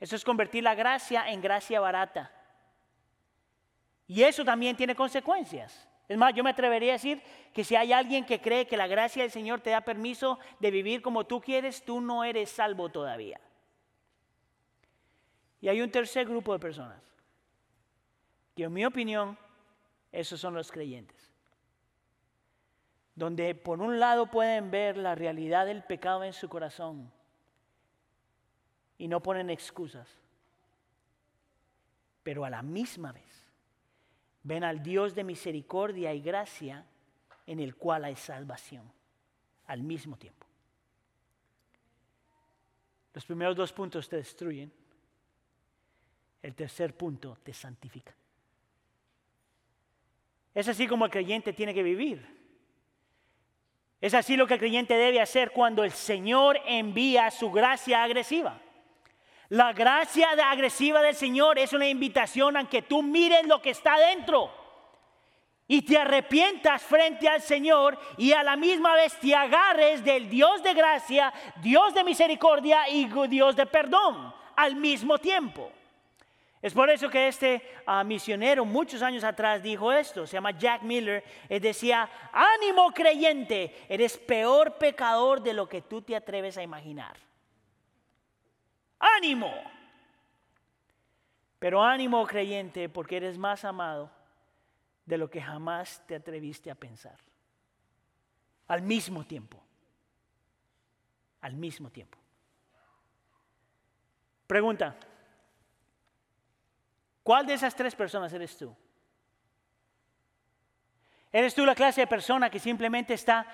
Eso 0.00 0.16
es 0.16 0.24
convertir 0.24 0.62
la 0.62 0.74
gracia 0.74 1.28
en 1.28 1.40
gracia 1.40 1.80
barata. 1.80 2.30
Y 4.06 4.22
eso 4.22 4.44
también 4.44 4.76
tiene 4.76 4.94
consecuencias. 4.94 5.88
Es 6.08 6.16
más, 6.16 6.32
yo 6.34 6.42
me 6.42 6.50
atrevería 6.50 6.92
a 6.92 6.94
decir 6.94 7.22
que 7.52 7.64
si 7.64 7.76
hay 7.76 7.92
alguien 7.92 8.24
que 8.24 8.40
cree 8.40 8.66
que 8.66 8.76
la 8.76 8.86
gracia 8.86 9.22
del 9.22 9.30
Señor 9.30 9.60
te 9.60 9.70
da 9.70 9.82
permiso 9.82 10.38
de 10.58 10.70
vivir 10.70 11.02
como 11.02 11.26
tú 11.26 11.40
quieres, 11.40 11.84
tú 11.84 12.00
no 12.00 12.24
eres 12.24 12.48
salvo 12.48 12.88
todavía. 12.88 13.40
Y 15.60 15.68
hay 15.68 15.82
un 15.82 15.90
tercer 15.90 16.26
grupo 16.26 16.52
de 16.52 16.60
personas, 16.60 17.02
que 18.54 18.64
en 18.64 18.72
mi 18.72 18.86
opinión, 18.86 19.36
esos 20.12 20.40
son 20.40 20.54
los 20.54 20.72
creyentes. 20.72 21.30
Donde 23.14 23.54
por 23.54 23.82
un 23.82 23.98
lado 23.98 24.30
pueden 24.30 24.70
ver 24.70 24.96
la 24.96 25.14
realidad 25.14 25.66
del 25.66 25.82
pecado 25.82 26.24
en 26.24 26.32
su 26.32 26.48
corazón 26.48 27.12
y 28.98 29.08
no 29.08 29.22
ponen 29.22 29.48
excusas, 29.48 30.08
pero 32.22 32.44
a 32.44 32.50
la 32.50 32.62
misma 32.62 33.12
vez 33.12 33.48
ven 34.42 34.64
al 34.64 34.82
Dios 34.82 35.14
de 35.14 35.24
misericordia 35.24 36.12
y 36.12 36.20
gracia 36.20 36.84
en 37.46 37.60
el 37.60 37.76
cual 37.76 38.04
hay 38.04 38.16
salvación 38.16 38.90
al 39.66 39.82
mismo 39.82 40.16
tiempo. 40.16 40.46
Los 43.14 43.24
primeros 43.24 43.56
dos 43.56 43.72
puntos 43.72 44.08
te 44.08 44.16
destruyen, 44.16 44.72
el 46.42 46.54
tercer 46.54 46.96
punto 46.96 47.38
te 47.42 47.52
santifica. 47.52 48.14
Es 50.54 50.68
así 50.68 50.86
como 50.86 51.04
el 51.04 51.10
creyente 51.10 51.52
tiene 51.52 51.74
que 51.74 51.82
vivir. 51.82 52.38
Es 54.00 54.14
así 54.14 54.36
lo 54.36 54.46
que 54.46 54.54
el 54.54 54.60
creyente 54.60 54.94
debe 54.94 55.20
hacer 55.20 55.50
cuando 55.50 55.84
el 55.84 55.90
Señor 55.90 56.58
envía 56.66 57.30
su 57.30 57.50
gracia 57.50 58.02
agresiva. 58.04 58.60
La 59.50 59.72
gracia 59.72 60.28
agresiva 60.50 61.00
del 61.00 61.14
Señor 61.14 61.58
es 61.58 61.72
una 61.72 61.88
invitación 61.88 62.56
a 62.56 62.68
que 62.68 62.82
tú 62.82 63.02
mires 63.02 63.46
lo 63.46 63.62
que 63.62 63.70
está 63.70 63.98
dentro 63.98 64.50
y 65.66 65.82
te 65.82 65.96
arrepientas 65.96 66.82
frente 66.82 67.28
al 67.28 67.40
Señor 67.40 67.98
y 68.18 68.32
a 68.32 68.42
la 68.42 68.56
misma 68.56 68.94
vez 68.94 69.18
te 69.20 69.34
agarres 69.34 70.04
del 70.04 70.28
Dios 70.28 70.62
de 70.62 70.74
gracia, 70.74 71.32
Dios 71.62 71.94
de 71.94 72.04
misericordia 72.04 72.88
y 72.90 73.08
Dios 73.28 73.56
de 73.56 73.66
perdón 73.66 74.34
al 74.56 74.76
mismo 74.76 75.18
tiempo. 75.18 75.72
Es 76.60 76.74
por 76.74 76.90
eso 76.90 77.08
que 77.08 77.28
este 77.28 77.62
ah, 77.86 78.02
misionero 78.02 78.64
muchos 78.64 79.00
años 79.00 79.24
atrás 79.24 79.62
dijo 79.62 79.92
esto, 79.92 80.26
se 80.26 80.32
llama 80.34 80.50
Jack 80.50 80.82
Miller, 80.82 81.22
él 81.48 81.60
decía, 81.60 82.10
ánimo 82.32 82.90
creyente, 82.92 83.86
eres 83.88 84.18
peor 84.18 84.76
pecador 84.76 85.40
de 85.40 85.52
lo 85.52 85.68
que 85.68 85.82
tú 85.82 86.02
te 86.02 86.16
atreves 86.16 86.58
a 86.58 86.62
imaginar. 86.62 87.27
Ánimo. 88.98 89.52
Pero 91.58 91.82
ánimo 91.82 92.26
creyente 92.26 92.88
porque 92.88 93.16
eres 93.16 93.36
más 93.36 93.64
amado 93.64 94.10
de 95.04 95.18
lo 95.18 95.28
que 95.30 95.40
jamás 95.40 96.02
te 96.06 96.14
atreviste 96.14 96.70
a 96.70 96.74
pensar. 96.74 97.16
Al 98.68 98.82
mismo 98.82 99.24
tiempo. 99.24 99.60
Al 101.40 101.54
mismo 101.54 101.90
tiempo. 101.90 102.18
Pregunta. 104.46 104.96
¿Cuál 107.22 107.46
de 107.46 107.54
esas 107.54 107.74
tres 107.74 107.94
personas 107.94 108.32
eres 108.32 108.56
tú? 108.56 108.74
¿Eres 111.32 111.54
tú 111.54 111.66
la 111.66 111.74
clase 111.74 112.02
de 112.02 112.06
persona 112.06 112.48
que 112.48 112.58
simplemente 112.58 113.14
está 113.14 113.46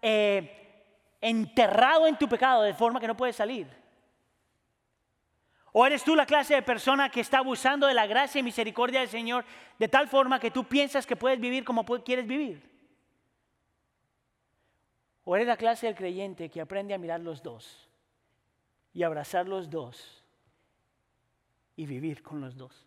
eh, 0.00 0.84
enterrado 1.20 2.06
en 2.06 2.18
tu 2.18 2.28
pecado 2.28 2.62
de 2.62 2.74
forma 2.74 2.98
que 2.98 3.06
no 3.06 3.16
puedes 3.16 3.36
salir? 3.36 3.81
¿O 5.72 5.86
eres 5.86 6.04
tú 6.04 6.14
la 6.14 6.26
clase 6.26 6.54
de 6.54 6.62
persona 6.62 7.08
que 7.08 7.20
está 7.20 7.38
abusando 7.38 7.86
de 7.86 7.94
la 7.94 8.06
gracia 8.06 8.38
y 8.38 8.42
misericordia 8.42 9.00
del 9.00 9.08
Señor 9.08 9.44
de 9.78 9.88
tal 9.88 10.06
forma 10.06 10.38
que 10.38 10.50
tú 10.50 10.64
piensas 10.64 11.06
que 11.06 11.16
puedes 11.16 11.40
vivir 11.40 11.64
como 11.64 11.84
quieres 11.84 12.26
vivir? 12.26 12.70
¿O 15.24 15.34
eres 15.34 15.48
la 15.48 15.56
clase 15.56 15.86
del 15.86 15.96
creyente 15.96 16.50
que 16.50 16.60
aprende 16.60 16.92
a 16.92 16.98
mirar 16.98 17.20
los 17.20 17.42
dos 17.42 17.88
y 18.92 19.02
abrazar 19.02 19.48
los 19.48 19.70
dos 19.70 20.22
y 21.74 21.86
vivir 21.86 22.22
con 22.22 22.42
los 22.42 22.54
dos? 22.54 22.86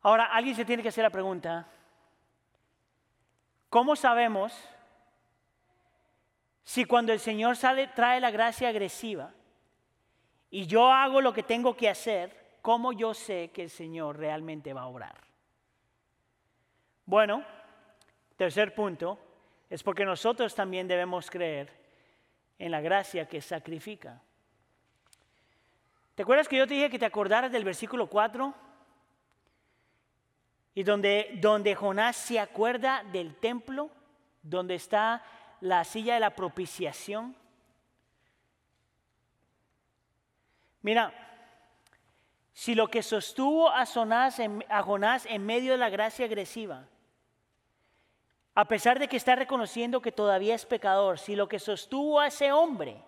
Ahora, 0.00 0.26
alguien 0.26 0.56
se 0.56 0.64
tiene 0.64 0.82
que 0.82 0.88
hacer 0.88 1.02
la 1.02 1.10
pregunta, 1.10 1.66
¿cómo 3.68 3.94
sabemos 3.96 4.54
si 6.64 6.86
cuando 6.86 7.12
el 7.12 7.20
Señor 7.20 7.56
sale, 7.56 7.88
trae 7.88 8.20
la 8.20 8.30
gracia 8.30 8.70
agresiva 8.70 9.32
y 10.50 10.66
yo 10.66 10.90
hago 10.90 11.20
lo 11.20 11.34
que 11.34 11.42
tengo 11.42 11.76
que 11.76 11.90
hacer, 11.90 12.58
¿cómo 12.62 12.92
yo 12.92 13.12
sé 13.12 13.50
que 13.52 13.62
el 13.62 13.70
Señor 13.70 14.16
realmente 14.16 14.72
va 14.72 14.82
a 14.82 14.86
obrar? 14.86 15.20
Bueno, 17.04 17.44
tercer 18.36 18.74
punto, 18.74 19.18
es 19.68 19.82
porque 19.82 20.06
nosotros 20.06 20.54
también 20.54 20.88
debemos 20.88 21.30
creer 21.30 21.70
en 22.58 22.70
la 22.70 22.80
gracia 22.80 23.28
que 23.28 23.42
sacrifica. 23.42 24.22
¿Te 26.14 26.22
acuerdas 26.22 26.48
que 26.48 26.56
yo 26.56 26.66
te 26.66 26.74
dije 26.74 26.90
que 26.90 26.98
te 26.98 27.06
acordaras 27.06 27.52
del 27.52 27.64
versículo 27.64 28.06
4? 28.06 28.54
Y 30.76 30.82
donde, 30.82 31.38
donde 31.40 31.74
Jonás 31.74 32.16
se 32.16 32.38
acuerda 32.38 33.04
del 33.04 33.34
templo, 33.36 33.90
donde 34.42 34.76
está 34.76 35.22
la 35.64 35.82
silla 35.82 36.12
de 36.12 36.20
la 36.20 36.34
propiciación. 36.36 37.34
Mira, 40.82 41.10
si 42.52 42.74
lo 42.74 42.88
que 42.88 43.02
sostuvo 43.02 43.70
a 43.70 43.86
Jonás, 43.86 44.38
en, 44.40 44.62
Jonás 44.84 45.24
en 45.24 45.46
medio 45.46 45.72
de 45.72 45.78
la 45.78 45.88
gracia 45.88 46.26
agresiva, 46.26 46.84
a 48.54 48.66
pesar 48.66 48.98
de 48.98 49.08
que 49.08 49.16
está 49.16 49.36
reconociendo 49.36 50.02
que 50.02 50.12
todavía 50.12 50.54
es 50.54 50.66
pecador, 50.66 51.18
si 51.18 51.34
lo 51.34 51.48
que 51.48 51.58
sostuvo 51.58 52.20
a 52.20 52.26
ese 52.26 52.52
hombre 52.52 53.02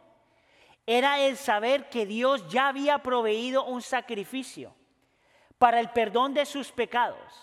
era 0.86 1.20
el 1.20 1.36
saber 1.36 1.90
que 1.90 2.06
Dios 2.06 2.48
ya 2.48 2.68
había 2.68 3.02
proveído 3.02 3.66
un 3.66 3.82
sacrificio 3.82 4.74
para 5.58 5.78
el 5.78 5.90
perdón 5.90 6.32
de 6.32 6.46
sus 6.46 6.72
pecados, 6.72 7.34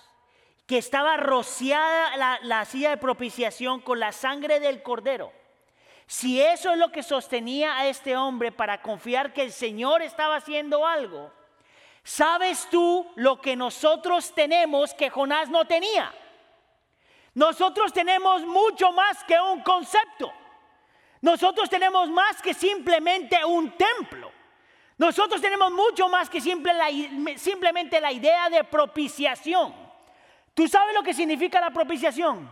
que 0.66 0.78
estaba 0.78 1.18
rociada 1.18 2.40
la, 2.42 2.66
silla 2.66 2.92
de 2.92 2.98
propiciación 2.98 3.82
con 3.82 4.00
la 4.00 4.12
sangre 4.12 4.60
del 4.60 4.82
cordero. 4.82 5.32
Si 6.08 6.42
eso 6.42 6.72
es 6.72 6.78
lo 6.78 6.92
que 6.92 7.04
sostenía 7.04 7.78
a 7.78 7.88
este 7.88 8.16
hombre 8.16 8.52
para 8.52 8.82
confiar 8.82 9.34
que 9.34 9.42
el 9.42 9.52
Señor 9.52 10.02
estaba 10.02 10.38
haciendo 10.38 10.86
algo, 10.86 11.32
¿sabes 12.04 12.68
tú 12.70 13.12
lo 13.16 13.42
que 13.42 13.56
nosotros 13.56 14.34
tenemos 14.34 14.94
que 14.94 15.10
Jonás 15.10 15.50
no 15.50 15.66
tenía? 15.66 16.14
Nosotros 17.34 17.92
tenemos 17.92 18.46
mucho 18.46 18.92
más 18.92 19.24
que 19.24 19.40
un 19.40 19.62
concepto. 19.62 20.32
Nosotros 21.22 21.70
tenemos 21.70 22.10
más 22.10 22.42
que 22.42 22.54
simplemente 22.54 23.44
un 23.44 23.72
templo. 23.72 24.32
Nosotros 24.98 25.42
tenemos 25.42 25.72
mucho 25.72 26.08
más 26.08 26.30
que 26.30 26.40
simplemente 26.40 28.00
la 28.00 28.12
idea 28.12 28.50
de 28.50 28.64
propiciación. 28.64 29.83
¿Tú 30.54 30.68
sabes 30.68 30.94
lo 30.94 31.04
que 31.04 31.14
significa 31.14 31.60
la 31.60 31.72
propiciación? 31.72 32.50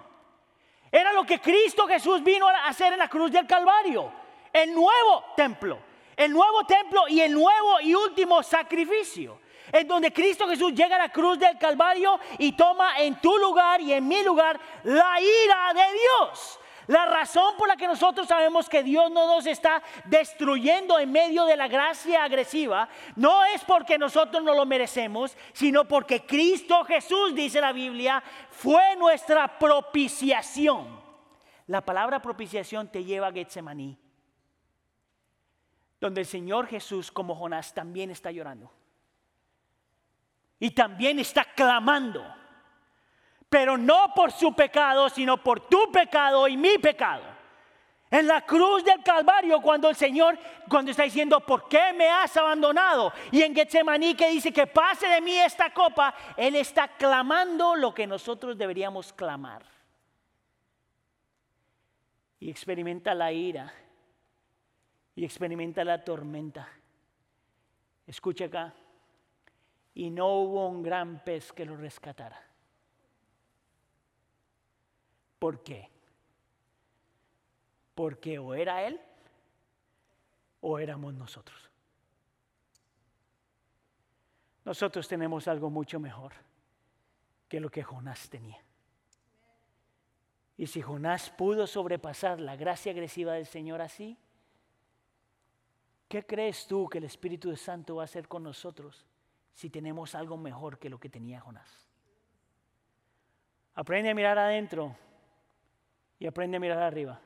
Era 0.92 1.14
lo 1.14 1.24
que 1.24 1.40
Cristo 1.40 1.88
Jesús 1.88 2.24
vino 2.24 2.48
a 2.48 2.68
hacer 2.68 2.94
en 2.94 3.00
la 3.00 3.08
cruz 3.08 3.32
del 3.32 3.48
Calvario. 3.48 4.12
El 4.52 4.74
nuevo 4.74 5.26
templo. 5.36 5.80
El 6.18 6.34
nuevo 6.34 6.66
templo 6.66 7.08
y 7.08 7.22
el 7.22 7.34
nuevo 7.34 7.80
y 7.82 7.94
último 7.94 8.44
sacrificio. 8.44 9.40
En 9.72 9.88
donde 9.88 10.12
Cristo 10.12 10.48
Jesús 10.48 10.74
llega 10.74 10.98
a 10.98 11.00
la 11.00 11.10
cruz 11.10 11.40
del 11.40 11.58
Calvario 11.58 12.20
y 12.38 12.52
toma 12.54 13.00
en 13.00 13.16
tu 13.22 13.38
lugar 13.38 13.80
y 13.80 13.94
en 13.94 14.06
mi 14.08 14.22
lugar 14.24 14.60
la 14.84 15.22
ira 15.22 15.74
de 15.74 15.94
Dios. 15.94 16.60
La 16.88 17.06
razón 17.06 17.56
por 17.58 17.68
la 17.68 17.78
que 17.78 17.88
nosotros 17.88 18.28
sabemos 18.28 18.68
que 18.68 18.84
Dios 18.84 19.12
no 19.12 19.28
nos 19.28 19.46
está 19.46 19.84
destruyendo 20.06 20.98
en 21.00 21.12
medio 21.12 21.46
de 21.46 21.56
la 21.56 21.68
gracia 21.68 22.24
agresiva 22.24 22.90
no 23.16 23.46
es 23.46 23.64
porque 23.64 23.98
nosotros 23.98 24.44
no 24.44 24.54
lo 24.56 24.66
merecemos, 24.66 25.38
sino 25.54 25.88
porque 25.88 26.26
Cristo 26.26 26.84
Jesús, 26.86 27.36
dice 27.36 27.62
la 27.62 27.72
Biblia, 27.72 28.24
fue 28.50 28.96
nuestra 28.96 29.60
propiciación. 29.60 31.00
La 31.68 31.86
palabra 31.86 32.22
propiciación 32.22 32.92
te 32.92 33.04
lleva 33.04 33.28
a 33.28 33.32
Getsemaní, 33.32 33.98
donde 36.00 36.22
el 36.22 36.28
Señor 36.28 36.68
Jesús, 36.68 37.12
como 37.12 37.36
Jonás, 37.36 37.74
también 37.74 38.10
está 38.10 38.32
llorando. 38.32 38.72
Y 40.60 40.72
también 40.72 41.20
está 41.20 41.46
clamando 41.56 42.41
pero 43.52 43.78
no 43.78 44.14
por 44.16 44.32
su 44.32 44.56
pecado, 44.56 45.10
sino 45.10 45.36
por 45.36 45.60
tu 45.68 45.92
pecado 45.92 46.48
y 46.48 46.56
mi 46.56 46.78
pecado. 46.78 47.22
En 48.10 48.26
la 48.26 48.46
cruz 48.46 48.82
del 48.86 49.04
Calvario, 49.04 49.62
cuando 49.62 49.90
el 49.90 49.96
Señor, 49.98 50.40
cuando 50.70 50.92
está 50.92 51.04
diciendo, 51.04 51.42
¿por 51.42 51.68
qué 51.68 51.92
me 51.92 52.08
has 52.08 52.38
abandonado? 52.38 53.12
Y 53.30 53.42
en 53.42 53.54
Getsemaní 53.54 54.16
que 54.16 54.30
dice 54.30 54.54
que 54.54 54.68
pase 54.68 55.06
de 55.06 55.20
mí 55.20 55.34
esta 55.34 55.74
copa, 55.74 56.16
Él 56.38 56.56
está 56.56 56.88
clamando 56.96 57.76
lo 57.76 57.94
que 57.94 58.08
nosotros 58.08 58.58
deberíamos 58.58 59.12
clamar. 59.12 59.66
Y 62.40 62.50
experimenta 62.50 63.14
la 63.14 63.34
ira 63.34 63.74
y 65.14 65.26
experimenta 65.26 65.84
la 65.84 66.02
tormenta. 66.02 66.70
Escucha 68.08 68.46
acá. 68.46 68.74
Y 69.94 70.10
no 70.10 70.36
hubo 70.36 70.70
un 70.70 70.82
gran 70.82 71.22
pez 71.26 71.52
que 71.52 71.66
lo 71.66 71.76
rescatara. 71.76 72.51
¿Por 75.42 75.64
qué? 75.64 75.90
Porque 77.96 78.38
o 78.38 78.54
era 78.54 78.84
Él 78.86 79.02
o 80.62 80.78
éramos 80.78 81.16
nosotros. 81.16 81.72
Nosotros 84.64 85.08
tenemos 85.08 85.48
algo 85.48 85.72
mucho 85.72 86.00
mejor 86.00 86.34
que 87.50 87.60
lo 87.60 87.72
que 87.72 87.82
Jonás 87.82 88.30
tenía. 88.30 88.64
Y 90.58 90.68
si 90.68 90.80
Jonás 90.80 91.32
pudo 91.32 91.66
sobrepasar 91.66 92.40
la 92.40 92.56
gracia 92.56 92.92
agresiva 92.92 93.34
del 93.34 93.48
Señor 93.48 93.82
así, 93.82 94.20
¿qué 96.08 96.24
crees 96.24 96.68
tú 96.68 96.88
que 96.88 97.00
el 97.00 97.06
Espíritu 97.06 97.58
Santo 97.58 97.96
va 97.96 98.04
a 98.04 98.06
hacer 98.06 98.28
con 98.28 98.44
nosotros 98.44 99.08
si 99.56 99.72
tenemos 99.72 100.14
algo 100.14 100.38
mejor 100.38 100.78
que 100.78 100.92
lo 100.92 101.00
que 101.00 101.10
tenía 101.10 101.42
Jonás? 101.42 101.90
Aprende 103.74 104.12
a 104.12 104.14
mirar 104.14 104.38
adentro 104.38 104.96
y 106.22 106.28
aprende 106.28 106.58
a 106.58 106.60
mirar 106.60 106.78
arriba. 106.78 107.20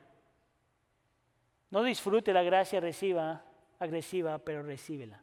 No 1.68 1.82
disfrute 1.82 2.32
la 2.32 2.42
gracia 2.42 2.80
reciba, 2.80 3.44
agresiva, 3.78 4.38
pero 4.38 4.62
recíbela. 4.62 5.20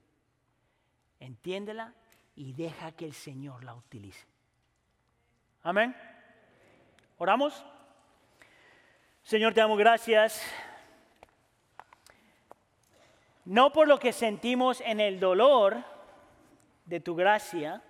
Entiéndela 1.19 1.91
y 2.35 2.53
deja 2.53 2.91
que 2.91 3.05
el 3.05 3.13
Señor 3.13 3.63
la 3.63 3.73
utilice. 3.73 4.27
Amén. 5.63 5.95
Oramos. 7.17 7.65
Señor, 9.23 9.55
te 9.55 9.61
damos 9.61 9.79
gracias. 9.79 10.43
No 13.43 13.73
por 13.73 13.87
lo 13.87 13.97
que 13.97 14.13
sentimos 14.13 14.81
en 14.81 14.99
el 14.99 15.19
dolor 15.19 15.83
de 16.85 16.99
tu 16.99 17.15
gracia, 17.15 17.81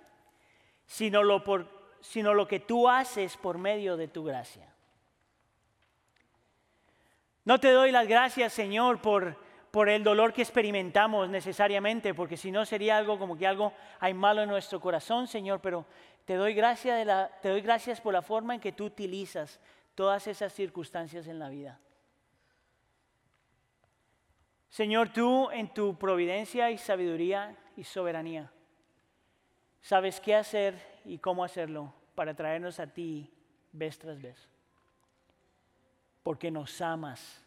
sino 0.86 1.22
lo, 1.22 1.44
por, 1.44 1.68
sino 2.00 2.32
lo 2.32 2.48
que 2.48 2.60
tú 2.60 2.88
haces 2.88 3.36
por 3.36 3.58
medio 3.58 3.98
de 3.98 4.08
tu 4.08 4.24
gracia. 4.24 4.73
No 7.44 7.60
te 7.60 7.70
doy 7.70 7.92
las 7.92 8.08
gracias, 8.08 8.54
Señor, 8.54 9.02
por, 9.02 9.36
por 9.70 9.90
el 9.90 10.02
dolor 10.02 10.32
que 10.32 10.40
experimentamos 10.40 11.28
necesariamente, 11.28 12.14
porque 12.14 12.38
si 12.38 12.50
no 12.50 12.64
sería 12.64 12.96
algo 12.96 13.18
como 13.18 13.36
que 13.36 13.46
algo 13.46 13.74
hay 14.00 14.14
malo 14.14 14.42
en 14.42 14.48
nuestro 14.48 14.80
corazón, 14.80 15.26
Señor, 15.26 15.60
pero 15.60 15.84
te 16.24 16.36
doy, 16.36 16.54
gracias 16.54 16.98
de 16.98 17.04
la, 17.04 17.28
te 17.42 17.50
doy 17.50 17.60
gracias 17.60 18.00
por 18.00 18.14
la 18.14 18.22
forma 18.22 18.54
en 18.54 18.60
que 18.60 18.72
tú 18.72 18.86
utilizas 18.86 19.60
todas 19.94 20.26
esas 20.26 20.54
circunstancias 20.54 21.26
en 21.26 21.38
la 21.38 21.50
vida. 21.50 21.78
Señor, 24.70 25.10
tú 25.10 25.50
en 25.50 25.68
tu 25.72 25.98
providencia 25.98 26.70
y 26.70 26.78
sabiduría 26.78 27.54
y 27.76 27.84
soberanía, 27.84 28.50
sabes 29.82 30.18
qué 30.18 30.34
hacer 30.34 30.74
y 31.04 31.18
cómo 31.18 31.44
hacerlo 31.44 31.92
para 32.14 32.34
traernos 32.34 32.80
a 32.80 32.86
ti 32.86 33.30
vez 33.70 33.98
tras 33.98 34.20
vez 34.20 34.53
porque 36.24 36.50
nos 36.50 36.80
amas. 36.80 37.40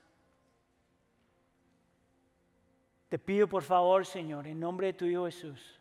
Te 3.09 3.19
pido 3.19 3.49
por 3.49 3.63
favor, 3.63 4.05
Señor, 4.05 4.47
en 4.47 4.59
nombre 4.59 4.87
de 4.87 4.93
tu 4.93 5.05
Hijo 5.05 5.25
Jesús, 5.25 5.79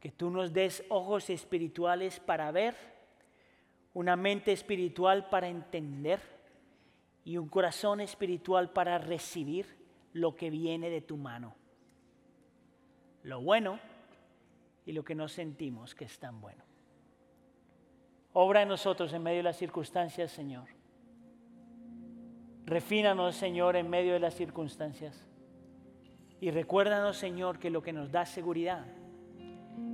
que 0.00 0.10
tú 0.10 0.30
nos 0.30 0.52
des 0.52 0.82
ojos 0.88 1.30
espirituales 1.30 2.18
para 2.18 2.50
ver, 2.50 2.74
una 3.92 4.16
mente 4.16 4.50
espiritual 4.50 5.28
para 5.28 5.46
entender 5.46 6.20
y 7.24 7.36
un 7.36 7.48
corazón 7.48 8.00
espiritual 8.00 8.72
para 8.72 8.98
recibir 8.98 9.66
lo 10.14 10.34
que 10.34 10.50
viene 10.50 10.90
de 10.90 11.02
tu 11.02 11.16
mano. 11.16 11.54
Lo 13.22 13.40
bueno 13.40 13.78
y 14.86 14.92
lo 14.92 15.04
que 15.04 15.14
no 15.14 15.28
sentimos 15.28 15.94
que 15.94 16.06
es 16.06 16.18
tan 16.18 16.40
bueno. 16.40 16.64
Obra 18.32 18.62
en 18.62 18.68
nosotros 18.68 19.12
en 19.12 19.22
medio 19.22 19.38
de 19.38 19.44
las 19.44 19.56
circunstancias, 19.56 20.32
Señor. 20.32 20.68
Refínanos, 22.66 23.36
Señor, 23.36 23.76
en 23.76 23.90
medio 23.90 24.14
de 24.14 24.20
las 24.20 24.34
circunstancias. 24.34 25.26
Y 26.40 26.50
recuérdanos, 26.50 27.16
Señor, 27.16 27.58
que 27.58 27.70
lo 27.70 27.82
que 27.82 27.92
nos 27.92 28.10
da 28.10 28.24
seguridad 28.26 28.86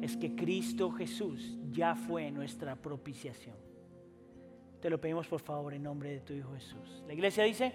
es 0.00 0.16
que 0.16 0.34
Cristo 0.34 0.90
Jesús 0.90 1.56
ya 1.70 1.94
fue 1.94 2.30
nuestra 2.30 2.76
propiciación. 2.76 3.56
Te 4.80 4.88
lo 4.88 5.00
pedimos 5.00 5.26
por 5.26 5.40
favor 5.40 5.74
en 5.74 5.82
nombre 5.82 6.10
de 6.10 6.20
tu 6.20 6.32
Hijo 6.32 6.52
Jesús. 6.54 7.02
La 7.06 7.12
iglesia 7.12 7.44
dice... 7.44 7.72